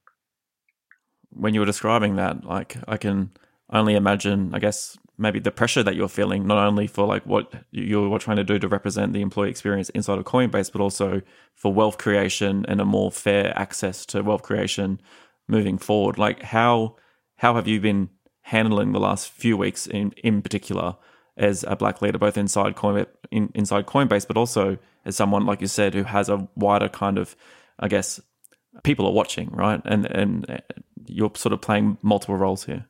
When 1.31 1.53
you 1.53 1.59
were 1.59 1.65
describing 1.65 2.15
that, 2.15 2.45
like 2.45 2.77
I 2.87 2.97
can 2.97 3.31
only 3.69 3.95
imagine, 3.95 4.51
I 4.53 4.59
guess, 4.59 4.97
maybe 5.17 5.39
the 5.39 5.51
pressure 5.51 5.83
that 5.83 5.95
you're 5.95 6.09
feeling, 6.09 6.47
not 6.47 6.65
only 6.65 6.87
for 6.87 7.05
like 7.05 7.25
what 7.25 7.53
you're 7.71 8.19
trying 8.19 8.37
to 8.37 8.43
do 8.43 8.59
to 8.59 8.67
represent 8.67 9.13
the 9.13 9.21
employee 9.21 9.49
experience 9.49 9.89
inside 9.89 10.17
of 10.17 10.25
Coinbase, 10.25 10.71
but 10.71 10.81
also 10.81 11.21
for 11.53 11.73
wealth 11.73 11.97
creation 11.97 12.65
and 12.67 12.79
a 12.79 12.85
more 12.85 13.11
fair 13.11 13.57
access 13.57 14.05
to 14.07 14.21
wealth 14.21 14.43
creation 14.43 15.01
moving 15.47 15.77
forward. 15.77 16.17
Like 16.17 16.41
how 16.41 16.95
how 17.37 17.55
have 17.55 17.67
you 17.67 17.81
been 17.81 18.09
handling 18.45 18.91
the 18.91 18.99
last 18.99 19.31
few 19.31 19.57
weeks 19.57 19.87
in 19.87 20.11
in 20.23 20.39
particular 20.39 20.95
as 21.35 21.65
a 21.67 21.75
black 21.75 22.01
leader, 22.01 22.19
both 22.19 22.37
inside 22.37 22.75
Coinbase, 22.75 23.07
in, 23.31 23.49
inside 23.55 23.87
Coinbase, 23.87 24.27
but 24.27 24.37
also 24.37 24.77
as 25.03 25.15
someone 25.15 25.47
like 25.47 25.61
you 25.61 25.67
said 25.67 25.95
who 25.95 26.03
has 26.03 26.29
a 26.29 26.47
wider 26.55 26.87
kind 26.87 27.17
of, 27.17 27.35
I 27.79 27.87
guess, 27.87 28.21
people 28.83 29.07
are 29.07 29.11
watching, 29.11 29.49
right? 29.49 29.81
And 29.83 30.05
and 30.05 30.61
you're 31.07 31.31
sort 31.35 31.53
of 31.53 31.61
playing 31.61 31.97
multiple 32.03 32.35
roles 32.35 32.65
here. 32.65 32.85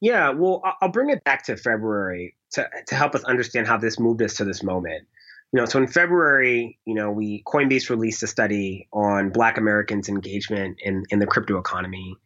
Yeah, 0.00 0.30
well, 0.30 0.62
I'll 0.80 0.88
bring 0.88 1.10
it 1.10 1.24
back 1.24 1.44
to 1.46 1.56
February 1.56 2.36
to 2.52 2.68
to 2.86 2.94
help 2.94 3.16
us 3.16 3.24
understand 3.24 3.66
how 3.66 3.76
this 3.76 3.98
moved 3.98 4.22
us 4.22 4.34
to 4.34 4.44
this 4.44 4.62
moment. 4.62 5.08
You 5.52 5.58
know, 5.58 5.66
so 5.66 5.80
in 5.80 5.88
February, 5.88 6.78
you 6.84 6.94
know, 6.94 7.10
we 7.10 7.42
Coinbase 7.44 7.90
released 7.90 8.22
a 8.22 8.28
study 8.28 8.88
on 8.92 9.30
Black 9.30 9.58
Americans' 9.58 10.08
engagement 10.08 10.78
in 10.80 11.06
in 11.10 11.18
the 11.18 11.26
crypto 11.26 11.58
economy, 11.58 12.16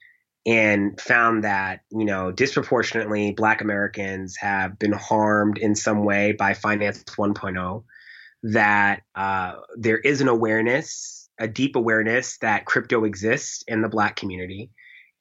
and 0.47 1.01
found 1.01 1.45
that 1.45 1.81
you 1.91 2.05
know 2.05 2.31
disproportionately 2.31 3.33
Black 3.33 3.61
Americans 3.61 4.37
have 4.39 4.79
been 4.79 4.93
harmed 4.93 5.59
in 5.59 5.75
some 5.75 6.05
way 6.05 6.33
by 6.33 6.55
Finance 6.55 7.03
1.0. 7.05 7.85
That 8.45 9.03
uh, 9.15 9.55
there 9.77 9.99
is 9.99 10.21
an 10.21 10.29
awareness, 10.29 11.29
a 11.39 11.49
deep 11.49 11.77
awareness 11.77 12.37
that 12.39 12.67
crypto 12.67 13.05
exists 13.05 13.65
in 13.67 13.81
the 13.81 13.89
Black 13.89 14.17
community 14.17 14.71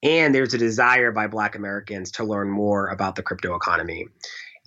and 0.04 0.36
there's 0.36 0.54
a 0.54 0.58
desire 0.58 1.12
by 1.12 1.28
Black 1.28 1.56
Americans 1.56 2.12
to 2.12 2.26
learn 2.26 2.50
more 2.50 2.88
about 2.88 3.16
the 3.16 3.24
crypto 3.24 3.56
economy. 3.56 4.08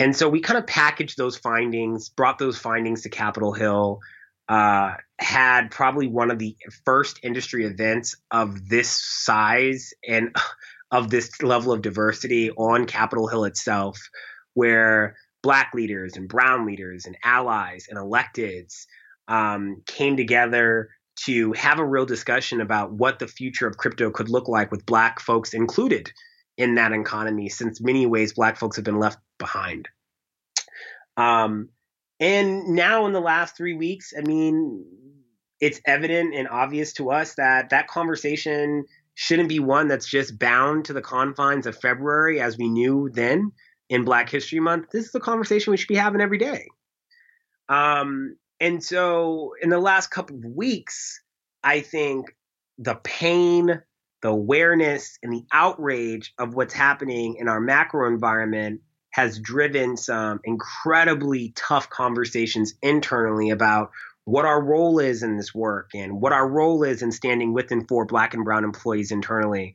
And 0.00 0.16
so 0.16 0.28
we 0.28 0.40
kind 0.40 0.58
of 0.58 0.66
packaged 0.66 1.18
those 1.18 1.36
findings, 1.36 2.08
brought 2.08 2.38
those 2.38 2.58
findings 2.58 3.02
to 3.02 3.10
Capitol 3.10 3.52
Hill, 3.52 4.00
uh, 4.48 4.94
had 5.18 5.70
probably 5.70 6.06
one 6.06 6.30
of 6.30 6.38
the 6.38 6.56
first 6.84 7.20
industry 7.22 7.64
events 7.64 8.16
of 8.30 8.68
this 8.68 8.90
size 8.90 9.92
and 10.06 10.34
of 10.90 11.10
this 11.10 11.42
level 11.42 11.72
of 11.72 11.82
diversity 11.82 12.50
on 12.52 12.86
Capitol 12.86 13.26
Hill 13.26 13.44
itself, 13.44 13.98
where 14.54 15.16
Black 15.42 15.72
leaders 15.74 16.16
and 16.16 16.28
Brown 16.28 16.66
leaders 16.66 17.06
and 17.06 17.16
allies 17.24 17.86
and 17.88 17.98
electeds 17.98 18.86
um, 19.28 19.82
came 19.86 20.16
together 20.16 20.90
to 21.24 21.52
have 21.52 21.78
a 21.78 21.84
real 21.84 22.06
discussion 22.06 22.60
about 22.60 22.92
what 22.92 23.18
the 23.18 23.26
future 23.26 23.66
of 23.66 23.76
crypto 23.76 24.10
could 24.10 24.28
look 24.28 24.48
like 24.48 24.70
with 24.70 24.86
black 24.86 25.18
folks 25.18 25.54
included 25.54 26.12
in 26.58 26.74
that 26.74 26.92
economy 26.92 27.48
since 27.48 27.80
many 27.80 28.06
ways 28.06 28.34
black 28.34 28.58
folks 28.58 28.76
have 28.76 28.84
been 28.84 28.98
left 28.98 29.18
behind. 29.38 29.88
Um, 31.16 31.70
and 32.20 32.68
now 32.68 33.06
in 33.06 33.12
the 33.12 33.20
last 33.20 33.56
three 33.56 33.74
weeks 33.74 34.12
i 34.16 34.20
mean 34.22 34.84
it's 35.60 35.80
evident 35.86 36.34
and 36.34 36.48
obvious 36.48 36.92
to 36.92 37.10
us 37.10 37.34
that 37.34 37.70
that 37.70 37.88
conversation 37.88 38.84
shouldn't 39.14 39.48
be 39.48 39.58
one 39.58 39.88
that's 39.88 40.06
just 40.06 40.38
bound 40.38 40.84
to 40.84 40.92
the 40.92 41.02
confines 41.02 41.66
of 41.66 41.76
february 41.78 42.40
as 42.40 42.58
we 42.58 42.68
knew 42.68 43.10
then 43.12 43.52
in 43.88 44.04
black 44.04 44.28
history 44.28 44.60
month. 44.60 44.90
This 44.90 45.06
is 45.06 45.14
a 45.14 45.20
conversation 45.20 45.70
we 45.70 45.76
should 45.76 45.88
be 45.88 45.96
having 45.96 46.20
every 46.20 46.38
day. 46.38 46.66
Um, 47.68 48.36
and 48.60 48.82
so 48.82 49.52
in 49.60 49.70
the 49.70 49.78
last 49.78 50.10
couple 50.10 50.36
of 50.36 50.44
weeks, 50.44 51.20
I 51.62 51.80
think 51.80 52.34
the 52.78 52.94
pain, 52.94 53.82
the 54.22 54.28
awareness, 54.28 55.18
and 55.22 55.32
the 55.32 55.44
outrage 55.52 56.32
of 56.38 56.54
what's 56.54 56.74
happening 56.74 57.36
in 57.38 57.48
our 57.48 57.60
macro 57.60 58.08
environment 58.08 58.80
has 59.16 59.38
driven 59.38 59.96
some 59.96 60.40
incredibly 60.44 61.54
tough 61.56 61.88
conversations 61.88 62.74
internally 62.82 63.48
about 63.48 63.90
what 64.24 64.44
our 64.44 64.62
role 64.62 64.98
is 64.98 65.22
in 65.22 65.38
this 65.38 65.54
work 65.54 65.92
and 65.94 66.20
what 66.20 66.34
our 66.34 66.46
role 66.46 66.82
is 66.82 67.00
in 67.00 67.10
standing 67.10 67.54
with 67.54 67.70
and 67.70 67.88
for 67.88 68.04
black 68.04 68.34
and 68.34 68.44
brown 68.44 68.62
employees 68.62 69.12
internally 69.12 69.74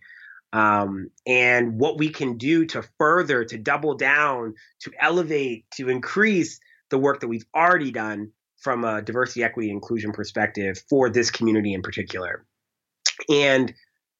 um, 0.53 1.09
and 1.25 1.79
what 1.79 1.97
we 1.97 2.09
can 2.09 2.37
do 2.37 2.65
to 2.67 2.83
further 2.99 3.43
to 3.43 3.57
double 3.57 3.95
down 3.95 4.53
to 4.81 4.91
elevate 4.99 5.65
to 5.71 5.89
increase 5.89 6.59
the 6.91 6.99
work 6.99 7.21
that 7.21 7.27
we've 7.27 7.47
already 7.55 7.89
done 7.89 8.31
from 8.57 8.83
a 8.83 9.01
diversity, 9.01 9.43
equity, 9.43 9.71
inclusion 9.71 10.11
perspective 10.11 10.83
for 10.87 11.09
this 11.09 11.31
community 11.31 11.73
in 11.73 11.81
particular. 11.81 12.45
And 13.27 13.73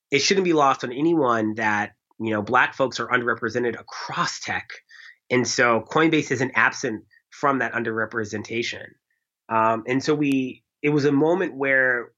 it 0.09 0.19
shouldn't 0.19 0.45
be 0.45 0.53
lost 0.53 0.83
on 0.83 0.91
anyone 0.91 1.53
that 1.55 1.91
you 2.19 2.31
know 2.31 2.41
black 2.41 2.73
folks 2.73 2.99
are 2.99 3.07
underrepresented 3.07 3.79
across 3.79 4.39
tech, 4.39 4.71
and 5.31 5.47
so 5.47 5.85
Coinbase 5.89 6.31
isn't 6.31 6.51
absent 6.55 7.05
from 7.31 7.59
that 7.59 7.73
underrepresentation. 7.73 8.85
Um, 9.49 9.83
and 9.87 10.03
so 10.03 10.13
we, 10.13 10.63
it 10.83 10.89
was 10.89 11.05
a 11.05 11.11
moment 11.11 11.55
where 11.55 12.11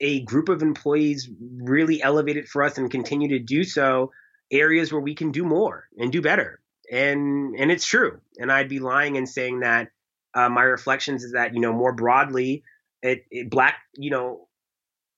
a 0.00 0.20
group 0.22 0.48
of 0.48 0.62
employees 0.62 1.28
really 1.58 2.02
elevated 2.02 2.48
for 2.48 2.62
us 2.62 2.78
and 2.78 2.90
continue 2.90 3.28
to 3.28 3.38
do 3.38 3.64
so 3.64 4.10
areas 4.50 4.92
where 4.92 5.00
we 5.00 5.14
can 5.14 5.30
do 5.30 5.44
more 5.44 5.84
and 5.98 6.10
do 6.10 6.20
better. 6.20 6.60
And 6.90 7.56
and 7.58 7.70
it's 7.70 7.86
true. 7.86 8.20
And 8.38 8.52
I'd 8.52 8.68
be 8.68 8.78
lying 8.78 9.16
in 9.16 9.26
saying 9.26 9.60
that 9.60 9.88
uh, 10.34 10.48
my 10.48 10.62
reflections 10.62 11.24
is 11.24 11.32
that 11.32 11.54
you 11.54 11.60
know 11.60 11.72
more 11.72 11.92
broadly, 11.92 12.62
it, 13.02 13.24
it, 13.30 13.50
black 13.50 13.74
you 13.96 14.10
know 14.10 14.46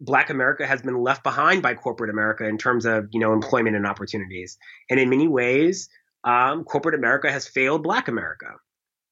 black 0.00 0.30
America 0.30 0.66
has 0.66 0.80
been 0.80 0.96
left 1.02 1.22
behind 1.22 1.62
by 1.62 1.74
corporate 1.74 2.08
America 2.08 2.46
in 2.46 2.56
terms 2.56 2.86
of 2.86 3.08
you 3.10 3.20
know 3.20 3.34
employment 3.34 3.76
and 3.76 3.86
opportunities, 3.86 4.56
and 4.88 4.98
in 4.98 5.10
many 5.10 5.28
ways, 5.28 5.90
um, 6.24 6.64
corporate 6.64 6.94
America 6.94 7.30
has 7.30 7.46
failed 7.46 7.82
Black 7.82 8.08
America, 8.08 8.54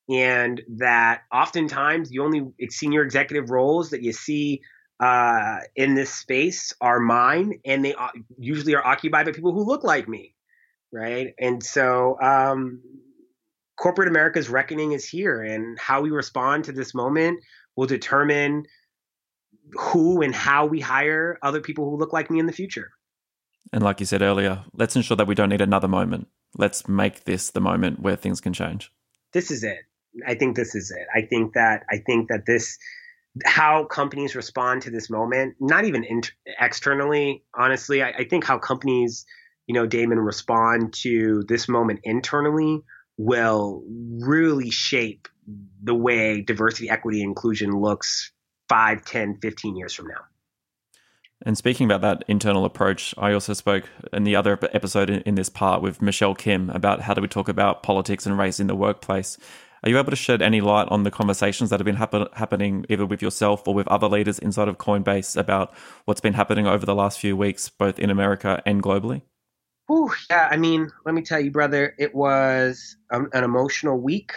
and 0.08 0.62
that 0.78 1.22
oftentimes 1.32 2.10
the 2.10 2.20
only 2.20 2.46
senior 2.70 3.02
executive 3.02 3.50
roles 3.50 3.90
that 3.90 4.02
you 4.02 4.12
see 4.12 4.62
uh, 5.00 5.58
in 5.74 5.94
this 5.94 6.12
space 6.12 6.72
are 6.80 7.00
mine, 7.00 7.60
and 7.64 7.84
they 7.84 7.94
usually 8.38 8.74
are 8.74 8.86
occupied 8.86 9.26
by 9.26 9.32
people 9.32 9.52
who 9.52 9.64
look 9.64 9.84
like 9.84 10.08
me, 10.08 10.34
right? 10.92 11.34
And 11.38 11.62
so 11.62 12.16
um, 12.20 12.82
corporate 13.76 14.08
America's 14.08 14.48
reckoning 14.48 14.92
is 14.92 15.08
here, 15.08 15.42
and 15.42 15.78
how 15.78 16.00
we 16.00 16.10
respond 16.10 16.64
to 16.64 16.72
this 16.72 16.94
moment 16.94 17.40
will 17.76 17.86
determine 17.86 18.64
who 19.72 20.22
and 20.22 20.34
how 20.34 20.66
we 20.66 20.80
hire 20.80 21.38
other 21.42 21.60
people 21.60 21.90
who 21.90 21.96
look 21.98 22.12
like 22.12 22.30
me 22.30 22.38
in 22.38 22.46
the 22.46 22.52
future. 22.52 22.90
And 23.72 23.82
like 23.82 24.00
you 24.00 24.06
said 24.06 24.22
earlier, 24.22 24.64
let's 24.74 24.96
ensure 24.96 25.16
that 25.16 25.26
we 25.26 25.34
don't 25.34 25.48
need 25.48 25.60
another 25.60 25.88
moment. 25.88 26.28
Let's 26.56 26.88
make 26.88 27.24
this 27.24 27.50
the 27.50 27.60
moment 27.60 28.00
where 28.00 28.16
things 28.16 28.40
can 28.40 28.52
change. 28.52 28.92
This 29.32 29.50
is 29.50 29.62
it. 29.62 29.78
I 30.26 30.34
think 30.34 30.56
this 30.56 30.74
is 30.74 30.90
it. 30.90 31.06
I 31.14 31.26
think 31.26 31.54
that 31.54 31.84
I 31.90 31.98
think 31.98 32.28
that 32.28 32.46
this 32.46 32.78
how 33.44 33.84
companies 33.84 34.34
respond 34.34 34.82
to 34.82 34.90
this 34.90 35.10
moment, 35.10 35.56
not 35.60 35.84
even 35.84 36.04
inter- 36.04 36.32
externally, 36.60 37.44
honestly, 37.54 38.02
I, 38.02 38.10
I 38.10 38.24
think 38.24 38.44
how 38.44 38.58
companies, 38.58 39.26
you 39.66 39.74
know, 39.74 39.86
Damon 39.86 40.18
respond 40.18 40.94
to 41.02 41.44
this 41.46 41.68
moment 41.68 42.00
internally 42.04 42.82
will 43.18 43.82
really 44.20 44.70
shape 44.70 45.28
the 45.82 45.94
way 45.94 46.42
diversity, 46.42 46.88
equity, 46.88 47.22
inclusion 47.22 47.78
looks 47.78 48.32
5, 48.68 49.04
10, 49.04 49.38
15 49.40 49.76
years 49.76 49.92
from 49.92 50.08
now. 50.08 50.20
And 51.44 51.58
speaking 51.58 51.86
about 51.86 52.00
that 52.00 52.24
internal 52.28 52.64
approach, 52.64 53.14
I 53.18 53.32
also 53.32 53.52
spoke 53.52 53.88
in 54.12 54.24
the 54.24 54.36
other 54.36 54.58
episode 54.72 55.10
in 55.10 55.34
this 55.34 55.50
part 55.50 55.82
with 55.82 56.00
Michelle 56.00 56.34
Kim 56.34 56.70
about 56.70 57.02
how 57.02 57.12
do 57.12 57.20
we 57.20 57.28
talk 57.28 57.48
about 57.48 57.82
politics 57.82 58.24
and 58.24 58.38
race 58.38 58.58
in 58.58 58.68
the 58.68 58.74
workplace. 58.74 59.36
Are 59.82 59.90
you 59.90 59.98
able 59.98 60.10
to 60.10 60.16
shed 60.16 60.40
any 60.40 60.62
light 60.62 60.88
on 60.88 61.02
the 61.02 61.10
conversations 61.10 61.68
that 61.70 61.78
have 61.78 61.84
been 61.84 61.96
happen- 61.96 62.28
happening 62.32 62.86
either 62.88 63.04
with 63.04 63.20
yourself 63.20 63.68
or 63.68 63.74
with 63.74 63.86
other 63.88 64.08
leaders 64.08 64.38
inside 64.38 64.68
of 64.68 64.78
Coinbase 64.78 65.36
about 65.36 65.74
what's 66.06 66.22
been 66.22 66.32
happening 66.32 66.66
over 66.66 66.86
the 66.86 66.94
last 66.94 67.20
few 67.20 67.36
weeks, 67.36 67.68
both 67.68 67.98
in 67.98 68.08
America 68.08 68.62
and 68.64 68.82
globally? 68.82 69.22
Whew, 69.88 70.10
yeah, 70.30 70.48
I 70.50 70.56
mean, 70.56 70.90
let 71.04 71.14
me 71.14 71.22
tell 71.22 71.38
you, 71.38 71.50
brother, 71.50 71.94
it 71.98 72.14
was 72.14 72.96
an 73.10 73.28
emotional 73.44 74.00
week. 74.00 74.32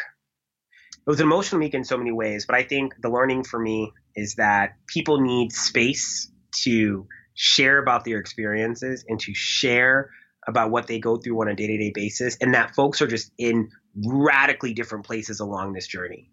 It 0.97 1.09
was 1.09 1.21
an 1.21 1.25
emotional 1.25 1.59
week 1.59 1.73
in 1.73 1.85
so 1.85 1.97
many 1.97 2.11
ways, 2.11 2.45
but 2.45 2.55
I 2.55 2.63
think 2.63 2.93
the 3.01 3.09
learning 3.09 3.45
for 3.45 3.59
me 3.59 3.93
is 4.15 4.35
that 4.35 4.73
people 4.85 5.21
need 5.21 5.53
space 5.53 6.29
to 6.63 7.07
share 7.33 7.77
about 7.77 8.03
their 8.03 8.17
experiences 8.17 9.05
and 9.07 9.19
to 9.21 9.33
share 9.33 10.11
about 10.47 10.71
what 10.71 10.87
they 10.87 10.99
go 10.99 11.17
through 11.17 11.41
on 11.41 11.47
a 11.47 11.55
day-to-day 11.55 11.91
basis. 11.93 12.37
And 12.41 12.53
that 12.53 12.75
folks 12.75 13.01
are 13.01 13.07
just 13.07 13.31
in 13.37 13.69
radically 13.95 14.73
different 14.73 15.05
places 15.05 15.39
along 15.39 15.73
this 15.73 15.87
journey. 15.87 16.31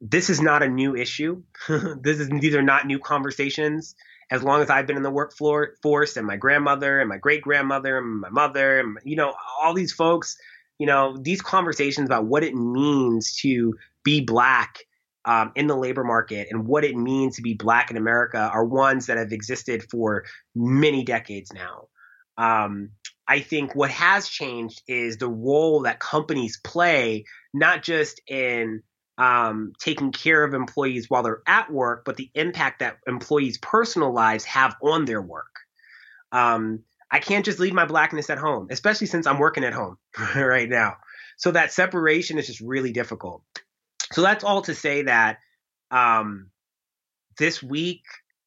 This 0.00 0.28
is 0.28 0.40
not 0.40 0.62
a 0.62 0.68
new 0.68 0.94
issue. 0.94 1.42
This 1.68 2.20
is 2.20 2.28
these 2.28 2.54
are 2.54 2.62
not 2.62 2.86
new 2.86 2.98
conversations. 2.98 3.94
As 4.30 4.42
long 4.42 4.60
as 4.60 4.70
i've 4.70 4.88
been 4.88 4.96
in 4.96 5.04
the 5.04 5.10
workforce 5.10 6.16
and 6.16 6.26
my 6.26 6.36
grandmother 6.36 6.98
and 6.98 7.08
my 7.08 7.16
great 7.16 7.42
grandmother 7.42 7.98
and 7.98 8.20
my 8.20 8.28
mother 8.28 8.80
and 8.80 8.98
you 9.04 9.14
know 9.14 9.32
all 9.62 9.72
these 9.72 9.92
folks 9.92 10.36
you 10.78 10.86
know 10.86 11.16
these 11.16 11.40
conversations 11.40 12.08
about 12.08 12.24
what 12.24 12.42
it 12.42 12.54
means 12.54 13.36
to 13.36 13.74
be 14.02 14.20
black 14.20 14.85
um, 15.26 15.52
in 15.54 15.66
the 15.66 15.76
labor 15.76 16.04
market 16.04 16.48
and 16.50 16.66
what 16.66 16.84
it 16.84 16.96
means 16.96 17.36
to 17.36 17.42
be 17.42 17.54
black 17.54 17.90
in 17.90 17.96
america 17.96 18.50
are 18.52 18.64
ones 18.64 19.06
that 19.06 19.18
have 19.18 19.32
existed 19.32 19.84
for 19.90 20.24
many 20.54 21.04
decades 21.04 21.52
now 21.52 21.88
um, 22.38 22.90
I 23.28 23.40
think 23.40 23.74
what 23.74 23.90
has 23.90 24.28
changed 24.28 24.82
is 24.86 25.16
the 25.16 25.28
role 25.28 25.82
that 25.82 25.98
companies 25.98 26.58
play, 26.62 27.24
not 27.52 27.82
just 27.82 28.20
in 28.28 28.82
um, 29.18 29.72
taking 29.80 30.12
care 30.12 30.44
of 30.44 30.54
employees 30.54 31.08
while 31.08 31.22
they're 31.22 31.42
at 31.46 31.72
work, 31.72 32.04
but 32.04 32.16
the 32.16 32.30
impact 32.34 32.80
that 32.80 32.98
employees' 33.06 33.58
personal 33.58 34.12
lives 34.12 34.44
have 34.44 34.76
on 34.82 35.06
their 35.06 35.22
work. 35.22 35.54
Um, 36.32 36.80
I 37.10 37.18
can't 37.18 37.44
just 37.44 37.58
leave 37.58 37.72
my 37.72 37.86
blackness 37.86 38.30
at 38.30 38.38
home, 38.38 38.68
especially 38.70 39.06
since 39.06 39.26
I'm 39.26 39.38
working 39.38 39.64
at 39.64 39.72
home 39.72 39.96
right 40.36 40.68
now. 40.68 40.96
So 41.38 41.50
that 41.50 41.72
separation 41.72 42.38
is 42.38 42.46
just 42.46 42.60
really 42.60 42.92
difficult. 42.92 43.42
So 44.12 44.22
that's 44.22 44.44
all 44.44 44.62
to 44.62 44.74
say 44.74 45.02
that 45.02 45.38
um, 45.90 46.50
this 47.38 47.62
week 47.62 48.02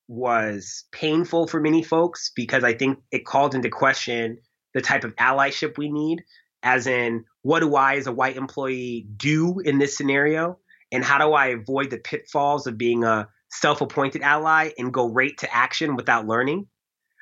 was 0.08 0.86
painful 0.92 1.48
for 1.48 1.60
many 1.60 1.84
folks 1.84 2.32
because 2.36 2.64
I 2.64 2.74
think 2.74 3.00
it 3.12 3.26
called 3.26 3.56
into 3.56 3.70
question 3.70 4.40
the 4.74 4.82
type 4.82 5.04
of 5.04 5.16
allyship 5.16 5.78
we 5.78 5.92
need, 5.92 6.24
as 6.64 6.88
in, 6.88 7.26
what 7.42 7.62
do 7.62 7.76
I, 7.76 7.96
as 7.96 8.08
a 8.08 8.12
white 8.12 8.38
employee, 8.38 9.08
do 9.16 9.60
in 9.60 9.78
this 9.80 9.98
scenario? 9.98 10.60
And 10.92 11.04
how 11.04 11.20
do 11.20 11.34
I 11.34 11.48
avoid 11.48 11.90
the 11.90 11.98
pitfalls 11.98 12.68
of 12.68 12.78
being 12.78 13.04
a 13.04 13.28
self 13.52 13.82
appointed 13.82 14.22
ally 14.22 14.72
and 14.78 14.94
go 14.94 15.10
right 15.10 15.38
to 15.40 15.56
action 15.56 15.96
without 15.96 16.28
learning? 16.28 16.68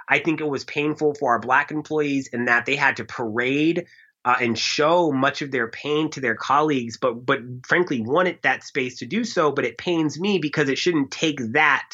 I 0.10 0.20
think 0.20 0.40
it 0.40 0.48
was 0.48 0.64
painful 0.64 1.16
for 1.16 1.34
our 1.34 1.40
black 1.40 1.72
employees 1.72 2.30
in 2.32 2.46
that 2.46 2.66
they 2.66 2.78
had 2.78 2.98
to 2.98 3.06
parade 3.06 3.86
uh, 4.28 4.36
and 4.42 4.60
show 4.60 5.10
much 5.10 5.42
of 5.42 5.52
their 5.52 5.70
pain 5.70 6.10
to 6.10 6.20
their 6.20 6.36
colleagues, 6.36 6.98
but 6.98 7.26
but 7.26 7.40
frankly 7.66 8.02
wanted 8.02 8.38
that 8.42 8.62
space 8.62 9.00
to 9.00 9.06
do 9.06 9.24
so. 9.24 9.54
But 9.54 9.64
it 9.64 9.78
pains 9.78 10.20
me 10.20 10.38
because 10.38 10.68
it 10.68 10.78
shouldn't 10.78 11.12
take 11.12 11.40
that 11.54 11.90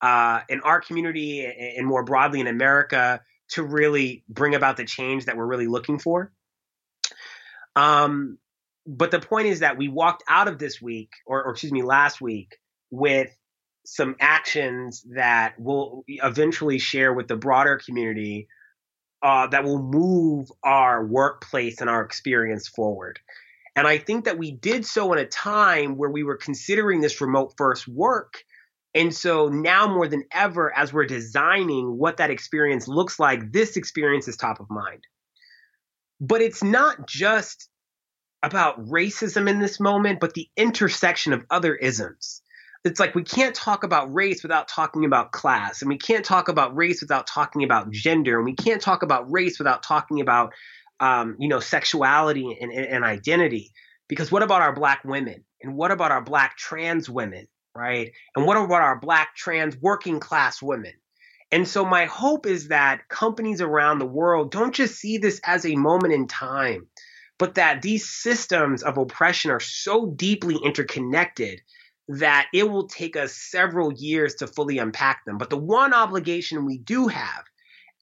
uh, 0.00 0.42
in 0.48 0.60
our 0.60 0.80
community 0.80 1.44
and 1.44 1.84
more 1.84 2.04
broadly 2.04 2.38
in 2.38 2.46
America 2.46 3.20
to 3.48 3.64
really 3.64 4.22
bring 4.28 4.54
about 4.54 4.76
the 4.76 4.84
change 4.84 5.24
that 5.24 5.36
we're 5.36 5.48
really 5.48 5.66
looking 5.66 5.98
for. 5.98 6.30
Um, 7.74 8.38
but 8.86 9.10
the 9.10 9.18
point 9.18 9.48
is 9.48 9.58
that 9.58 9.76
we 9.76 9.88
walked 9.88 10.22
out 10.28 10.46
of 10.46 10.60
this 10.60 10.80
week, 10.80 11.10
or, 11.26 11.42
or 11.42 11.50
excuse 11.50 11.72
me, 11.72 11.82
last 11.82 12.20
week, 12.20 12.56
with 12.92 13.36
some 13.84 14.14
actions 14.20 15.04
that 15.16 15.54
we'll 15.58 16.04
eventually 16.06 16.78
share 16.78 17.12
with 17.12 17.26
the 17.26 17.36
broader 17.36 17.80
community 17.84 18.46
uh, 19.24 19.48
that 19.48 19.64
will 19.64 19.82
move 19.82 20.48
our 20.62 21.04
workplace 21.04 21.80
and 21.80 21.90
our 21.90 22.02
experience 22.02 22.68
forward. 22.68 23.18
And 23.74 23.88
I 23.88 23.98
think 23.98 24.26
that 24.26 24.38
we 24.38 24.52
did 24.52 24.86
so 24.86 25.12
in 25.12 25.18
a 25.18 25.26
time 25.26 25.96
where 25.96 26.10
we 26.10 26.22
were 26.22 26.36
considering 26.36 27.00
this 27.00 27.20
remote 27.20 27.54
first 27.56 27.88
work 27.88 28.44
and 28.94 29.12
so 29.12 29.48
now 29.48 29.88
more 29.88 30.06
than 30.06 30.24
ever, 30.30 30.74
as 30.74 30.92
we're 30.92 31.06
designing 31.06 31.98
what 31.98 32.18
that 32.18 32.30
experience 32.30 32.86
looks 32.86 33.18
like, 33.18 33.50
this 33.50 33.76
experience 33.76 34.28
is 34.28 34.36
top 34.36 34.60
of 34.60 34.70
mind. 34.70 35.02
But 36.20 36.42
it's 36.42 36.62
not 36.62 37.08
just 37.08 37.68
about 38.42 38.86
racism 38.86 39.48
in 39.48 39.58
this 39.58 39.80
moment, 39.80 40.20
but 40.20 40.34
the 40.34 40.48
intersection 40.56 41.32
of 41.32 41.44
other 41.50 41.74
isms. 41.74 42.40
It's 42.84 43.00
like 43.00 43.14
we 43.14 43.22
can't 43.22 43.54
talk 43.54 43.82
about 43.82 44.12
race 44.12 44.42
without 44.42 44.68
talking 44.68 45.04
about 45.04 45.32
class, 45.32 45.80
and 45.80 45.88
we 45.88 45.96
can't 45.96 46.24
talk 46.24 46.48
about 46.48 46.76
race 46.76 47.00
without 47.00 47.26
talking 47.26 47.64
about 47.64 47.90
gender, 47.90 48.36
and 48.36 48.44
we 48.44 48.54
can't 48.54 48.82
talk 48.82 49.02
about 49.02 49.30
race 49.30 49.58
without 49.58 49.82
talking 49.82 50.20
about, 50.20 50.52
um, 51.00 51.36
you 51.38 51.48
know, 51.48 51.60
sexuality 51.60 52.58
and, 52.60 52.70
and, 52.70 52.86
and 52.86 53.04
identity. 53.04 53.72
Because 54.06 54.30
what 54.30 54.42
about 54.42 54.60
our 54.60 54.74
black 54.74 55.02
women? 55.04 55.44
And 55.62 55.76
what 55.76 55.90
about 55.90 56.10
our 56.10 56.22
black 56.22 56.58
trans 56.58 57.08
women? 57.08 57.48
right? 57.74 58.12
And 58.36 58.46
what 58.46 58.56
about 58.56 58.82
our 58.82 58.98
black 58.98 59.34
trans 59.34 59.76
working 59.76 60.20
class 60.20 60.62
women? 60.62 60.92
And 61.50 61.68
so 61.68 61.84
my 61.84 62.06
hope 62.06 62.46
is 62.46 62.68
that 62.68 63.08
companies 63.08 63.60
around 63.60 63.98
the 63.98 64.06
world 64.06 64.50
don't 64.50 64.74
just 64.74 64.96
see 64.96 65.18
this 65.18 65.40
as 65.44 65.64
a 65.66 65.76
moment 65.76 66.14
in 66.14 66.26
time, 66.26 66.88
but 67.38 67.56
that 67.56 67.82
these 67.82 68.08
systems 68.08 68.82
of 68.82 68.98
oppression 68.98 69.50
are 69.50 69.60
so 69.60 70.06
deeply 70.06 70.56
interconnected 70.64 71.60
that 72.08 72.48
it 72.52 72.70
will 72.70 72.86
take 72.86 73.16
us 73.16 73.32
several 73.32 73.92
years 73.92 74.34
to 74.36 74.46
fully 74.46 74.78
unpack 74.78 75.24
them. 75.24 75.38
But 75.38 75.50
the 75.50 75.56
one 75.56 75.94
obligation 75.94 76.66
we 76.66 76.78
do 76.78 77.08
have 77.08 77.44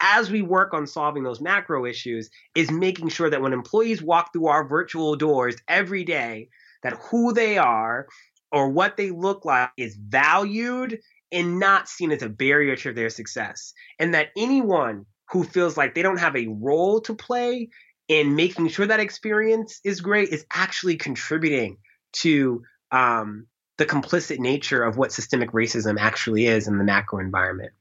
as 0.01 0.31
we 0.31 0.43
work 0.43 0.75
on 0.75 0.87
solving 0.87 1.23
those 1.23 1.41
macro 1.41 1.87
issues 1.87 2.29
is 2.57 2.71
making 2.71 3.09
sure 3.09 3.31
that 3.31 3.41
when 3.41 3.53
employees 3.53 4.03
walk 4.03 4.33
through 4.33 4.49
our 4.49 4.67
virtual 4.67 5.15
doors 5.15 5.57
every 5.69 6.05
day, 6.05 6.49
that 6.83 6.99
who 7.11 7.33
they 7.33 7.59
are 7.59 8.07
or 8.51 8.69
what 8.69 8.97
they 8.97 9.11
look 9.11 9.45
like 9.45 9.71
is 9.77 9.97
valued 9.97 10.99
and 11.31 11.61
not 11.61 11.89
seen 11.89 12.11
as 12.11 12.23
a 12.23 12.29
barrier 12.29 12.75
to 12.77 12.93
their 12.93 13.09
success. 13.09 13.73
And 13.99 14.15
that 14.15 14.29
anyone 14.37 15.07
who 15.31 15.45
feels 15.45 15.77
like 15.77 15.95
they 15.95 16.03
don't 16.03 16.19
have 16.19 16.37
a 16.37 16.49
role 16.49 17.01
to 17.03 17.15
play 17.15 17.71
in 18.09 18.35
making 18.35 18.69
sure 18.69 18.87
that 18.87 19.01
experience 19.01 19.81
is 19.85 20.01
great 20.01 20.29
is 20.29 20.45
actually 20.53 20.97
contributing 20.97 21.79
to 22.13 22.63
um, 22.91 23.47
the 23.79 23.87
complicit 23.87 24.39
nature 24.39 24.83
of 24.83 24.97
what 24.97 25.12
systemic 25.12 25.53
racism 25.53 25.99
actually 25.99 26.47
is 26.47 26.68
in 26.68 26.79
the 26.79 26.85
macro 26.85 27.18
environment. 27.18 27.73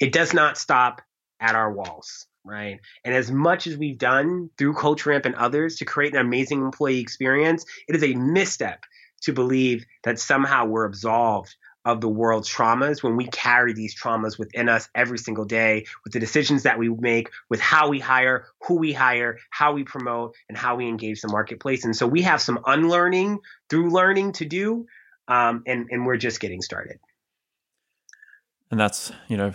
It 0.00 0.12
does 0.12 0.34
not 0.34 0.58
stop 0.58 1.00
at 1.40 1.54
our 1.54 1.72
walls, 1.72 2.26
right? 2.44 2.80
And 3.04 3.14
as 3.14 3.30
much 3.30 3.66
as 3.66 3.76
we've 3.76 3.98
done 3.98 4.50
through 4.58 4.74
Culture 4.74 5.12
Amp 5.12 5.26
and 5.26 5.34
others 5.34 5.76
to 5.76 5.84
create 5.84 6.14
an 6.14 6.20
amazing 6.20 6.60
employee 6.60 7.00
experience, 7.00 7.64
it 7.88 7.96
is 7.96 8.02
a 8.02 8.14
misstep 8.14 8.84
to 9.22 9.32
believe 9.32 9.84
that 10.04 10.18
somehow 10.18 10.66
we're 10.66 10.84
absolved 10.84 11.56
of 11.84 12.00
the 12.00 12.08
world's 12.08 12.48
traumas 12.48 13.02
when 13.02 13.16
we 13.16 13.26
carry 13.28 13.72
these 13.72 13.98
traumas 13.98 14.38
within 14.38 14.68
us 14.68 14.88
every 14.94 15.16
single 15.16 15.46
day 15.46 15.86
with 16.04 16.12
the 16.12 16.20
decisions 16.20 16.64
that 16.64 16.78
we 16.78 16.88
make, 16.90 17.30
with 17.48 17.60
how 17.60 17.88
we 17.88 17.98
hire, 17.98 18.46
who 18.66 18.74
we 18.74 18.92
hire, 18.92 19.38
how 19.50 19.72
we 19.72 19.84
promote, 19.84 20.34
and 20.48 20.58
how 20.58 20.76
we 20.76 20.86
engage 20.86 21.22
the 21.22 21.28
marketplace. 21.28 21.84
And 21.84 21.96
so 21.96 22.06
we 22.06 22.22
have 22.22 22.42
some 22.42 22.58
unlearning 22.66 23.38
through 23.70 23.90
learning 23.90 24.32
to 24.32 24.44
do, 24.44 24.86
um, 25.28 25.62
and, 25.66 25.86
and 25.90 26.04
we're 26.06 26.16
just 26.16 26.40
getting 26.40 26.62
started. 26.62 26.98
And 28.70 28.78
that's, 28.78 29.12
you 29.28 29.36
know, 29.36 29.52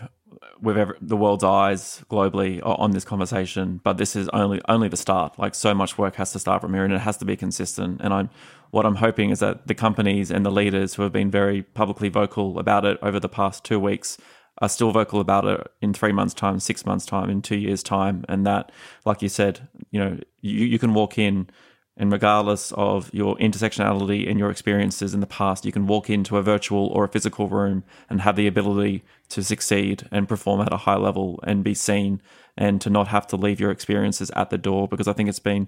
with 0.61 0.77
every, 0.77 0.95
the 1.01 1.17
world's 1.17 1.43
eyes 1.43 2.03
globally 2.09 2.61
on 2.63 2.91
this 2.91 3.05
conversation, 3.05 3.79
but 3.83 3.97
this 3.97 4.15
is 4.15 4.29
only 4.29 4.61
only 4.67 4.87
the 4.87 4.97
start. 4.97 5.37
Like 5.37 5.55
so 5.55 5.73
much 5.73 5.97
work 5.97 6.15
has 6.15 6.31
to 6.31 6.39
start 6.39 6.61
from 6.61 6.73
here, 6.73 6.83
and 6.83 6.93
it 6.93 7.01
has 7.01 7.17
to 7.17 7.25
be 7.25 7.35
consistent. 7.35 8.01
And 8.01 8.13
I'm 8.13 8.29
what 8.71 8.85
I'm 8.85 8.95
hoping 8.95 9.29
is 9.29 9.39
that 9.39 9.67
the 9.67 9.75
companies 9.75 10.31
and 10.31 10.45
the 10.45 10.51
leaders 10.51 10.95
who 10.95 11.03
have 11.03 11.11
been 11.11 11.29
very 11.29 11.61
publicly 11.61 12.09
vocal 12.09 12.57
about 12.57 12.85
it 12.85 12.97
over 13.01 13.19
the 13.19 13.29
past 13.29 13.63
two 13.63 13.79
weeks 13.79 14.17
are 14.59 14.69
still 14.69 14.91
vocal 14.91 15.19
about 15.19 15.45
it 15.45 15.67
in 15.81 15.93
three 15.93 16.11
months' 16.11 16.33
time, 16.33 16.59
six 16.59 16.85
months' 16.85 17.05
time, 17.05 17.29
in 17.29 17.41
two 17.41 17.57
years' 17.57 17.83
time, 17.83 18.23
and 18.29 18.45
that, 18.45 18.71
like 19.05 19.21
you 19.21 19.29
said, 19.29 19.67
you 19.91 19.99
know, 19.99 20.19
you, 20.41 20.65
you 20.65 20.79
can 20.79 20.93
walk 20.93 21.17
in 21.17 21.47
and 21.95 22.11
regardless 22.11 22.71
of 22.71 23.13
your 23.13 23.35
intersectionality 23.37 24.29
and 24.29 24.39
your 24.39 24.49
experiences 24.49 25.13
in 25.13 25.19
the 25.19 25.27
past, 25.27 25.65
you 25.65 25.71
can 25.71 25.85
walk 25.85 26.09
into 26.09 26.37
a 26.37 26.41
virtual 26.41 26.87
or 26.87 27.03
a 27.03 27.09
physical 27.09 27.47
room 27.47 27.83
and 28.09 28.21
have 28.21 28.35
the 28.35 28.47
ability 28.47 29.03
to 29.29 29.43
succeed 29.43 30.07
and 30.11 30.27
perform 30.27 30.61
at 30.61 30.73
a 30.73 30.77
high 30.77 30.95
level 30.95 31.39
and 31.43 31.63
be 31.63 31.75
seen 31.75 32.21
and 32.57 32.81
to 32.81 32.89
not 32.89 33.09
have 33.09 33.27
to 33.27 33.35
leave 33.35 33.59
your 33.59 33.71
experiences 33.71 34.31
at 34.35 34.49
the 34.49 34.57
door. 34.57 34.87
Because 34.87 35.07
I 35.07 35.13
think 35.13 35.29
it's 35.29 35.39
been 35.39 35.67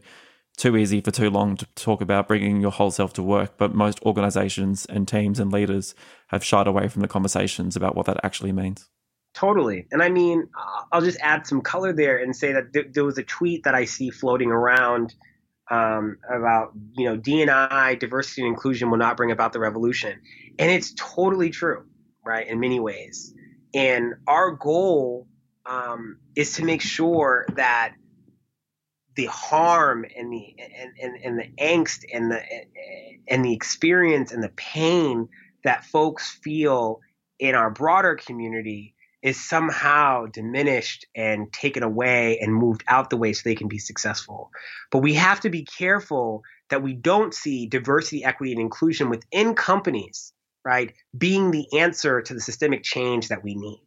too 0.58 0.76
easy 0.76 1.00
for 1.00 1.12
too 1.12 1.30
long 1.30 1.58
to 1.58 1.66
talk 1.76 2.02
about 2.02 2.28
bringing 2.28 2.60
your 2.60 2.72
whole 2.72 2.92
self 2.92 3.14
to 3.14 3.24
work, 3.24 3.58
but 3.58 3.76
most 3.76 4.02
organizations 4.04 4.86
and 4.86 5.08
teams 5.08 5.40
and 5.40 5.52
leaders 5.52 5.94
have 6.30 6.44
shied 6.44 6.66
away 6.66 6.88
from 6.88 7.04
the 7.04 7.08
conversations 7.08 7.76
about 7.76 7.96
what 7.96 8.08
that 8.08 8.20
actually 8.24 8.52
means. 8.52 8.90
Totally. 9.36 9.86
And 9.92 10.02
I 10.02 10.10
mean, 10.10 10.48
I'll 10.92 11.02
just 11.02 11.20
add 11.22 11.46
some 11.46 11.62
color 11.62 11.92
there 11.92 12.18
and 12.18 12.34
say 12.34 12.54
that 12.54 12.94
there 12.94 13.04
was 13.04 13.18
a 13.18 13.24
tweet 13.24 13.64
that 13.66 13.76
I 13.76 13.84
see 13.84 14.10
floating 14.10 14.50
around 14.50 15.14
um, 15.70 16.18
about 16.30 16.72
you 16.94 17.06
know 17.06 17.18
D&I 17.18 17.96
diversity 17.96 18.42
and 18.42 18.50
inclusion 18.50 18.90
will 18.90 18.98
not 18.98 19.18
bring 19.18 19.32
about 19.32 19.54
the 19.54 19.60
revolution, 19.60 20.20
and 20.60 20.72
it's 20.72 20.94
totally 20.96 21.50
true, 21.50 21.86
right? 22.26 22.48
In 22.48 22.60
many 22.60 22.80
ways, 22.80 23.34
and 23.74 24.14
our 24.28 24.52
goal 24.52 25.28
um, 25.66 26.20
is 26.36 26.54
to 26.54 26.66
make 26.66 26.82
sure 26.82 27.46
that 27.56 27.94
the 29.16 29.26
harm 29.26 30.06
and 30.16 30.32
the 30.32 30.56
and, 30.60 30.92
and, 31.02 31.24
and 31.24 31.40
the 31.40 31.64
angst 31.64 32.06
and 32.14 32.32
the 32.32 32.42
and 33.28 33.44
the 33.44 33.54
experience 33.54 34.32
and 34.32 34.44
the 34.44 34.50
pain 34.50 35.28
that 35.64 35.86
folks 35.86 36.32
feel 36.44 37.00
in 37.40 37.56
our 37.56 37.70
broader 37.70 38.16
community 38.16 38.95
is 39.26 39.44
somehow 39.44 40.28
diminished 40.28 41.08
and 41.16 41.52
taken 41.52 41.82
away 41.82 42.38
and 42.40 42.54
moved 42.54 42.84
out 42.88 43.10
the 43.10 43.18
way 43.18 43.34
so 43.34 43.42
they 43.44 43.56
can 43.56 43.68
be 43.68 43.80
successful. 43.80 44.52
But 44.92 45.00
we 45.00 45.16
have 45.16 45.40
to 45.40 45.50
be 45.50 45.66
careful 45.66 46.44
that 46.70 46.84
we 46.84 46.94
don't 46.94 47.34
see 47.34 47.66
diversity, 47.66 48.24
equity, 48.24 48.52
and 48.52 48.62
inclusion 48.62 49.10
within 49.10 49.56
companies, 49.56 50.32
right, 50.64 50.94
being 51.18 51.50
the 51.50 51.66
answer 51.80 52.22
to 52.22 52.36
the 52.36 52.40
systemic 52.40 52.84
change 52.84 53.30
that 53.30 53.44
we 53.44 53.56
need. 53.56 53.82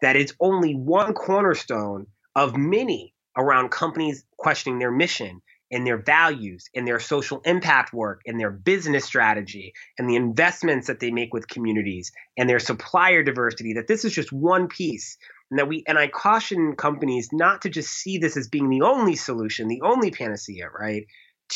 That 0.00 0.14
it's 0.14 0.34
only 0.38 0.76
one 0.76 1.12
cornerstone 1.12 2.06
of 2.36 2.56
many 2.56 3.14
around 3.36 3.72
companies 3.72 4.24
questioning 4.36 4.78
their 4.78 4.92
mission 4.92 5.42
and 5.74 5.84
their 5.84 5.98
values 5.98 6.70
and 6.74 6.86
their 6.86 7.00
social 7.00 7.42
impact 7.44 7.92
work 7.92 8.22
and 8.26 8.38
their 8.38 8.52
business 8.52 9.04
strategy 9.04 9.74
and 9.98 10.08
the 10.08 10.14
investments 10.14 10.86
that 10.86 11.00
they 11.00 11.10
make 11.10 11.34
with 11.34 11.48
communities 11.48 12.12
and 12.38 12.48
their 12.48 12.60
supplier 12.60 13.24
diversity 13.24 13.74
that 13.74 13.88
this 13.88 14.04
is 14.04 14.14
just 14.14 14.32
one 14.32 14.68
piece 14.68 15.18
and 15.50 15.58
that 15.58 15.66
we 15.66 15.82
and 15.88 15.98
I 15.98 16.06
caution 16.06 16.76
companies 16.76 17.30
not 17.32 17.62
to 17.62 17.68
just 17.68 17.90
see 17.90 18.18
this 18.18 18.36
as 18.36 18.48
being 18.48 18.70
the 18.70 18.82
only 18.82 19.16
solution, 19.16 19.66
the 19.66 19.82
only 19.82 20.12
panacea, 20.12 20.68
right? 20.68 21.06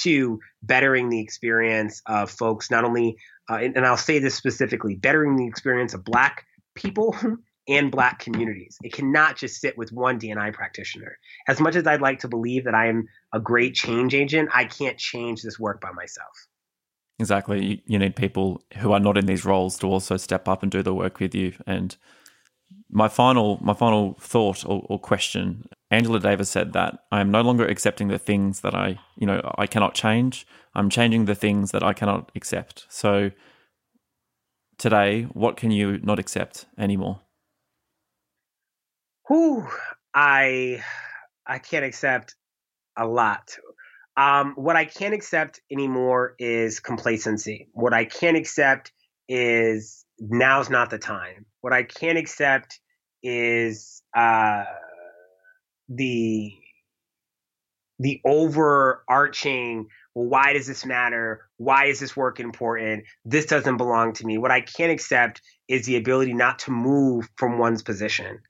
To 0.03 0.41
bettering 0.63 1.11
the 1.11 1.21
experience 1.21 2.03
of 2.05 2.31
folks, 2.31 2.71
not 2.71 2.85
only, 2.85 3.17
uh, 3.49 3.55
and, 3.55 3.77
and 3.77 3.87
I'll 3.87 3.97
say 3.97 4.19
this 4.19 4.35
specifically, 4.35 4.97
bettering 4.97 5.37
the 5.37 5.47
experience 5.47 5.95
of 5.95 6.05
Black 6.05 6.45
people 6.75 7.17
and 7.69 7.91
black 7.91 8.19
communities. 8.19 8.79
It 8.83 8.93
cannot 8.93 9.37
just 9.37 9.61
sit 9.61 9.77
with 9.77 9.93
one 9.93 10.19
D&I 10.19 10.51
practitioner. 10.51 11.19
As 11.47 11.61
much 11.61 11.77
as 11.77 11.87
I'd 11.87 12.01
like 12.01 12.21
to 12.21 12.29
believe 12.29 12.65
that 12.65 12.75
I 12.75 12.89
am 12.89 13.07
a 13.33 13.41
great 13.41 13.75
change 13.75 14.15
agent, 14.15 14.49
I 14.55 14.65
can't 14.65 14.97
change 14.97 15.43
this 15.43 15.59
work 15.59 15.81
by 15.81 15.93
myself. 15.93 16.33
Exactly. 17.19 17.83
You, 17.87 17.99
need 17.99 18.17
people 18.17 18.63
who 18.79 18.93
are 18.93 19.01
not 19.01 19.19
in 19.19 19.27
these 19.27 19.45
roles 19.45 19.77
to 19.79 19.87
also 19.89 20.17
step 20.17 20.49
up 20.49 20.63
and 20.63 20.71
do 20.71 20.83
the 20.83 20.95
work 20.95 21.19
with 21.19 21.35
you. 21.35 21.53
And 21.67 21.97
my 22.91 23.09
final 23.09 23.59
my 23.61 23.75
final 23.75 24.17
thought 24.21 24.65
or, 24.65 24.85
or 24.89 24.99
question 24.99 25.69
angela 25.91 26.19
davis 26.19 26.49
said 26.49 26.73
that 26.73 27.01
i 27.13 27.21
am 27.21 27.31
no 27.31 27.43
longer 27.43 27.67
accepting 27.67 28.09
the 28.09 28.19
things 28.19 28.61
that 28.61 28.75
i 28.75 28.99
you 29.17 29.27
know 29.27 29.41
i 29.59 29.67
cannot 29.67 29.95
change 29.95 30.47
i'm 30.75 30.89
changing 30.89 31.27
the 31.27 31.35
things 31.35 31.71
that 31.71 31.83
i 31.83 31.93
cannot 31.93 32.31
accept 32.35 32.87
so 32.89 33.31
today 34.79 35.23
what 35.33 35.57
can 35.57 35.71
you 35.71 35.99
not 36.03 36.19
accept 36.19 36.67
anymore 36.79 37.21
whew, 39.29 39.69
I 40.15 40.83
I 41.47 41.59
can't 41.59 41.85
accept 41.85 42.35
a 42.97 43.07
lot. 43.07 43.57
Um, 44.17 44.55
what 44.57 44.75
I 44.75 44.85
can't 44.85 45.15
accept 45.15 45.61
anymore 45.71 46.35
is 46.39 46.81
complacency. 46.81 47.69
What 47.73 47.95
I 47.95 48.05
can't 48.05 48.37
accept 48.37 48.93
is 49.29 50.05
now's 50.19 50.71
not 50.71 50.91
the 50.91 50.99
time. 50.99 51.47
What 51.61 51.73
I 51.73 51.85
can't 51.85 52.19
accept 52.19 52.81
is 53.23 54.03
uh, 54.17 54.65
the 55.89 56.53
the 58.01 58.21
overarching 58.25 59.87
well, 60.15 60.27
why 60.27 60.53
does 60.53 60.67
this 60.67 60.85
matter? 60.85 61.49
Why 61.59 61.87
is 61.87 62.01
this 62.01 62.17
work 62.17 62.41
important? 62.41 63.05
This 63.25 63.47
doesn't 63.47 63.77
belong 63.77 64.15
to 64.15 64.27
me. 64.27 64.39
What 64.39 64.51
I 64.51 64.63
can't 64.63 64.91
accept 64.91 65.41
is 65.69 65.87
the 65.87 65.97
ability 65.97 66.35
not 66.35 66.61
to 66.61 66.73
move 66.73 67.29
from 67.37 67.59
one's 67.59 67.83
position. 67.83 68.41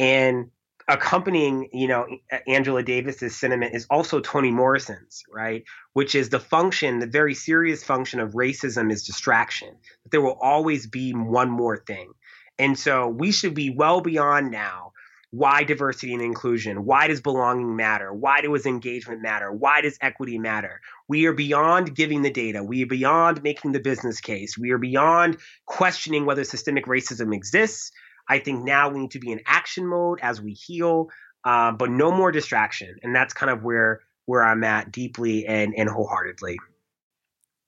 And 0.00 0.50
accompanying, 0.88 1.68
you 1.72 1.86
know, 1.86 2.06
Angela 2.48 2.82
Davis's 2.82 3.36
sentiment 3.36 3.74
is 3.74 3.86
also 3.90 4.18
Toni 4.18 4.50
Morrison's, 4.50 5.22
right? 5.32 5.62
Which 5.92 6.14
is 6.14 6.30
the 6.30 6.40
function, 6.40 6.98
the 6.98 7.06
very 7.06 7.34
serious 7.34 7.84
function 7.84 8.18
of 8.18 8.32
racism 8.32 8.90
is 8.90 9.04
distraction. 9.04 9.76
There 10.10 10.22
will 10.22 10.38
always 10.40 10.88
be 10.88 11.12
one 11.12 11.50
more 11.50 11.76
thing. 11.76 12.12
And 12.58 12.78
so 12.78 13.08
we 13.08 13.30
should 13.30 13.54
be 13.54 13.70
well 13.70 14.00
beyond 14.00 14.50
now 14.50 14.92
why 15.32 15.62
diversity 15.62 16.12
and 16.12 16.22
inclusion? 16.22 16.84
Why 16.84 17.06
does 17.06 17.20
belonging 17.20 17.76
matter? 17.76 18.12
Why 18.12 18.40
does 18.40 18.66
engagement 18.66 19.22
matter? 19.22 19.52
Why 19.52 19.80
does 19.80 19.96
equity 20.00 20.38
matter? 20.38 20.80
We 21.08 21.26
are 21.26 21.32
beyond 21.32 21.94
giving 21.94 22.22
the 22.22 22.32
data. 22.32 22.64
We 22.64 22.82
are 22.82 22.88
beyond 22.88 23.42
making 23.42 23.72
the 23.72 23.80
business 23.80 24.20
case. 24.20 24.58
We 24.58 24.72
are 24.72 24.78
beyond 24.78 25.36
questioning 25.66 26.26
whether 26.26 26.42
systemic 26.42 26.86
racism 26.86 27.32
exists. 27.32 27.92
I 28.30 28.38
think 28.38 28.64
now 28.64 28.88
we 28.88 29.00
need 29.00 29.10
to 29.10 29.18
be 29.18 29.32
in 29.32 29.40
action 29.44 29.86
mode 29.86 30.20
as 30.22 30.40
we 30.40 30.52
heal, 30.52 31.08
uh, 31.44 31.72
but 31.72 31.90
no 31.90 32.12
more 32.12 32.30
distraction. 32.30 32.96
And 33.02 33.14
that's 33.14 33.34
kind 33.34 33.50
of 33.50 33.64
where 33.64 34.00
where 34.26 34.44
I'm 34.44 34.62
at 34.62 34.92
deeply 34.92 35.44
and, 35.46 35.74
and 35.76 35.88
wholeheartedly. 35.88 36.56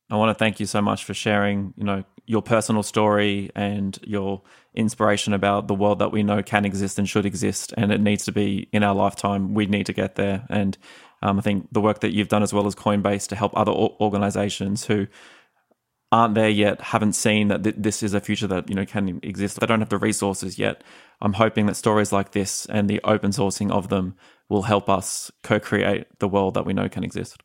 I 0.09 0.17
want 0.17 0.31
to 0.31 0.39
thank 0.39 0.61
you 0.61 0.67
so 0.67 0.81
much 0.81 1.05
for 1.05 1.15
sharing, 1.15 1.75
you 1.77 1.83
know, 1.83 2.05
your 2.27 2.43
personal 2.43 2.85
story 2.85 3.51
and 3.57 3.99
your 4.05 4.43
inspiration 4.75 5.33
about 5.33 5.67
the 5.67 5.75
world 5.75 5.99
that 5.99 6.13
we 6.13 6.23
know 6.23 6.43
can 6.43 6.65
exist 6.65 6.99
and 6.99 7.09
should 7.09 7.27
exist, 7.27 7.75
and 7.77 7.91
it 7.91 8.01
needs 8.01 8.25
to 8.27 8.33
be 8.33 8.69
in 8.73 8.85
our 8.85 8.95
lifetime. 8.95 9.55
We 9.55 9.67
need 9.67 9.87
to 9.87 9.93
get 9.93 10.15
there, 10.15 10.47
and 10.49 10.79
um, 11.23 11.39
I 11.39 11.43
think 11.43 11.69
the 11.73 11.81
work 11.81 12.01
that 12.01 12.13
you've 12.13 12.29
done 12.29 12.43
as 12.43 12.53
well 12.53 12.67
as 12.67 12.77
Coinbase 12.77 13.27
to 13.29 13.37
help 13.37 13.53
other 13.57 13.73
organizations 13.73 14.85
who 14.85 15.09
aren't 16.13 16.35
there 16.35 16.51
yet, 16.51 16.81
haven't 16.81 17.15
seen 17.15 17.49
that 17.49 17.65
th- 17.65 17.77
this 17.79 18.03
is 18.03 18.13
a 18.13 18.21
future 18.21 18.47
that 18.47 18.69
you 18.69 18.75
know 18.75 18.85
can 18.85 19.19
exist. 19.23 19.59
They 19.59 19.67
don't 19.67 19.81
have 19.81 19.89
the 19.89 19.99
resources 19.99 20.59
yet. 20.59 20.85
I'm 21.23 21.33
hoping 21.33 21.67
that 21.67 21.75
stories 21.75 22.13
like 22.13 22.33
this 22.33 22.67
and 22.67 22.89
the 22.89 23.01
open 23.03 23.31
sourcing 23.31 23.71
of 23.71 23.89
them 23.89 24.15
will 24.49 24.63
help 24.63 24.91
us 24.91 25.31
co-create 25.43 26.07
the 26.19 26.29
world 26.29 26.55
that 26.55 26.67
we 26.67 26.75
know 26.75 26.89
can 26.89 27.03
exist. 27.03 27.43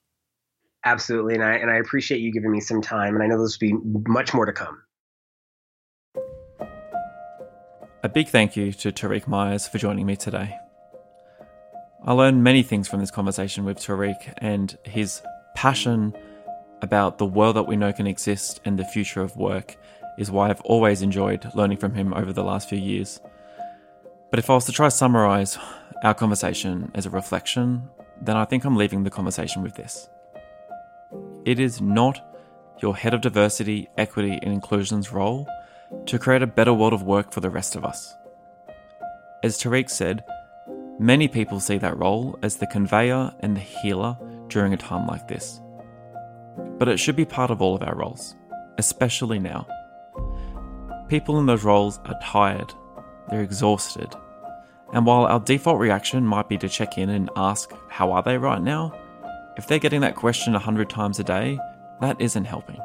Absolutely, 0.84 1.34
and 1.34 1.43
I 1.43 1.53
and 1.53 1.72
I 1.72 1.78
appreciate 1.78 2.20
you 2.20 2.32
giving 2.32 2.51
me 2.51 2.59
some 2.59 2.82
time, 2.82 3.15
and 3.15 3.24
I 3.24 3.28
know 3.28 3.38
there's 3.38 3.57
be 3.57 3.74
much 4.05 4.34
more 4.34 4.45
to 4.45 4.53
come. 4.53 4.84
A 8.03 8.09
big 8.09 8.28
thank 8.28 8.55
you 8.55 8.74
to 8.74 8.91
Tariq 8.91 9.28
Meyers 9.28 9.68
for 9.68 9.80
joining 9.80 10.05
me 10.05 10.15
today. 10.15 10.55
I 12.05 12.13
learned 12.13 12.43
many 12.43 12.63
things 12.63 12.88
from 12.88 12.99
this 12.99 13.11
conversation 13.11 13.65
with 13.65 13.80
Tariq 13.80 14.34
and 14.38 14.78
his 14.84 15.22
passion 15.55 16.13
about 16.82 17.17
the 17.17 17.25
world 17.25 17.55
that 17.55 17.67
we 17.67 17.75
know 17.75 17.93
can 17.93 18.07
exist 18.07 18.59
and 18.65 18.78
the 18.78 18.86
future 18.86 19.21
of 19.21 19.36
work 19.38 19.78
is 20.17 20.32
why 20.32 20.49
I've 20.49 20.61
always 20.61 21.01
enjoyed 21.01 21.49
learning 21.55 21.78
from 21.78 21.93
him 21.93 22.13
over 22.13 22.34
the 22.34 22.43
last 22.43 22.69
few 22.69 22.78
years. 22.78 23.19
But 24.30 24.39
if 24.39 24.49
I 24.49 24.55
was 24.55 24.65
to 24.65 24.71
try 24.71 24.88
to 24.88 24.91
summarize 24.91 25.57
our 26.03 26.13
conversation 26.13 26.91
as 26.95 27.05
a 27.05 27.09
reflection, 27.09 27.89
then 28.21 28.36
I 28.36 28.45
think 28.45 28.65
I'm 28.65 28.75
leaving 28.75 29.03
the 29.03 29.09
conversation 29.09 29.61
with 29.61 29.75
this. 29.75 30.09
It 31.45 31.59
is 31.59 31.82
not 31.82 32.19
your 32.82 32.95
head 32.95 33.13
of 33.13 33.21
diversity, 33.21 33.89
equity, 33.97 34.38
and 34.41 34.53
inclusion's 34.53 35.11
role 35.11 35.47
to 36.05 36.19
create 36.19 36.41
a 36.41 36.47
better 36.47 36.73
world 36.73 36.93
of 36.93 37.03
work 37.03 37.32
for 37.32 37.39
the 37.39 37.49
rest 37.49 37.75
of 37.75 37.86
us. 37.86 38.15
As 39.43 39.57
Tariq 39.57 39.89
said, 39.89 40.23
many 40.99 41.28
people 41.28 41.59
see 41.59 41.78
that 41.78 41.97
role 41.97 42.38
as 42.41 42.57
the 42.57 42.67
conveyor 42.67 43.34
and 43.39 43.55
the 43.55 43.61
healer 43.61 44.17
during 44.47 44.73
a 44.73 44.78
time 44.78 45.07
like 45.07 45.28
this 45.28 45.61
but 46.78 46.88
it 46.88 46.97
should 46.97 47.16
be 47.16 47.26
part 47.26 47.51
of 47.51 47.62
all 47.62 47.76
of 47.76 47.84
our 47.84 47.95
roles, 47.95 48.36
especially 48.78 49.39
now. 49.39 49.68
People 51.08 51.39
in 51.39 51.45
those 51.45 51.64
roles 51.64 51.99
are 52.05 52.20
tired, 52.22 52.74
they're 53.30 53.41
exhausted, 53.41 54.14
and 54.93 55.05
while 55.05 55.26
our 55.26 55.39
default 55.39 55.80
reaction 55.80 56.26
might 56.26 56.47
be 56.47 56.58
to 56.58 56.70
check 56.70 56.97
in 56.97 57.10
and 57.10 57.30
ask, 57.36 57.72
How 57.89 58.12
are 58.12 58.24
they 58.24 58.38
right 58.38 58.62
now? 58.62 58.93
If 59.58 59.68
they're 59.68 59.80
getting 59.80 60.01
that 60.01 60.16
question 60.16 60.53
100 60.53 60.89
times 60.89 61.20
a 61.20 61.24
day, 61.24 61.60
that 61.99 62.22
isn't 62.22 62.45
helping. 62.45 62.80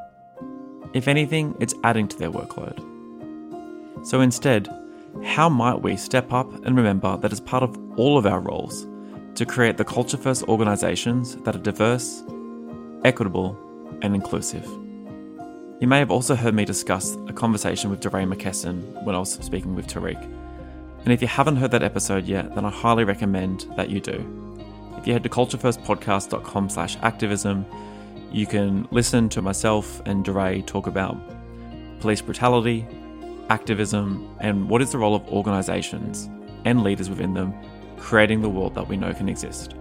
If 0.95 1.07
anything, 1.07 1.55
it's 1.61 1.75
adding 1.85 2.09
to 2.09 2.19
their 2.19 2.31
workload. 2.31 2.81
So 4.07 4.21
instead, 4.21 4.69
how 5.23 5.49
might 5.49 5.83
we 5.83 5.97
step 5.97 6.33
up 6.33 6.53
and 6.65 6.77
remember 6.77 7.17
that 7.19 7.33
as 7.33 7.41
part 7.41 7.63
of 7.63 7.79
all 7.97 8.19
of 8.19 8.27
our 8.27 8.41
roles 8.41 8.87
to 9.35 9.47
create 9.47 9.77
the 9.77 9.85
culture 9.85 10.17
first 10.17 10.43
organisations 10.45 11.37
that 11.37 11.55
are 11.55 11.61
diverse, 11.61 12.25
equitable, 13.05 13.59
and 14.03 14.15
inclusive. 14.15 14.65
You 15.81 15.89
may 15.89 15.99
have 15.99 16.11
also 16.11 16.35
heard 16.35 16.55
me 16.55 16.65
discuss 16.65 17.17
a 17.27 17.33
conversation 17.33 17.91
with 17.91 18.01
DeRay 18.01 18.25
McKesson 18.25 19.03
when 19.05 19.15
I 19.15 19.19
was 19.19 19.33
speaking 19.33 19.75
with 19.75 19.87
Tariq. 19.87 20.23
And 21.05 21.13
if 21.13 21.21
you 21.21 21.29
haven't 21.29 21.57
heard 21.57 21.73
that 21.73 21.83
episode 21.83 22.27
yet, 22.27 22.55
then 22.55 22.65
I 22.65 22.71
highly 22.71 23.05
recommend 23.05 23.67
that 23.77 23.91
you 23.91 24.01
do. 24.01 24.25
If 24.97 25.07
you 25.07 25.13
head 25.13 25.25
to 25.25 25.29
culturefirstpodcast.com 25.29 26.69
slash 26.69 26.97
activism, 27.03 27.67
you 28.31 28.47
can 28.47 28.87
listen 28.93 29.29
to 29.31 29.43
myself 29.43 30.01
and 30.07 30.25
DeRay 30.25 30.63
talk 30.63 30.87
about 30.87 31.19
police 31.99 32.21
brutality, 32.21 32.87
activism, 33.51 34.37
and 34.41 34.69
what 34.69 34.81
is 34.81 34.93
the 34.93 34.99
role 34.99 35.15
of 35.15 35.27
organisations 35.29 36.31
and 36.65 36.85
leaders 36.85 37.11
within 37.11 37.35
them 37.35 37.53
creating 37.99 38.43
the 38.43 38.49
world 38.49 38.75
that 38.75 38.87
we 38.89 38.97
know 38.97 39.13
can 39.13 39.29
exist. 39.29 39.75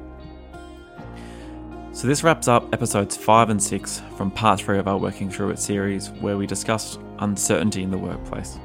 So, 1.94 2.08
this 2.08 2.24
wraps 2.24 2.48
up 2.48 2.74
episodes 2.74 3.18
5 3.18 3.50
and 3.50 3.62
6 3.62 4.02
from 4.16 4.32
part 4.32 4.62
3 4.62 4.80
of 4.80 4.88
our 4.88 4.98
Working 4.98 5.30
Through 5.30 5.50
It 5.50 5.60
series, 5.60 6.10
where 6.22 6.38
we 6.38 6.48
discussed 6.48 7.02
uncertainty 7.20 7.84
in 7.84 7.92
the 7.92 7.98
workplace. 7.98 8.58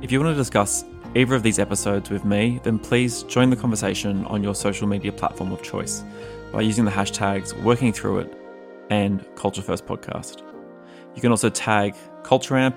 If 0.00 0.12
you 0.12 0.20
want 0.20 0.32
to 0.32 0.40
discuss 0.40 0.84
either 1.16 1.34
of 1.34 1.42
these 1.42 1.58
episodes 1.58 2.08
with 2.08 2.24
me, 2.24 2.60
then 2.62 2.78
please 2.78 3.24
join 3.24 3.50
the 3.50 3.56
conversation 3.56 4.24
on 4.26 4.44
your 4.44 4.54
social 4.54 4.86
media 4.86 5.10
platform 5.10 5.50
of 5.50 5.60
choice 5.60 6.04
by 6.52 6.60
using 6.60 6.84
the 6.84 6.90
hashtags 6.90 7.52
Working 7.64 7.92
Through 7.92 8.20
It 8.20 8.38
and 8.90 9.26
Culture 9.34 9.62
First 9.62 9.84
Podcast. 9.84 10.42
You 11.16 11.20
can 11.20 11.32
also 11.32 11.50
tag 11.50 11.96
CultureAmp 12.22 12.76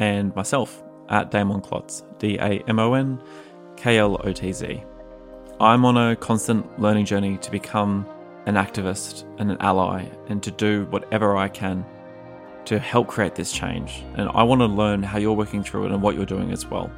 and 0.00 0.34
myself 0.34 0.82
at 1.08 1.30
Damon 1.30 1.60
Klotz, 1.60 2.02
D 2.18 2.36
A 2.38 2.60
M 2.66 2.80
O 2.80 2.94
N 2.94 3.22
K 3.76 3.98
L 3.98 4.20
O 4.24 4.32
T 4.32 4.52
Z. 4.52 4.82
I'm 5.60 5.84
on 5.84 5.96
a 5.96 6.16
constant 6.16 6.80
learning 6.80 7.04
journey 7.04 7.38
to 7.38 7.50
become 7.52 8.06
an 8.46 8.54
activist 8.54 9.24
and 9.38 9.50
an 9.50 9.56
ally 9.60 10.08
and 10.28 10.42
to 10.42 10.50
do 10.50 10.86
whatever 10.86 11.36
I 11.36 11.48
can 11.48 11.84
to 12.64 12.78
help 12.78 13.08
create 13.08 13.34
this 13.34 13.52
change. 13.52 14.04
And 14.14 14.28
I 14.28 14.42
want 14.42 14.60
to 14.60 14.66
learn 14.66 15.02
how 15.02 15.18
you're 15.18 15.32
working 15.32 15.62
through 15.62 15.86
it 15.86 15.92
and 15.92 16.02
what 16.02 16.14
you're 16.14 16.26
doing 16.26 16.52
as 16.52 16.66
well. 16.66 16.90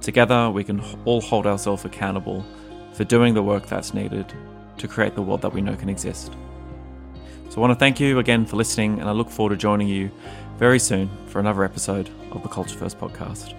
Together, 0.00 0.50
we 0.50 0.64
can 0.64 0.82
all 1.04 1.20
hold 1.20 1.46
ourselves 1.46 1.84
accountable 1.84 2.44
for 2.92 3.04
doing 3.04 3.34
the 3.34 3.42
work 3.42 3.66
that's 3.66 3.92
needed 3.94 4.32
to 4.78 4.88
create 4.88 5.14
the 5.14 5.22
world 5.22 5.42
that 5.42 5.52
we 5.52 5.60
know 5.60 5.76
can 5.76 5.88
exist. 5.88 6.32
So 7.50 7.56
I 7.56 7.60
want 7.60 7.72
to 7.72 7.78
thank 7.78 7.98
you 7.98 8.18
again 8.18 8.46
for 8.46 8.56
listening, 8.56 9.00
and 9.00 9.08
I 9.08 9.12
look 9.12 9.28
forward 9.28 9.50
to 9.50 9.56
joining 9.56 9.88
you 9.88 10.10
very 10.56 10.78
soon 10.78 11.10
for 11.26 11.40
another 11.40 11.64
episode 11.64 12.08
of 12.30 12.42
the 12.42 12.48
Culture 12.48 12.76
First 12.76 12.98
podcast. 12.98 13.56